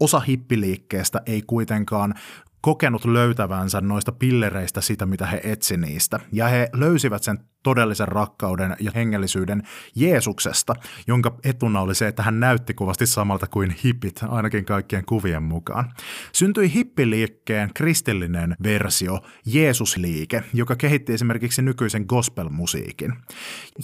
Osa 0.00 0.20
hippiliikkeestä 0.20 1.22
ei 1.26 1.42
kuitenkaan 1.46 2.14
kokenut 2.60 3.04
löytävänsä 3.04 3.80
noista 3.80 4.12
pillereistä 4.12 4.80
sitä, 4.80 5.06
mitä 5.06 5.26
he 5.26 5.40
etsi 5.44 5.76
niistä. 5.76 6.20
Ja 6.32 6.48
he 6.48 6.68
löysivät 6.72 7.22
sen 7.22 7.38
todellisen 7.66 8.08
rakkauden 8.08 8.76
ja 8.80 8.90
hengellisyyden 8.94 9.62
Jeesuksesta, 9.94 10.74
jonka 11.06 11.38
etuna 11.44 11.80
oli 11.80 11.94
se, 11.94 12.06
että 12.06 12.22
hän 12.22 12.40
näytti 12.40 12.74
kuvasti 12.74 13.06
samalta 13.06 13.46
kuin 13.46 13.76
hippit, 13.84 14.20
ainakin 14.28 14.64
kaikkien 14.64 15.04
kuvien 15.04 15.42
mukaan. 15.42 15.92
Syntyi 16.32 16.74
hippiliikkeen 16.74 17.70
kristillinen 17.74 18.56
versio, 18.62 19.20
Jeesusliike, 19.46 20.42
joka 20.54 20.76
kehitti 20.76 21.12
esimerkiksi 21.12 21.62
nykyisen 21.62 22.04
gospelmusiikin. 22.08 23.12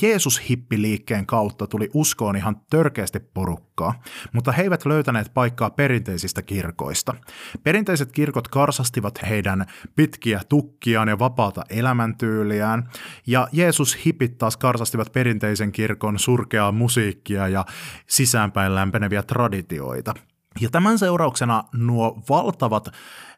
Jeesus-hippiliikkeen 0.03 1.27
kautta 1.27 1.67
tuli 1.67 1.89
uskoon 1.95 2.37
ihan 2.37 2.57
törkeästi 2.71 3.21
porukkaa, 3.21 4.03
mutta 4.33 4.53
he 4.53 4.63
eivät 4.63 4.87
löytäneet 4.87 5.35
paikkaa 5.35 5.71
perinteisistä 5.71 6.43
kirkoista. 6.43 7.15
Perinteiset 7.63 8.13
kirkot 8.13 8.49
karsastivat 8.49 9.19
heidän 9.29 9.65
pitkiä 9.97 10.41
tukkiaan 10.49 11.09
ja 11.09 11.19
vapaata 11.19 11.63
elämäntyyliään, 11.71 12.89
ja 13.27 13.49
Jeesus 13.53 13.72
Jeesus-hipit 13.73 14.39
taas 14.39 14.57
karsastivat 14.57 15.13
perinteisen 15.13 15.73
kirkon 15.73 16.19
surkeaa 16.19 16.73
musiikkia 16.73 17.49
ja 17.49 17.65
sisäänpäin 18.07 18.75
lämpeneviä 18.75 19.23
traditioita. 19.23 20.15
Ja 20.61 20.71
tämän 20.71 20.99
seurauksena 20.99 21.65
nuo 21.75 22.23
valtavat 22.29 22.89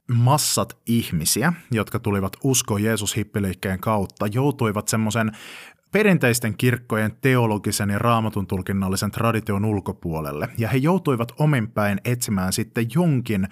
massat 0.08 0.78
ihmisiä, 0.86 1.52
jotka 1.70 1.98
tulivat 1.98 2.32
usko 2.44 2.78
Jeesus-hippiliikkeen 2.78 3.80
kautta, 3.80 4.26
joutuivat 4.26 4.88
semmoisen 4.88 5.32
perinteisten 5.92 6.56
kirkkojen 6.56 7.16
teologisen 7.20 7.90
ja 7.90 7.98
raamatun 7.98 8.46
tulkinnallisen 8.46 9.10
tradition 9.10 9.64
ulkopuolelle, 9.64 10.48
ja 10.58 10.68
he 10.68 10.76
joutuivat 10.76 11.32
ominpäin 11.38 12.00
etsimään 12.04 12.52
sitten 12.52 12.86
jonkin 12.94 13.48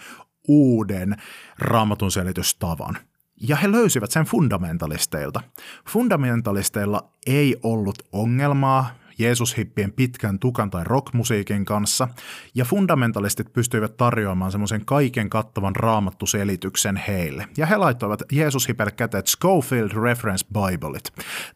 uuden 0.49 1.17
raamatun 1.59 2.11
selitystavan– 2.11 2.99
ja 3.43 3.57
he 3.57 3.73
löysivät 3.73 4.11
sen 4.11 4.25
fundamentalisteilta. 4.25 5.41
Fundamentalisteilla 5.89 7.09
ei 7.27 7.57
ollut 7.63 8.03
ongelmaa 8.13 8.91
Jeesushippien 9.19 9.93
pitkän 9.93 10.39
tukan 10.39 10.71
tai 10.71 10.85
rockmusiikin 10.85 11.65
kanssa, 11.65 12.09
ja 12.55 12.65
fundamentalistit 12.65 13.53
pystyivät 13.53 13.97
tarjoamaan 13.97 14.53
semmoisen 14.53 14.85
kaiken 14.85 15.31
kattavan 15.31 15.77
raamattuselityksen 15.77 16.97
heille. 16.97 17.49
Ja 17.57 17.67
he 17.67 17.77
laittoivat 17.77 18.23
Jeesushipelle 18.33 18.93
käteet 18.93 19.27
Schofield 19.27 19.91
Reference 20.03 20.47
Biblet, 20.53 21.13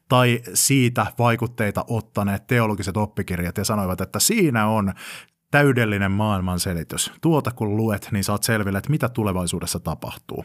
tai 0.08 0.40
siitä 0.54 1.06
vaikutteita 1.18 1.84
ottaneet 1.88 2.46
teologiset 2.46 2.96
oppikirjat, 2.96 3.58
ja 3.58 3.64
sanoivat, 3.64 4.00
että 4.00 4.18
siinä 4.18 4.66
on 4.66 4.92
täydellinen 5.50 6.10
maailmanselitys. 6.10 7.12
Tuota 7.20 7.50
kun 7.50 7.76
luet, 7.76 8.08
niin 8.12 8.24
saat 8.24 8.42
selville, 8.42 8.78
että 8.78 8.90
mitä 8.90 9.08
tulevaisuudessa 9.08 9.80
tapahtuu. 9.80 10.44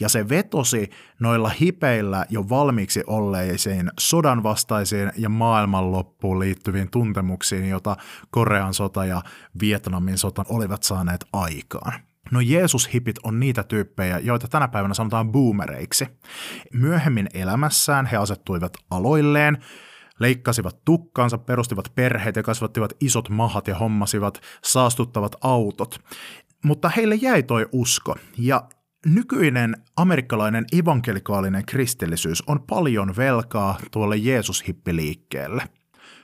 Ja 0.00 0.08
se 0.08 0.28
vetosi 0.28 0.90
noilla 1.20 1.48
hipeillä 1.60 2.26
jo 2.28 2.48
valmiiksi 2.48 3.02
olleisiin 3.06 3.90
sodan 4.00 4.42
vastaisiin 4.42 5.12
ja 5.16 5.28
maailmanloppuun 5.28 6.40
liittyviin 6.40 6.90
tuntemuksiin, 6.90 7.68
jota 7.68 7.96
Korean 8.30 8.74
sota 8.74 9.04
ja 9.04 9.22
Vietnamin 9.60 10.18
sota 10.18 10.44
olivat 10.48 10.82
saaneet 10.82 11.24
aikaan. 11.32 12.00
No 12.30 12.40
Jeesus-hipit 12.40 13.18
on 13.22 13.40
niitä 13.40 13.62
tyyppejä, 13.62 14.18
joita 14.18 14.48
tänä 14.48 14.68
päivänä 14.68 14.94
sanotaan 14.94 15.32
boomereiksi. 15.32 16.06
Myöhemmin 16.72 17.28
elämässään 17.34 18.06
he 18.06 18.16
asettuivat 18.16 18.72
aloilleen, 18.90 19.58
leikkasivat 20.20 20.84
tukkaansa, 20.84 21.38
perustivat 21.38 21.92
perheet 21.94 22.36
ja 22.36 22.42
kasvattivat 22.42 22.92
isot 23.00 23.28
mahat 23.28 23.68
ja 23.68 23.78
hommasivat 23.78 24.40
saastuttavat 24.64 25.36
autot. 25.40 26.00
Mutta 26.64 26.88
heille 26.88 27.14
jäi 27.14 27.42
toi 27.42 27.66
usko, 27.72 28.16
ja 28.38 28.68
nykyinen 29.06 29.76
amerikkalainen 29.96 30.64
evankelikaalinen 30.78 31.66
kristillisyys 31.66 32.42
on 32.46 32.62
paljon 32.62 33.16
velkaa 33.16 33.78
tuolle 33.90 34.16
Jeesus-hippiliikkeelle– 34.16 35.68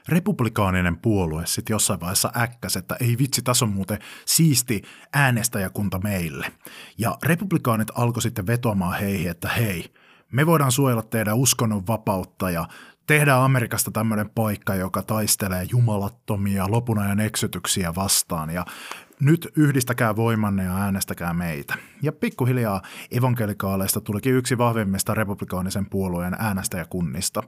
republikaaninen 0.08 0.96
puolue 0.98 1.46
sitten 1.46 1.74
jossain 1.74 2.00
vaiheessa 2.00 2.32
äkkäs, 2.36 2.76
että 2.76 2.96
ei 3.00 3.16
vitsi, 3.18 3.42
tässä 3.42 3.64
on 3.64 3.72
muuten 3.72 3.98
siisti 4.26 4.82
äänestäjäkunta 5.12 5.98
meille. 5.98 6.52
Ja 6.98 7.18
republikaanit 7.22 7.88
alkoi 7.94 8.22
sitten 8.22 8.46
vetoamaan 8.46 8.98
heihin, 8.98 9.30
että 9.30 9.48
hei, 9.48 9.84
me 10.32 10.46
voidaan 10.46 10.72
suojella 10.72 11.02
teidän 11.02 11.36
uskonnon 11.36 11.86
vapautta 11.86 12.50
ja 12.50 12.68
tehdään 13.06 13.42
Amerikasta 13.42 13.90
tämmöinen 13.90 14.30
paikka, 14.30 14.74
joka 14.74 15.02
taistelee 15.02 15.66
jumalattomia 15.70 16.70
lopunajan 16.70 17.20
eksytyksiä 17.20 17.94
vastaan 17.94 18.50
ja 18.50 18.64
nyt 19.20 19.48
yhdistäkää 19.56 20.16
voimanne 20.16 20.64
ja 20.64 20.76
äänestäkää 20.76 21.34
meitä. 21.34 21.74
Ja 22.02 22.12
pikkuhiljaa 22.12 22.82
evankelikaaleista 23.10 24.00
tulikin 24.00 24.34
yksi 24.34 24.58
vahvimmista 24.58 25.14
republikaanisen 25.14 25.86
puolueen 25.90 26.36
äänestäjäkunnista. 26.38 27.42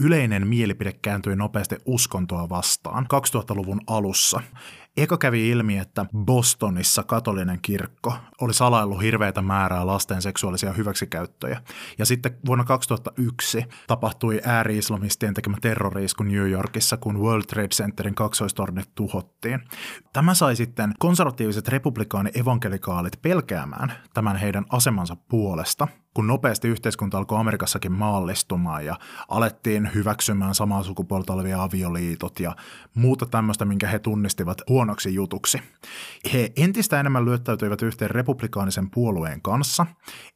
Yleinen 0.00 0.46
mielipide 0.46 0.92
kääntyi 0.92 1.36
nopeasti 1.36 1.76
uskontoa 1.84 2.48
vastaan 2.48 3.06
2000-luvun 3.14 3.80
alussa. 3.86 4.40
Eka 4.96 5.18
kävi 5.18 5.48
ilmi, 5.48 5.78
että 5.78 6.06
Bostonissa 6.16 7.02
katolinen 7.02 7.58
kirkko 7.62 8.14
oli 8.40 8.54
salaillut 8.54 9.02
hirveitä 9.02 9.42
määrää 9.42 9.86
lasten 9.86 10.22
seksuaalisia 10.22 10.72
hyväksikäyttöjä. 10.72 11.62
Ja 11.98 12.06
sitten 12.06 12.38
vuonna 12.46 12.64
2001 12.64 13.64
tapahtui 13.86 14.40
ääri-islamistien 14.44 15.34
tekemä 15.34 15.56
terroriisku 15.60 16.22
New 16.22 16.50
Yorkissa, 16.50 16.96
kun 16.96 17.20
World 17.20 17.44
Trade 17.44 17.68
Centerin 17.68 18.14
kaksoistornit 18.14 18.94
tuhottiin. 18.94 19.60
Tämä 20.12 20.34
sai 20.34 20.56
sitten 20.56 20.92
konservatiiviset 20.98 21.68
republikaani-evankelikaalit 21.68 23.22
pelkäämään 23.22 23.92
tämän 24.14 24.36
heidän 24.36 24.64
asemansa 24.70 25.16
puolesta– 25.28 25.88
kun 26.16 26.26
nopeasti 26.26 26.68
yhteiskunta 26.68 27.18
alkoi 27.18 27.38
Amerikassakin 27.38 27.92
maallistumaan 27.92 28.84
ja 28.84 28.98
alettiin 29.28 29.90
hyväksymään 29.94 30.54
samaa 30.54 30.82
sukupuolta 30.82 31.32
olevia 31.32 31.62
avioliitot 31.62 32.40
ja 32.40 32.56
muuta 32.94 33.26
tämmöistä, 33.26 33.64
minkä 33.64 33.86
he 33.86 33.98
tunnistivat 33.98 34.58
huonoksi 34.68 35.14
jutuksi. 35.14 35.58
He 36.32 36.52
entistä 36.56 37.00
enemmän 37.00 37.24
lyöttäytyivät 37.24 37.82
yhteen 37.82 38.10
republikaanisen 38.10 38.90
puolueen 38.90 39.42
kanssa, 39.42 39.86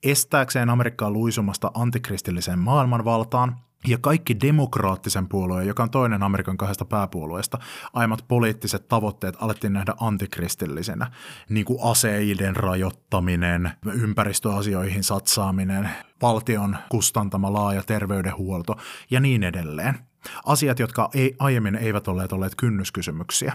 estääkseen 0.02 0.70
Amerikkaa 0.70 1.10
luisumasta 1.10 1.70
antikristilliseen 1.74 2.58
maailmanvaltaan 2.58 3.56
ja 3.86 3.98
kaikki 3.98 4.40
demokraattisen 4.40 5.28
puolueen, 5.28 5.66
joka 5.66 5.82
on 5.82 5.90
toinen 5.90 6.22
Amerikan 6.22 6.56
kahdesta 6.56 6.84
pääpuolueesta, 6.84 7.58
aiemmat 7.92 8.24
poliittiset 8.28 8.88
tavoitteet 8.88 9.36
alettiin 9.40 9.72
nähdä 9.72 9.94
antikristillisenä, 10.00 11.10
niin 11.48 11.64
kuin 11.64 11.78
aseiden 11.82 12.56
rajoittaminen, 12.56 13.70
ympäristöasioihin 13.94 15.04
satsaaminen, 15.04 15.90
valtion 16.22 16.76
kustantama 16.88 17.52
laaja 17.52 17.82
terveydenhuolto 17.82 18.76
ja 19.10 19.20
niin 19.20 19.42
edelleen. 19.42 20.09
Asiat, 20.46 20.78
jotka 20.78 21.10
ei, 21.14 21.36
aiemmin 21.38 21.76
eivät 21.76 22.08
olleet 22.08 22.32
olleet 22.32 22.54
kynnyskysymyksiä. 22.54 23.52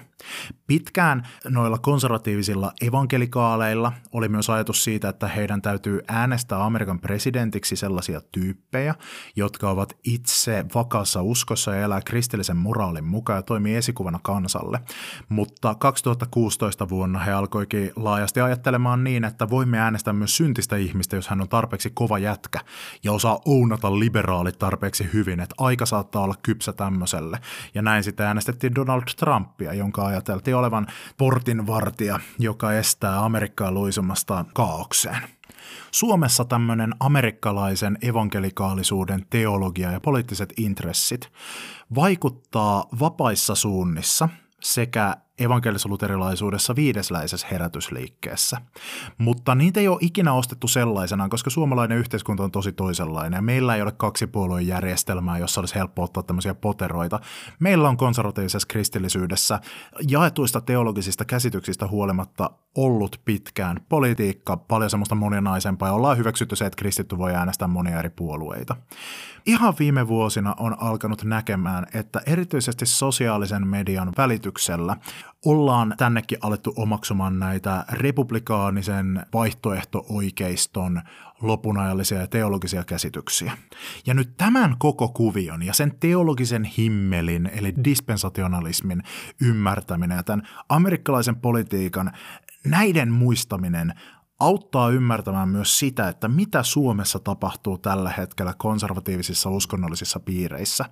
Pitkään 0.68 1.28
noilla 1.50 1.78
konservatiivisilla 1.78 2.72
evankelikaaleilla 2.82 3.94
oli 4.12 4.30
myös 4.30 4.50
ajatus 4.50 4.84
siitä, 4.84 5.10
että 5.10 5.28
heidän 5.28 5.62
täytyy 5.62 6.02
äänestää 6.08 6.66
Amerikan 6.66 7.00
presidentiksi 7.00 7.76
sellaisia 7.76 8.22
tyyppejä, 8.32 8.96
jotka 9.36 9.70
ovat 9.70 9.98
itse 10.04 10.66
vakaassa 10.76 11.22
uskossa 11.22 11.76
ja 11.76 11.82
elää 11.82 12.02
kristillisen 12.02 12.58
moraalin 12.58 13.06
mukaan 13.06 13.38
ja 13.38 13.44
toimii 13.44 13.76
esikuvana 13.76 14.20
kansalle. 14.24 14.80
Mutta 15.30 15.76
2016 15.76 16.90
vuonna 16.90 17.20
he 17.20 17.32
alkoikin 17.32 17.92
laajasti 17.96 18.42
ajattelemaan 18.42 19.04
niin, 19.04 19.24
että 19.24 19.50
voimme 19.50 19.80
äänestää 19.80 20.14
myös 20.14 20.38
syntistä 20.38 20.76
ihmistä, 20.76 21.16
jos 21.16 21.28
hän 21.28 21.42
on 21.42 21.50
tarpeeksi 21.50 21.92
kova 21.94 22.20
jätkä 22.20 22.60
ja 23.04 23.12
osaa 23.12 23.40
ounata 23.46 24.00
liberaalit 24.00 24.60
tarpeeksi 24.60 25.10
hyvin, 25.14 25.40
että 25.40 25.56
aika 25.58 25.86
saattaa 25.86 26.22
olla 26.22 26.36
kypsä 26.56 26.74
tämmöiselle. 26.74 27.40
Ja 27.74 27.82
näin 27.82 28.04
sitten 28.04 28.26
äänestettiin 28.26 28.76
Donald 28.76 29.04
Trumpia, 29.18 29.74
jonka 29.74 30.06
ajateltiin 30.06 30.56
olevan 30.56 30.88
portinvartija, 31.18 32.20
joka 32.40 32.74
estää 32.74 33.26
Amerikkaa 33.26 33.72
luisumasta 33.72 34.46
kaaukseen. 34.54 35.22
Suomessa 35.92 36.46
tämmöinen 36.46 36.96
amerikkalaisen 37.00 37.98
evankelikaalisuuden 38.02 39.26
teologia 39.30 39.92
ja 39.92 40.00
poliittiset 40.00 40.54
intressit 40.58 41.32
vaikuttaa 41.96 42.86
vapaissa 43.00 43.56
suunnissa 43.56 44.30
sekä 44.62 45.18
evankelis-luterilaisuudessa 45.40 46.76
viidesläisessä 46.76 47.48
herätysliikkeessä. 47.52 48.58
Mutta 49.18 49.56
niitä 49.56 49.80
ei 49.80 49.88
ole 49.88 49.98
ikinä 50.02 50.34
ostettu 50.34 50.68
sellaisenaan, 50.68 51.30
koska 51.30 51.50
suomalainen 51.50 51.98
yhteiskunta 51.98 52.44
on 52.44 52.52
tosi 52.52 52.72
toisenlainen. 52.72 53.44
Meillä 53.44 53.76
ei 53.76 53.82
ole 53.82 53.92
kaksi 53.92 54.28
puolueen 54.28 54.68
järjestelmää, 54.68 55.38
jossa 55.38 55.62
olisi 55.62 55.76
helppo 55.76 56.04
ottaa 56.04 56.24
tämmöisiä 56.24 56.56
poteroita. 56.56 57.20
Meillä 57.60 57.90
on 57.90 57.98
konservatiivisessa 57.98 58.68
kristillisyydessä 58.68 59.60
jaetuista 60.10 60.62
teologisista 60.62 61.26
käsityksistä 61.26 61.88
huolimatta 61.88 62.50
ollut 62.76 63.22
pitkään 63.26 63.80
politiikka 63.90 64.58
paljon 64.58 64.90
semmoista 64.90 65.16
moninaisempaa 65.16 65.90
ja 65.90 65.94
ollaan 65.94 66.18
hyväksytty 66.18 66.56
se, 66.56 66.66
että 66.66 66.78
kristitty 66.78 67.18
voi 67.18 67.36
äänestää 67.36 67.68
monia 67.68 68.00
eri 68.00 68.10
puolueita. 68.10 68.76
Ihan 69.46 69.74
viime 69.80 70.08
vuosina 70.08 70.56
on 70.60 70.82
alkanut 70.82 71.24
näkemään, 71.24 71.86
että 71.94 72.22
erityisesti 72.26 72.86
sosiaalisen 72.86 73.68
median 73.68 74.12
välityksellä 74.18 74.98
ollaan 75.46 75.94
tännekin 75.98 76.38
alettu 76.42 76.74
omaksumaan 76.76 77.40
näitä 77.40 77.86
republikaanisen 77.92 79.26
vaihtoehto-oikeiston 79.34 81.02
lopunajallisia 81.42 82.20
ja 82.20 82.28
teologisia 82.28 82.84
käsityksiä. 82.84 83.58
Ja 84.06 84.14
nyt 84.14 84.38
tämän 84.38 84.76
koko 84.80 85.10
kuvion 85.10 85.64
ja 85.64 85.74
sen 85.74 85.94
teologisen 86.00 86.64
himmelin, 86.64 87.50
eli 87.54 87.74
dispensationalismin 87.84 89.04
ymmärtäminen 89.42 90.16
ja 90.16 90.24
tämän 90.24 90.48
amerikkalaisen 90.70 91.36
politiikan 91.36 92.12
näiden 92.66 93.12
muistaminen 93.12 93.94
auttaa 94.40 94.90
ymmärtämään 94.90 95.50
myös 95.50 95.80
sitä, 95.80 96.10
että 96.10 96.28
mitä 96.28 96.64
Suomessa 96.64 97.20
tapahtuu 97.20 97.78
tällä 97.78 98.10
hetkellä 98.10 98.54
konservatiivisissa 98.58 99.50
uskonnollisissa 99.50 100.20
piireissä. 100.20 100.86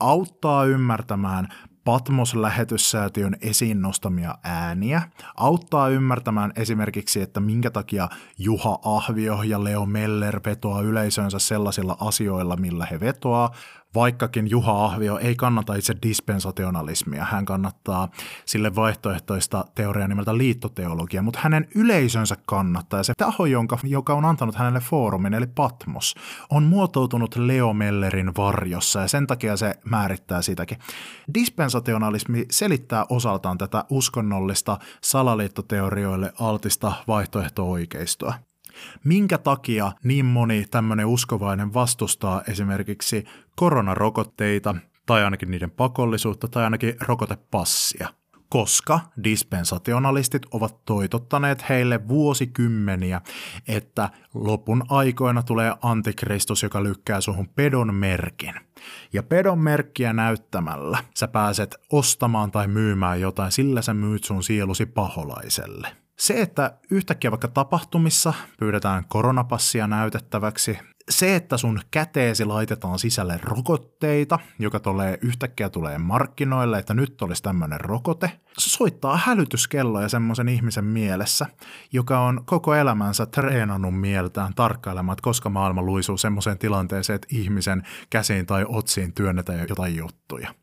Auttaa 0.00 0.64
ymmärtämään 0.64 1.48
Patmos-lähetyssäätiön 1.84 3.36
esiin 3.40 3.82
nostamia 3.82 4.34
ääniä, 4.44 5.02
auttaa 5.36 5.88
ymmärtämään 5.88 6.52
esimerkiksi, 6.56 7.20
että 7.20 7.40
minkä 7.40 7.70
takia 7.70 8.08
Juha 8.38 8.78
Ahvio 8.84 9.42
ja 9.42 9.64
Leo 9.64 9.86
Meller 9.86 10.40
vetoaa 10.44 10.82
yleisönsä 10.82 11.38
sellaisilla 11.38 11.96
asioilla, 12.00 12.56
millä 12.56 12.86
he 12.90 13.00
vetoaa, 13.00 13.54
vaikkakin 13.94 14.50
Juha 14.50 14.84
Ahvio 14.84 15.18
ei 15.18 15.34
kannata 15.34 15.74
itse 15.74 15.94
dispensationalismia, 16.02 17.24
hän 17.24 17.44
kannattaa 17.44 18.08
sille 18.44 18.74
vaihtoehtoista 18.74 19.64
teoriaa 19.74 20.08
nimeltä 20.08 20.38
liittoteologia, 20.38 21.22
mutta 21.22 21.40
hänen 21.42 21.68
yleisönsä 21.74 22.36
kannattaa 22.46 23.02
se 23.02 23.12
taho, 23.16 23.46
jonka, 23.46 23.78
joka 23.82 24.14
on 24.14 24.24
antanut 24.24 24.54
hänelle 24.54 24.80
foorumin, 24.80 25.34
eli 25.34 25.46
Patmos, 25.46 26.14
on 26.50 26.62
muotoutunut 26.62 27.36
Leo 27.36 27.72
Mellerin 27.72 28.32
varjossa 28.36 29.00
ja 29.00 29.08
sen 29.08 29.26
takia 29.26 29.56
se 29.56 29.74
määrittää 29.84 30.42
sitäkin. 30.42 30.78
Dispensationalismi 31.34 32.46
selittää 32.50 33.06
osaltaan 33.08 33.58
tätä 33.58 33.84
uskonnollista 33.90 34.78
salaliittoteorioille 35.02 36.32
altista 36.40 36.92
vaihtoehto-oikeistoa. 37.08 38.49
Minkä 39.04 39.38
takia 39.38 39.92
niin 40.04 40.24
moni 40.24 40.64
tämmöinen 40.70 41.06
uskovainen 41.06 41.74
vastustaa 41.74 42.42
esimerkiksi 42.48 43.24
koronarokotteita 43.56 44.74
tai 45.06 45.24
ainakin 45.24 45.50
niiden 45.50 45.70
pakollisuutta 45.70 46.48
tai 46.48 46.64
ainakin 46.64 46.94
rokotepassia? 47.00 48.08
koska 48.50 49.00
dispensationalistit 49.24 50.42
ovat 50.50 50.84
toitottaneet 50.84 51.68
heille 51.68 52.08
vuosikymmeniä, 52.08 53.20
että 53.68 54.10
lopun 54.34 54.84
aikoina 54.88 55.42
tulee 55.42 55.74
antikristus, 55.82 56.62
joka 56.62 56.82
lykkää 56.82 57.20
suhun 57.20 57.48
pedon 57.48 57.94
merkin. 57.94 58.54
Ja 59.12 59.22
pedon 59.22 59.58
merkkiä 59.58 60.12
näyttämällä 60.12 61.04
sä 61.16 61.28
pääset 61.28 61.76
ostamaan 61.92 62.50
tai 62.50 62.68
myymään 62.68 63.20
jotain, 63.20 63.52
sillä 63.52 63.82
sä 63.82 63.94
myyt 63.94 64.24
sun 64.24 64.42
sielusi 64.42 64.86
paholaiselle. 64.86 65.88
Se, 66.20 66.40
että 66.42 66.78
yhtäkkiä 66.90 67.30
vaikka 67.30 67.48
tapahtumissa 67.48 68.34
pyydetään 68.58 69.04
koronapassia 69.08 69.86
näytettäväksi, 69.86 70.78
se, 71.10 71.36
että 71.36 71.56
sun 71.56 71.80
käteesi 71.90 72.44
laitetaan 72.44 72.98
sisälle 72.98 73.40
rokotteita, 73.42 74.38
joka 74.58 74.80
tulee 74.80 75.18
yhtäkkiä 75.22 75.70
tulee 75.70 75.98
markkinoille, 75.98 76.78
että 76.78 76.94
nyt 76.94 77.22
olisi 77.22 77.42
tämmöinen 77.42 77.80
rokote, 77.80 78.40
soittaa 78.58 79.16
hälytyskelloja 79.16 80.08
semmoisen 80.08 80.48
ihmisen 80.48 80.84
mielessä, 80.84 81.46
joka 81.92 82.20
on 82.20 82.42
koko 82.44 82.74
elämänsä 82.74 83.26
treenannut 83.26 84.00
mieltään 84.00 84.54
tarkkailemaan, 84.54 85.14
että 85.14 85.22
koska 85.22 85.50
maailma 85.50 85.82
luisuu 85.82 86.16
semmoiseen 86.16 86.58
tilanteeseen, 86.58 87.14
että 87.14 87.28
ihmisen 87.30 87.82
käsiin 88.10 88.46
tai 88.46 88.64
otsiin 88.68 89.12
työnnetään 89.12 89.66
jotain 89.68 89.96
juttuja. 89.96 90.54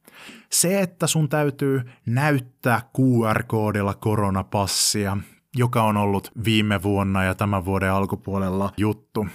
Se, 0.51 0.81
että 0.81 1.07
sun 1.07 1.29
täytyy 1.29 1.81
näyttää 2.05 2.81
QR-koodilla 2.97 3.93
koronapassia, 3.93 5.17
joka 5.57 5.83
on 5.83 5.97
ollut 5.97 6.31
viime 6.45 6.83
vuonna 6.83 7.23
ja 7.23 7.35
tämän 7.35 7.65
vuoden 7.65 7.91
alkupuolella 7.91 8.71
juttu, 8.77 9.27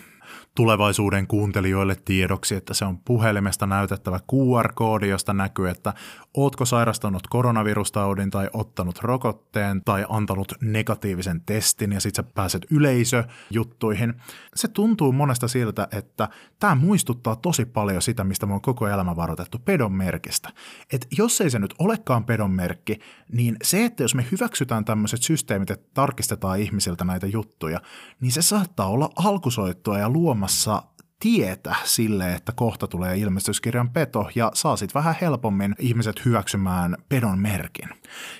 tulevaisuuden 0.54 1.26
kuuntelijoille 1.26 1.96
tiedoksi, 2.04 2.54
että 2.54 2.74
se 2.74 2.84
on 2.84 2.98
puhelimesta 2.98 3.66
näytettävä 3.66 4.20
QR-koodi, 4.32 5.08
josta 5.08 5.32
näkyy, 5.32 5.68
että 5.68 5.94
ootko 6.34 6.64
sairastanut 6.64 7.26
koronavirustaudin 7.26 8.30
tai 8.30 8.50
ottanut 8.52 8.98
rokotteen 8.98 9.82
tai 9.84 10.06
antanut 10.08 10.52
negatiivisen 10.60 11.40
testin 11.40 11.92
ja 11.92 12.00
sitten 12.00 12.24
sä 12.24 12.30
pääset 12.34 12.66
yleisöjuttuihin. 12.70 14.14
Se 14.54 14.68
tuntuu 14.68 15.12
monesta 15.12 15.48
siltä, 15.48 15.88
että 15.92 16.28
tämä 16.60 16.74
muistuttaa 16.74 17.36
tosi 17.36 17.64
paljon 17.64 18.02
sitä, 18.02 18.24
mistä 18.24 18.46
me 18.46 18.54
on 18.54 18.60
koko 18.60 18.88
elämä 18.88 19.16
varoitettu, 19.16 19.58
pedon 19.58 19.92
merkistä. 19.92 20.48
Että 20.92 21.06
jos 21.18 21.40
ei 21.40 21.50
se 21.50 21.58
nyt 21.58 21.74
olekaan 21.78 22.24
pedon 22.24 22.50
merkki, 22.50 22.98
niin 23.32 23.56
se, 23.62 23.84
että 23.84 24.02
jos 24.02 24.14
me 24.14 24.26
hyväksytään 24.32 24.84
tämmöiset 24.84 25.22
systeemit, 25.22 25.70
että 25.70 25.90
tarkistetaan 25.94 26.60
ihmisiltä 26.60 27.04
näitä 27.04 27.26
juttuja, 27.26 27.80
niin 28.20 28.32
se 28.32 28.42
saattaa 28.42 28.88
olla 28.88 29.10
alkusoittua 29.16 29.98
ja 29.98 30.08
luomassa 30.42 30.82
tietä 31.20 31.74
sille, 31.84 32.34
että 32.34 32.52
kohta 32.52 32.86
tulee 32.86 33.16
ilmestyskirjan 33.16 33.90
peto 33.90 34.30
ja 34.34 34.50
saa 34.54 34.76
sitten 34.76 34.94
vähän 34.94 35.16
helpommin 35.20 35.74
ihmiset 35.78 36.24
hyväksymään 36.24 36.96
pedon 37.08 37.38
merkin. 37.38 37.88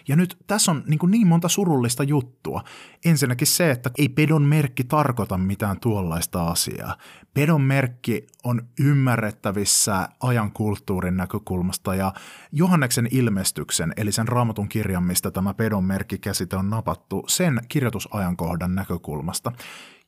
Ja 0.09 0.17
nyt 0.17 0.37
tässä 0.47 0.71
on 0.71 0.85
niin, 0.87 0.99
niin 1.07 1.27
monta 1.27 1.49
surullista 1.49 2.03
juttua. 2.03 2.65
Ensinnäkin 3.05 3.47
se, 3.47 3.71
että 3.71 3.91
ei 3.99 4.09
pedon 4.09 4.43
merkki 4.43 4.85
tarkoita 4.85 5.39
mitään 5.39 5.81
tuollaista 5.81 6.47
asiaa. 6.47 6.97
Pedon 7.35 7.61
merkki 7.61 8.27
on 8.45 8.63
ymmärrettävissä 8.81 10.09
ajan 10.23 10.53
kulttuurin 10.53 11.17
näkökulmasta 11.17 11.95
ja 11.95 12.13
Johanneksen 12.53 13.09
ilmestyksen, 13.11 13.93
eli 13.97 14.13
sen 14.13 14.29
raamatun 14.29 14.69
kirjan, 14.69 15.05
mistä 15.05 15.31
tämä 15.31 15.55
pedon 15.55 15.85
merkki 15.85 16.19
käsite 16.19 16.57
on 16.57 16.71
napattu, 16.71 17.25
sen 17.29 17.61
kirjoitusajankohdan 17.69 18.75
näkökulmasta. 18.75 19.53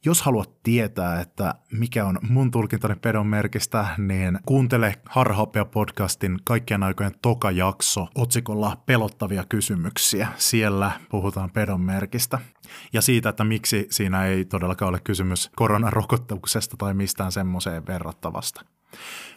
Jos 0.07 0.23
haluat 0.23 0.63
tietää, 0.63 1.21
että 1.21 1.55
mikä 1.73 2.07
on 2.07 2.19
mun 2.29 2.51
tulkintani 2.51 2.95
pedon 2.95 3.27
merkistä, 3.27 3.87
niin 3.99 4.39
kuuntele 4.47 4.95
Harhapea 5.05 5.65
podcastin 5.65 6.39
kaikkien 6.45 6.83
aikojen 6.83 7.13
toka 7.23 7.51
jakso 7.51 8.09
otsikolla 8.15 8.77
Pelottavia 8.87 9.45
kysymyksiä. 9.49 10.29
Siellä 10.37 10.91
puhutaan 11.11 11.51
pedon 11.51 11.81
merkistä 11.81 12.39
ja 12.93 13.03
siitä, 13.03 13.29
että 13.29 13.45
miksi 13.45 13.87
siinä 13.91 14.27
ei 14.27 14.45
todellakaan 14.45 14.89
ole 14.89 15.01
kysymys 15.05 15.51
koronarokotuksesta 15.57 16.77
tai 16.77 16.95
mistään 16.95 17.33
semmoiseen 17.33 17.87
verrattavasta. 17.87 18.65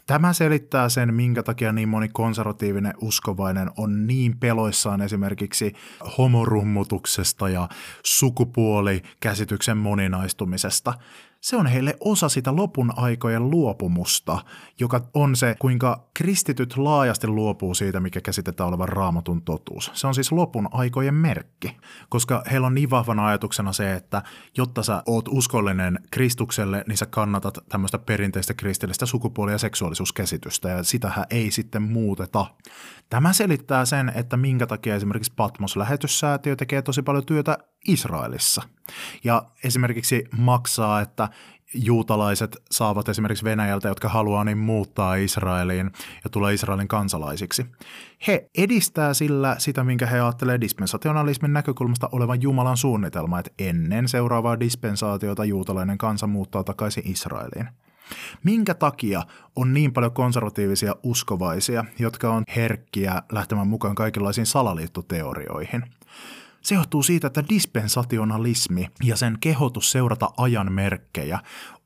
Tämä 0.05 0.33
selittää 0.33 0.89
sen, 0.89 1.13
minkä 1.13 1.43
takia 1.43 1.71
niin 1.71 1.89
moni 1.89 2.09
konservatiivinen 2.09 2.93
uskovainen 3.01 3.71
on 3.77 4.07
niin 4.07 4.37
peloissaan 4.39 5.01
esimerkiksi 5.01 5.73
homorummutuksesta 6.17 7.49
ja 7.49 7.69
sukupuolikäsityksen 8.03 9.77
moninaistumisesta– 9.77 10.93
se 11.41 11.55
on 11.55 11.67
heille 11.67 11.97
osa 11.99 12.29
sitä 12.29 12.55
lopun 12.55 12.93
aikojen 12.95 13.49
luopumusta, 13.51 14.39
joka 14.79 15.01
on 15.13 15.35
se, 15.35 15.55
kuinka 15.59 16.09
kristityt 16.13 16.77
laajasti 16.77 17.27
luopuu 17.27 17.73
siitä, 17.73 17.99
mikä 17.99 18.21
käsitetään 18.21 18.69
olevan 18.69 18.89
raamatun 18.89 19.41
totuus. 19.41 19.91
Se 19.93 20.07
on 20.07 20.15
siis 20.15 20.31
lopun 20.31 20.69
aikojen 20.71 21.13
merkki, 21.13 21.77
koska 22.09 22.43
heillä 22.51 22.67
on 22.67 22.75
niin 22.75 22.89
vahvana 22.89 23.27
ajatuksena 23.27 23.73
se, 23.73 23.93
että 23.93 24.23
jotta 24.57 24.83
sä 24.83 25.03
oot 25.05 25.27
uskollinen 25.27 25.99
Kristukselle, 26.11 26.83
niin 26.87 26.97
sä 26.97 27.05
kannatat 27.05 27.57
tämmöistä 27.69 27.99
perinteistä 27.99 28.53
kristillistä 28.53 29.05
sukupuoli- 29.05 29.51
ja 29.51 29.57
seksuaalisuuskäsitystä, 29.57 30.69
ja 30.69 30.83
sitähän 30.83 31.25
ei 31.29 31.51
sitten 31.51 31.81
muuteta. 31.81 32.45
Tämä 33.09 33.33
selittää 33.33 33.85
sen, 33.85 34.11
että 34.15 34.37
minkä 34.37 34.67
takia 34.67 34.95
esimerkiksi 34.95 35.33
Patmos-lähetyssäätiö 35.35 36.55
tekee 36.55 36.81
tosi 36.81 37.01
paljon 37.01 37.25
työtä 37.25 37.57
Israelissa. 37.87 38.61
Ja 39.23 39.43
esimerkiksi 39.63 40.23
maksaa, 40.37 41.01
että 41.01 41.29
juutalaiset 41.73 42.57
saavat 42.71 43.09
esimerkiksi 43.09 43.43
Venäjältä, 43.43 43.87
jotka 43.87 44.09
haluaa 44.09 44.43
niin 44.43 44.57
muuttaa 44.57 45.15
Israeliin 45.15 45.91
ja 46.23 46.29
tulee 46.29 46.53
Israelin 46.53 46.87
kansalaisiksi. 46.87 47.65
He 48.27 48.49
edistää 48.57 49.13
sillä 49.13 49.55
sitä, 49.59 49.83
minkä 49.83 50.05
he 50.05 50.19
ajattelee 50.19 50.61
dispensationalismin 50.61 51.53
näkökulmasta 51.53 52.09
olevan 52.11 52.41
Jumalan 52.41 52.77
suunnitelma, 52.77 53.39
että 53.39 53.51
ennen 53.59 54.07
seuraavaa 54.07 54.59
dispensaatiota 54.59 55.45
juutalainen 55.45 55.97
kansa 55.97 56.27
muuttaa 56.27 56.63
takaisin 56.63 57.11
Israeliin. 57.11 57.69
Minkä 58.43 58.73
takia 58.73 59.23
on 59.55 59.73
niin 59.73 59.93
paljon 59.93 60.13
konservatiivisia 60.13 60.95
uskovaisia, 61.03 61.85
jotka 61.99 62.33
on 62.33 62.43
herkkiä 62.55 63.21
lähtemään 63.31 63.67
mukaan 63.67 63.95
kaikenlaisiin 63.95 64.45
salaliittoteorioihin? 64.45 65.83
Se 66.61 66.75
johtuu 66.75 67.03
siitä, 67.03 67.27
että 67.27 67.43
dispensationalismi 67.49 68.87
ja 69.03 69.15
sen 69.15 69.37
kehotus 69.39 69.91
seurata 69.91 70.29
ajan 70.37 70.71
merkkejä 70.71 71.39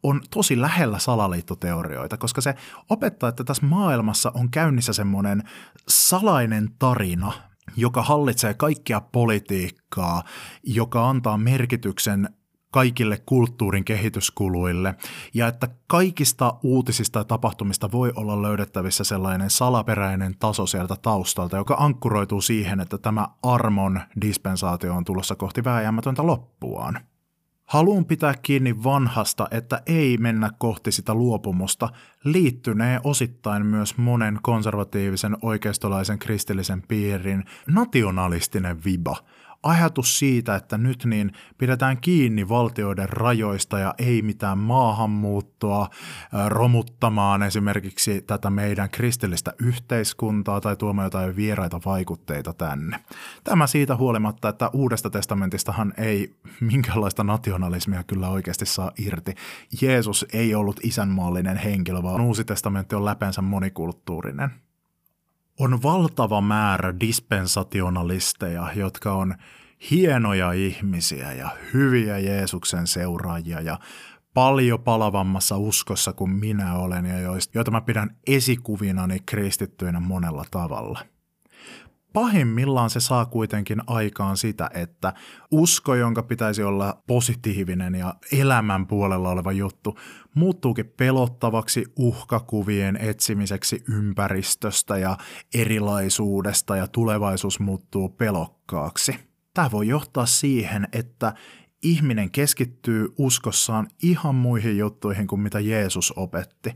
on 0.03 0.21
tosi 0.29 0.61
lähellä 0.61 0.99
salaliittoteorioita, 0.99 2.17
koska 2.17 2.41
se 2.41 2.55
opettaa, 2.89 3.29
että 3.29 3.43
tässä 3.43 3.65
maailmassa 3.65 4.31
on 4.35 4.51
käynnissä 4.51 4.93
semmoinen 4.93 5.43
salainen 5.87 6.69
tarina, 6.79 7.31
joka 7.77 8.01
hallitsee 8.01 8.53
kaikkia 8.53 9.01
politiikkaa, 9.01 10.23
joka 10.63 11.09
antaa 11.09 11.37
merkityksen 11.37 12.29
kaikille 12.71 13.21
kulttuurin 13.25 13.85
kehityskuluille 13.85 14.95
ja 15.33 15.47
että 15.47 15.67
kaikista 15.87 16.53
uutisista 16.63 17.19
ja 17.19 17.23
tapahtumista 17.23 17.91
voi 17.91 18.13
olla 18.15 18.41
löydettävissä 18.41 19.03
sellainen 19.03 19.49
salaperäinen 19.49 20.35
taso 20.39 20.65
sieltä 20.65 20.95
taustalta, 21.01 21.57
joka 21.57 21.75
ankkuroituu 21.79 22.41
siihen, 22.41 22.79
että 22.79 22.97
tämä 22.97 23.27
armon 23.43 24.01
dispensaatio 24.21 24.95
on 24.95 25.05
tulossa 25.05 25.35
kohti 25.35 25.63
vääjäämätöntä 25.63 26.25
loppuaan. 26.25 26.99
Haluun 27.65 28.05
pitää 28.05 28.33
kiinni 28.41 28.83
vanhasta, 28.83 29.47
että 29.51 29.81
ei 29.85 30.17
mennä 30.17 30.49
kohti 30.57 30.91
sitä 30.91 31.13
luopumusta, 31.13 31.89
liittynee 32.23 32.99
osittain 33.03 33.65
myös 33.65 33.97
monen 33.97 34.39
konservatiivisen 34.41 35.37
oikeistolaisen 35.41 36.19
kristillisen 36.19 36.83
piirin 36.87 37.43
nationalistinen 37.67 38.83
viba– 38.83 39.15
ajatus 39.63 40.19
siitä, 40.19 40.55
että 40.55 40.77
nyt 40.77 41.05
niin 41.05 41.31
pidetään 41.57 41.97
kiinni 41.97 42.49
valtioiden 42.49 43.09
rajoista 43.09 43.79
ja 43.79 43.93
ei 43.97 44.21
mitään 44.21 44.57
maahanmuuttoa 44.57 45.89
romuttamaan 46.47 47.43
esimerkiksi 47.43 48.21
tätä 48.21 48.49
meidän 48.49 48.89
kristillistä 48.89 49.53
yhteiskuntaa 49.59 50.61
tai 50.61 50.75
tuomaan 50.75 51.05
jotain 51.05 51.35
vieraita 51.35 51.79
vaikutteita 51.85 52.53
tänne. 52.53 52.99
Tämä 53.43 53.67
siitä 53.67 53.95
huolimatta, 53.95 54.49
että 54.49 54.69
Uudesta 54.73 55.09
testamentistahan 55.09 55.93
ei 55.97 56.35
minkäänlaista 56.59 57.23
nationalismia 57.23 58.03
kyllä 58.03 58.29
oikeasti 58.29 58.65
saa 58.65 58.91
irti. 58.97 59.35
Jeesus 59.81 60.25
ei 60.33 60.55
ollut 60.55 60.79
isänmaallinen 60.83 61.57
henkilö, 61.57 62.03
vaan 62.03 62.21
Uusi 62.21 62.43
testamentti 62.43 62.95
on 62.95 63.05
läpensä 63.05 63.41
monikulttuurinen 63.41 64.51
on 65.61 65.83
valtava 65.83 66.41
määrä 66.41 66.99
dispensationalisteja, 66.99 68.67
jotka 68.75 69.13
on 69.13 69.35
hienoja 69.91 70.51
ihmisiä 70.51 71.33
ja 71.33 71.49
hyviä 71.73 72.17
Jeesuksen 72.17 72.87
seuraajia 72.87 73.61
ja 73.61 73.79
paljon 74.33 74.83
palavammassa 74.83 75.57
uskossa 75.57 76.13
kuin 76.13 76.31
minä 76.31 76.75
olen 76.75 77.05
ja 77.05 77.17
joita 77.53 77.71
mä 77.71 77.81
pidän 77.81 78.15
esikuvinani 78.27 79.19
kristittyinä 79.25 79.99
monella 79.99 80.45
tavalla. 80.51 80.99
pahimmillaan 82.13 82.89
se 82.89 82.99
saa 82.99 83.25
kuitenkin 83.25 83.81
aikaan 83.87 84.37
sitä, 84.37 84.69
että 84.73 85.13
usko, 85.51 85.95
jonka 85.95 86.23
pitäisi 86.23 86.63
olla 86.63 87.03
positiivinen 87.07 87.95
ja 87.95 88.15
elämän 88.31 88.87
puolella 88.87 89.29
oleva 89.29 89.51
juttu, 89.51 89.97
muuttuukin 90.35 90.93
pelottavaksi 90.97 91.85
uhkakuvien 91.95 92.97
etsimiseksi 92.97 93.83
ympäristöstä 93.89 94.97
ja 94.97 95.17
erilaisuudesta 95.53 96.75
ja 96.75 96.87
tulevaisuus 96.87 97.59
muuttuu 97.59 98.09
pelokkaaksi. 98.09 99.15
Tämä 99.53 99.71
voi 99.71 99.87
johtaa 99.87 100.25
siihen, 100.25 100.87
että 100.93 101.33
ihminen 101.83 102.31
keskittyy 102.31 103.13
uskossaan 103.17 103.87
ihan 104.03 104.35
muihin 104.35 104.77
juttuihin 104.77 105.27
kuin 105.27 105.41
mitä 105.41 105.59
Jeesus 105.59 106.13
opetti. 106.15 106.75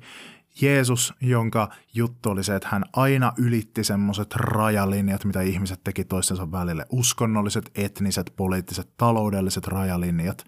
Jeesus, 0.62 1.14
jonka 1.22 1.70
juttu 1.94 2.30
oli 2.30 2.44
se, 2.44 2.56
että 2.56 2.70
hän 2.72 2.84
aina 2.94 3.34
ylitti 3.38 3.84
semmoiset 3.84 4.36
rajalinjat, 4.36 5.26
mitä 5.26 5.42
ihmiset 5.42 5.84
teki 5.84 6.06
toistensa 6.06 6.52
välille. 6.52 6.86
Uskonnolliset, 6.90 7.72
etniset, 7.76 8.34
poliittiset, 8.36 8.90
taloudelliset 8.98 9.68
rajalinjat 9.68 10.46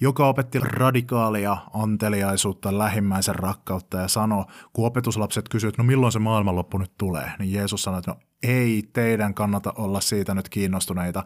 joka 0.00 0.28
opetti 0.28 0.58
radikaalia 0.62 1.56
anteliaisuutta, 1.74 2.78
lähimmäisen 2.78 3.34
rakkautta 3.34 3.96
ja 3.96 4.08
sanoi, 4.08 4.44
kun 4.72 4.86
opetuslapset 4.86 5.48
kysyivät, 5.48 5.78
no 5.78 5.84
milloin 5.84 6.12
se 6.12 6.18
maailmanloppu 6.18 6.78
nyt 6.78 6.92
tulee, 6.98 7.32
niin 7.38 7.52
Jeesus 7.52 7.82
sanoi, 7.82 7.98
että 7.98 8.10
no 8.10 8.16
ei 8.42 8.88
teidän 8.92 9.34
kannata 9.34 9.72
olla 9.76 10.00
siitä 10.00 10.34
nyt 10.34 10.48
kiinnostuneita. 10.48 11.24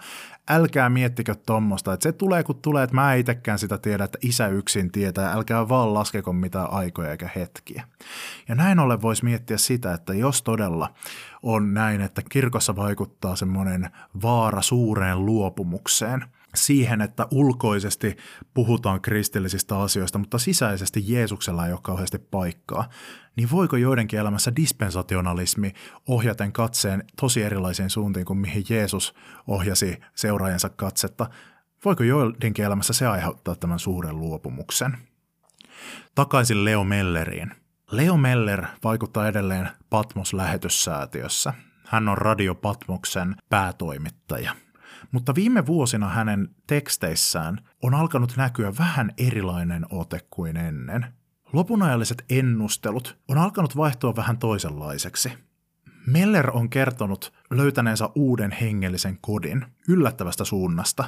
Älkää 0.48 0.88
miettikö 0.88 1.34
tuommoista, 1.34 1.92
että 1.92 2.02
se 2.02 2.12
tulee 2.12 2.42
kun 2.42 2.62
tulee, 2.62 2.84
että 2.84 2.94
mä 2.94 3.14
itsekään 3.14 3.58
sitä 3.58 3.78
tiedä, 3.78 4.04
että 4.04 4.18
isä 4.22 4.48
yksin 4.48 4.92
tietää, 4.92 5.32
älkää 5.32 5.68
vaan 5.68 5.94
laskeko 5.94 6.32
mitään 6.32 6.70
aikoja 6.70 7.10
eikä 7.10 7.30
hetkiä. 7.36 7.84
Ja 8.48 8.54
näin 8.54 8.78
ollen 8.78 9.02
voisi 9.02 9.24
miettiä 9.24 9.56
sitä, 9.56 9.94
että 9.94 10.14
jos 10.14 10.42
todella 10.42 10.94
on 11.42 11.74
näin, 11.74 12.00
että 12.00 12.22
kirkossa 12.30 12.76
vaikuttaa 12.76 13.36
semmoinen 13.36 13.90
vaara 14.22 14.62
suureen 14.62 15.26
luopumukseen– 15.26 16.24
siihen, 16.54 17.00
että 17.00 17.26
ulkoisesti 17.30 18.16
puhutaan 18.54 19.00
kristillisistä 19.00 19.78
asioista, 19.78 20.18
mutta 20.18 20.38
sisäisesti 20.38 21.04
Jeesuksella 21.06 21.66
ei 21.66 21.72
ole 21.72 21.80
kauheasti 21.82 22.18
paikkaa, 22.18 22.88
niin 23.36 23.50
voiko 23.50 23.76
joidenkin 23.76 24.18
elämässä 24.18 24.56
dispensationalismi 24.56 25.72
ohjaten 26.08 26.52
katseen 26.52 27.04
tosi 27.20 27.42
erilaisiin 27.42 27.90
suuntiin 27.90 28.26
kuin 28.26 28.38
mihin 28.38 28.64
Jeesus 28.68 29.14
ohjasi 29.46 30.00
seuraajansa 30.14 30.68
katsetta? 30.68 31.26
Voiko 31.84 32.02
joidenkin 32.02 32.64
elämässä 32.64 32.92
se 32.92 33.06
aiheuttaa 33.06 33.56
tämän 33.56 33.78
suuren 33.78 34.18
luopumuksen? 34.18 34.98
Takaisin 36.14 36.64
Leo 36.64 36.84
Melleriin. 36.84 37.50
Leo 37.90 38.16
Meller 38.16 38.66
vaikuttaa 38.84 39.28
edelleen 39.28 39.68
Patmos-lähetyssäätiössä. 39.90 41.54
Hän 41.86 42.08
on 42.08 42.18
Radio 42.18 42.54
Patmoksen 42.54 43.36
päätoimittaja– 43.48 44.54
mutta 45.14 45.34
viime 45.34 45.66
vuosina 45.66 46.08
hänen 46.08 46.48
teksteissään 46.66 47.60
on 47.82 47.94
alkanut 47.94 48.36
näkyä 48.36 48.72
vähän 48.78 49.12
erilainen 49.18 49.86
ote 49.90 50.20
kuin 50.30 50.56
ennen. 50.56 51.06
Lopunajalliset 51.52 52.24
ennustelut 52.30 53.18
on 53.28 53.38
alkanut 53.38 53.76
vaihtua 53.76 54.16
vähän 54.16 54.38
toisenlaiseksi. 54.38 55.32
Meller 56.06 56.50
on 56.50 56.70
kertonut 56.70 57.32
löytäneensä 57.50 58.08
uuden 58.14 58.52
hengellisen 58.52 59.18
kodin 59.20 59.66
yllättävästä 59.88 60.44
suunnasta. 60.44 61.04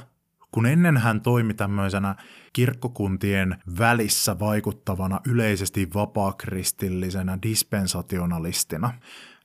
Kun 0.50 0.66
ennen 0.66 0.96
hän 0.96 1.20
toimi 1.20 1.54
tämmöisenä 1.54 2.14
kirkkokuntien 2.52 3.62
välissä 3.78 4.38
vaikuttavana 4.38 5.20
yleisesti 5.26 5.88
vapaakristillisenä 5.94 7.38
dispensationalistina, 7.42 8.92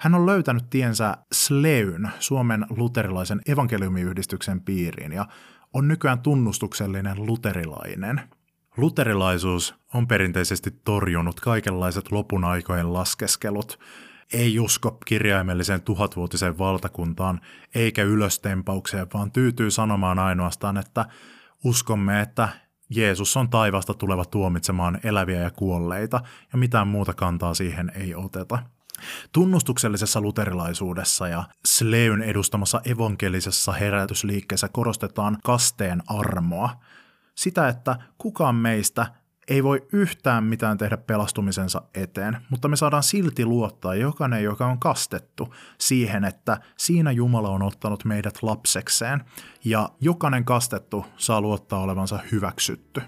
hän 0.01 0.15
on 0.15 0.25
löytänyt 0.25 0.69
tiensä 0.69 1.17
Sleyn, 1.31 2.09
Suomen 2.19 2.65
luterilaisen 2.69 3.41
evankeliumiyhdistyksen 3.47 4.61
piiriin, 4.61 5.11
ja 5.11 5.25
on 5.73 5.87
nykyään 5.87 6.19
tunnustuksellinen 6.19 7.25
luterilainen. 7.25 8.21
Luterilaisuus 8.77 9.75
on 9.93 10.07
perinteisesti 10.07 10.71
torjunut 10.71 11.39
kaikenlaiset 11.39 12.11
lopun 12.11 12.43
aikojen 12.43 12.93
laskeskelut, 12.93 13.79
ei 14.33 14.59
usko 14.59 14.97
kirjaimelliseen 15.05 15.81
tuhatvuotiseen 15.81 16.57
valtakuntaan 16.57 17.41
eikä 17.75 18.03
ylöstempaukseen, 18.03 19.07
vaan 19.13 19.31
tyytyy 19.31 19.71
sanomaan 19.71 20.19
ainoastaan, 20.19 20.77
että 20.77 21.05
uskomme, 21.63 22.21
että 22.21 22.49
Jeesus 22.89 23.37
on 23.37 23.49
taivasta 23.49 23.93
tuleva 23.93 24.25
tuomitsemaan 24.25 24.99
eläviä 25.03 25.39
ja 25.39 25.51
kuolleita, 25.51 26.21
ja 26.53 26.57
mitään 26.57 26.87
muuta 26.87 27.13
kantaa 27.13 27.53
siihen 27.53 27.91
ei 27.95 28.15
oteta. 28.15 28.59
Tunnustuksellisessa 29.31 30.21
luterilaisuudessa 30.21 31.27
ja 31.27 31.43
Sleyn 31.65 32.21
edustamassa 32.21 32.81
evankelisessa 32.85 33.71
herätysliikkeessä 33.71 34.69
korostetaan 34.69 35.37
kasteen 35.43 36.01
armoa. 36.07 36.69
Sitä, 37.35 37.67
että 37.67 37.95
kukaan 38.17 38.55
meistä 38.55 39.07
ei 39.47 39.63
voi 39.63 39.87
yhtään 39.93 40.43
mitään 40.43 40.77
tehdä 40.77 40.97
pelastumisensa 40.97 41.81
eteen, 41.95 42.37
mutta 42.49 42.67
me 42.67 42.75
saadaan 42.75 43.03
silti 43.03 43.45
luottaa 43.45 43.95
jokainen, 43.95 44.43
joka 44.43 44.65
on 44.65 44.79
kastettu, 44.79 45.53
siihen, 45.77 46.25
että 46.25 46.57
siinä 46.77 47.11
Jumala 47.11 47.49
on 47.49 47.61
ottanut 47.61 48.05
meidät 48.05 48.43
lapsekseen, 48.43 49.25
ja 49.65 49.89
jokainen 50.01 50.45
kastettu 50.45 51.05
saa 51.17 51.41
luottaa 51.41 51.79
olevansa 51.79 52.19
hyväksytty. 52.31 53.01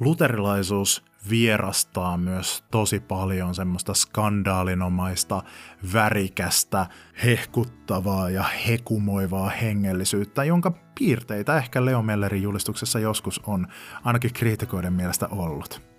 Luterilaisuus 0.00 1.04
vierastaa 1.30 2.16
myös 2.16 2.64
tosi 2.70 3.00
paljon 3.00 3.54
semmoista 3.54 3.94
skandaalinomaista, 3.94 5.42
värikästä, 5.92 6.86
hehkuttavaa 7.24 8.30
ja 8.30 8.42
hekumoivaa 8.68 9.48
hengellisyyttä, 9.48 10.44
jonka 10.44 10.70
piirteitä 10.98 11.56
ehkä 11.56 11.84
Leo 11.84 12.02
Mellerin 12.02 12.42
julistuksessa 12.42 12.98
joskus 12.98 13.40
on 13.46 13.66
ainakin 14.04 14.32
kriitikoiden 14.32 14.92
mielestä 14.92 15.28
ollut. 15.30 15.94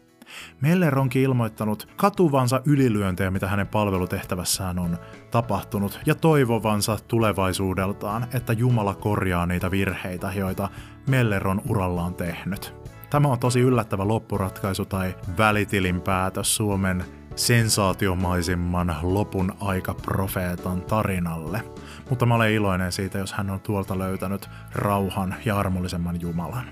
Meller 0.61 0.99
onkin 0.99 1.21
ilmoittanut 1.21 1.87
katuvansa 1.95 2.61
ylilyöntejä, 2.65 3.31
mitä 3.31 3.47
hänen 3.47 3.67
palvelutehtävässään 3.67 4.79
on 4.79 4.97
tapahtunut, 5.31 5.99
ja 6.05 6.15
toivovansa 6.15 6.97
tulevaisuudeltaan, 7.07 8.27
että 8.33 8.53
Jumala 8.53 8.95
korjaa 8.95 9.45
niitä 9.45 9.71
virheitä, 9.71 10.31
joita 10.35 10.69
Meller 11.09 11.47
on 11.47 11.61
urallaan 11.69 12.13
tehnyt. 12.13 12.84
Tämä 13.09 13.27
on 13.27 13.39
tosi 13.39 13.59
yllättävä 13.59 14.07
loppuratkaisu 14.07 14.85
tai 14.85 15.15
välitilin 15.37 16.01
päätös 16.01 16.55
Suomen 16.55 17.05
sensaatiomaisimman 17.35 18.95
lopun 19.01 19.53
aikaprofeetan 19.59 20.81
tarinalle. 20.81 21.61
Mutta 22.09 22.25
mä 22.25 22.35
olen 22.35 22.51
iloinen 22.51 22.91
siitä, 22.91 23.17
jos 23.17 23.33
hän 23.33 23.49
on 23.49 23.59
tuolta 23.59 23.99
löytänyt 23.99 24.49
rauhan 24.75 25.35
ja 25.45 25.59
armollisemman 25.59 26.21
Jumalan. 26.21 26.65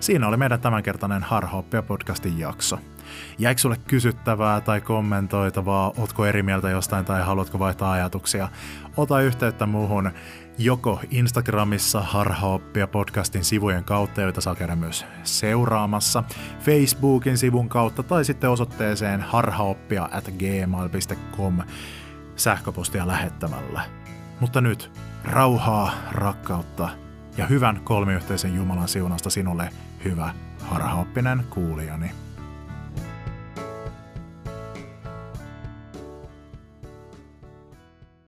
Siinä 0.00 0.28
oli 0.28 0.36
meidän 0.36 0.60
tämänkertainen 0.60 1.22
Harhaoppia 1.22 1.82
podcastin 1.82 2.38
jakso. 2.38 2.78
Jäikö 3.38 3.60
sulle 3.60 3.76
kysyttävää 3.86 4.60
tai 4.60 4.80
kommentoitavaa, 4.80 5.92
otko 5.98 6.26
eri 6.26 6.42
mieltä 6.42 6.70
jostain 6.70 7.04
tai 7.04 7.22
haluatko 7.22 7.58
vaihtaa 7.58 7.92
ajatuksia? 7.92 8.48
Ota 8.96 9.20
yhteyttä 9.20 9.66
muuhun 9.66 10.10
joko 10.58 11.00
Instagramissa 11.10 12.00
Harhaoppia 12.00 12.86
podcastin 12.86 13.44
sivujen 13.44 13.84
kautta, 13.84 14.20
joita 14.20 14.40
saa 14.40 14.54
käydä 14.54 14.76
myös 14.76 15.06
seuraamassa, 15.22 16.24
Facebookin 16.60 17.38
sivun 17.38 17.68
kautta 17.68 18.02
tai 18.02 18.24
sitten 18.24 18.50
osoitteeseen 18.50 19.20
harhaoppia 19.20 20.08
at 20.12 20.24
gmail.com 20.38 21.58
sähköpostia 22.36 23.06
lähettämällä. 23.06 23.82
Mutta 24.40 24.60
nyt 24.60 24.92
rauhaa, 25.24 25.94
rakkautta 26.12 26.88
ja 27.36 27.46
hyvän 27.46 27.80
kolmiyhteisen 27.84 28.54
Jumalan 28.54 28.88
siunasta 28.88 29.30
sinulle, 29.30 29.68
hyvä 30.04 30.34
harhaoppinen 30.60 31.44
kuulijani. 31.50 32.23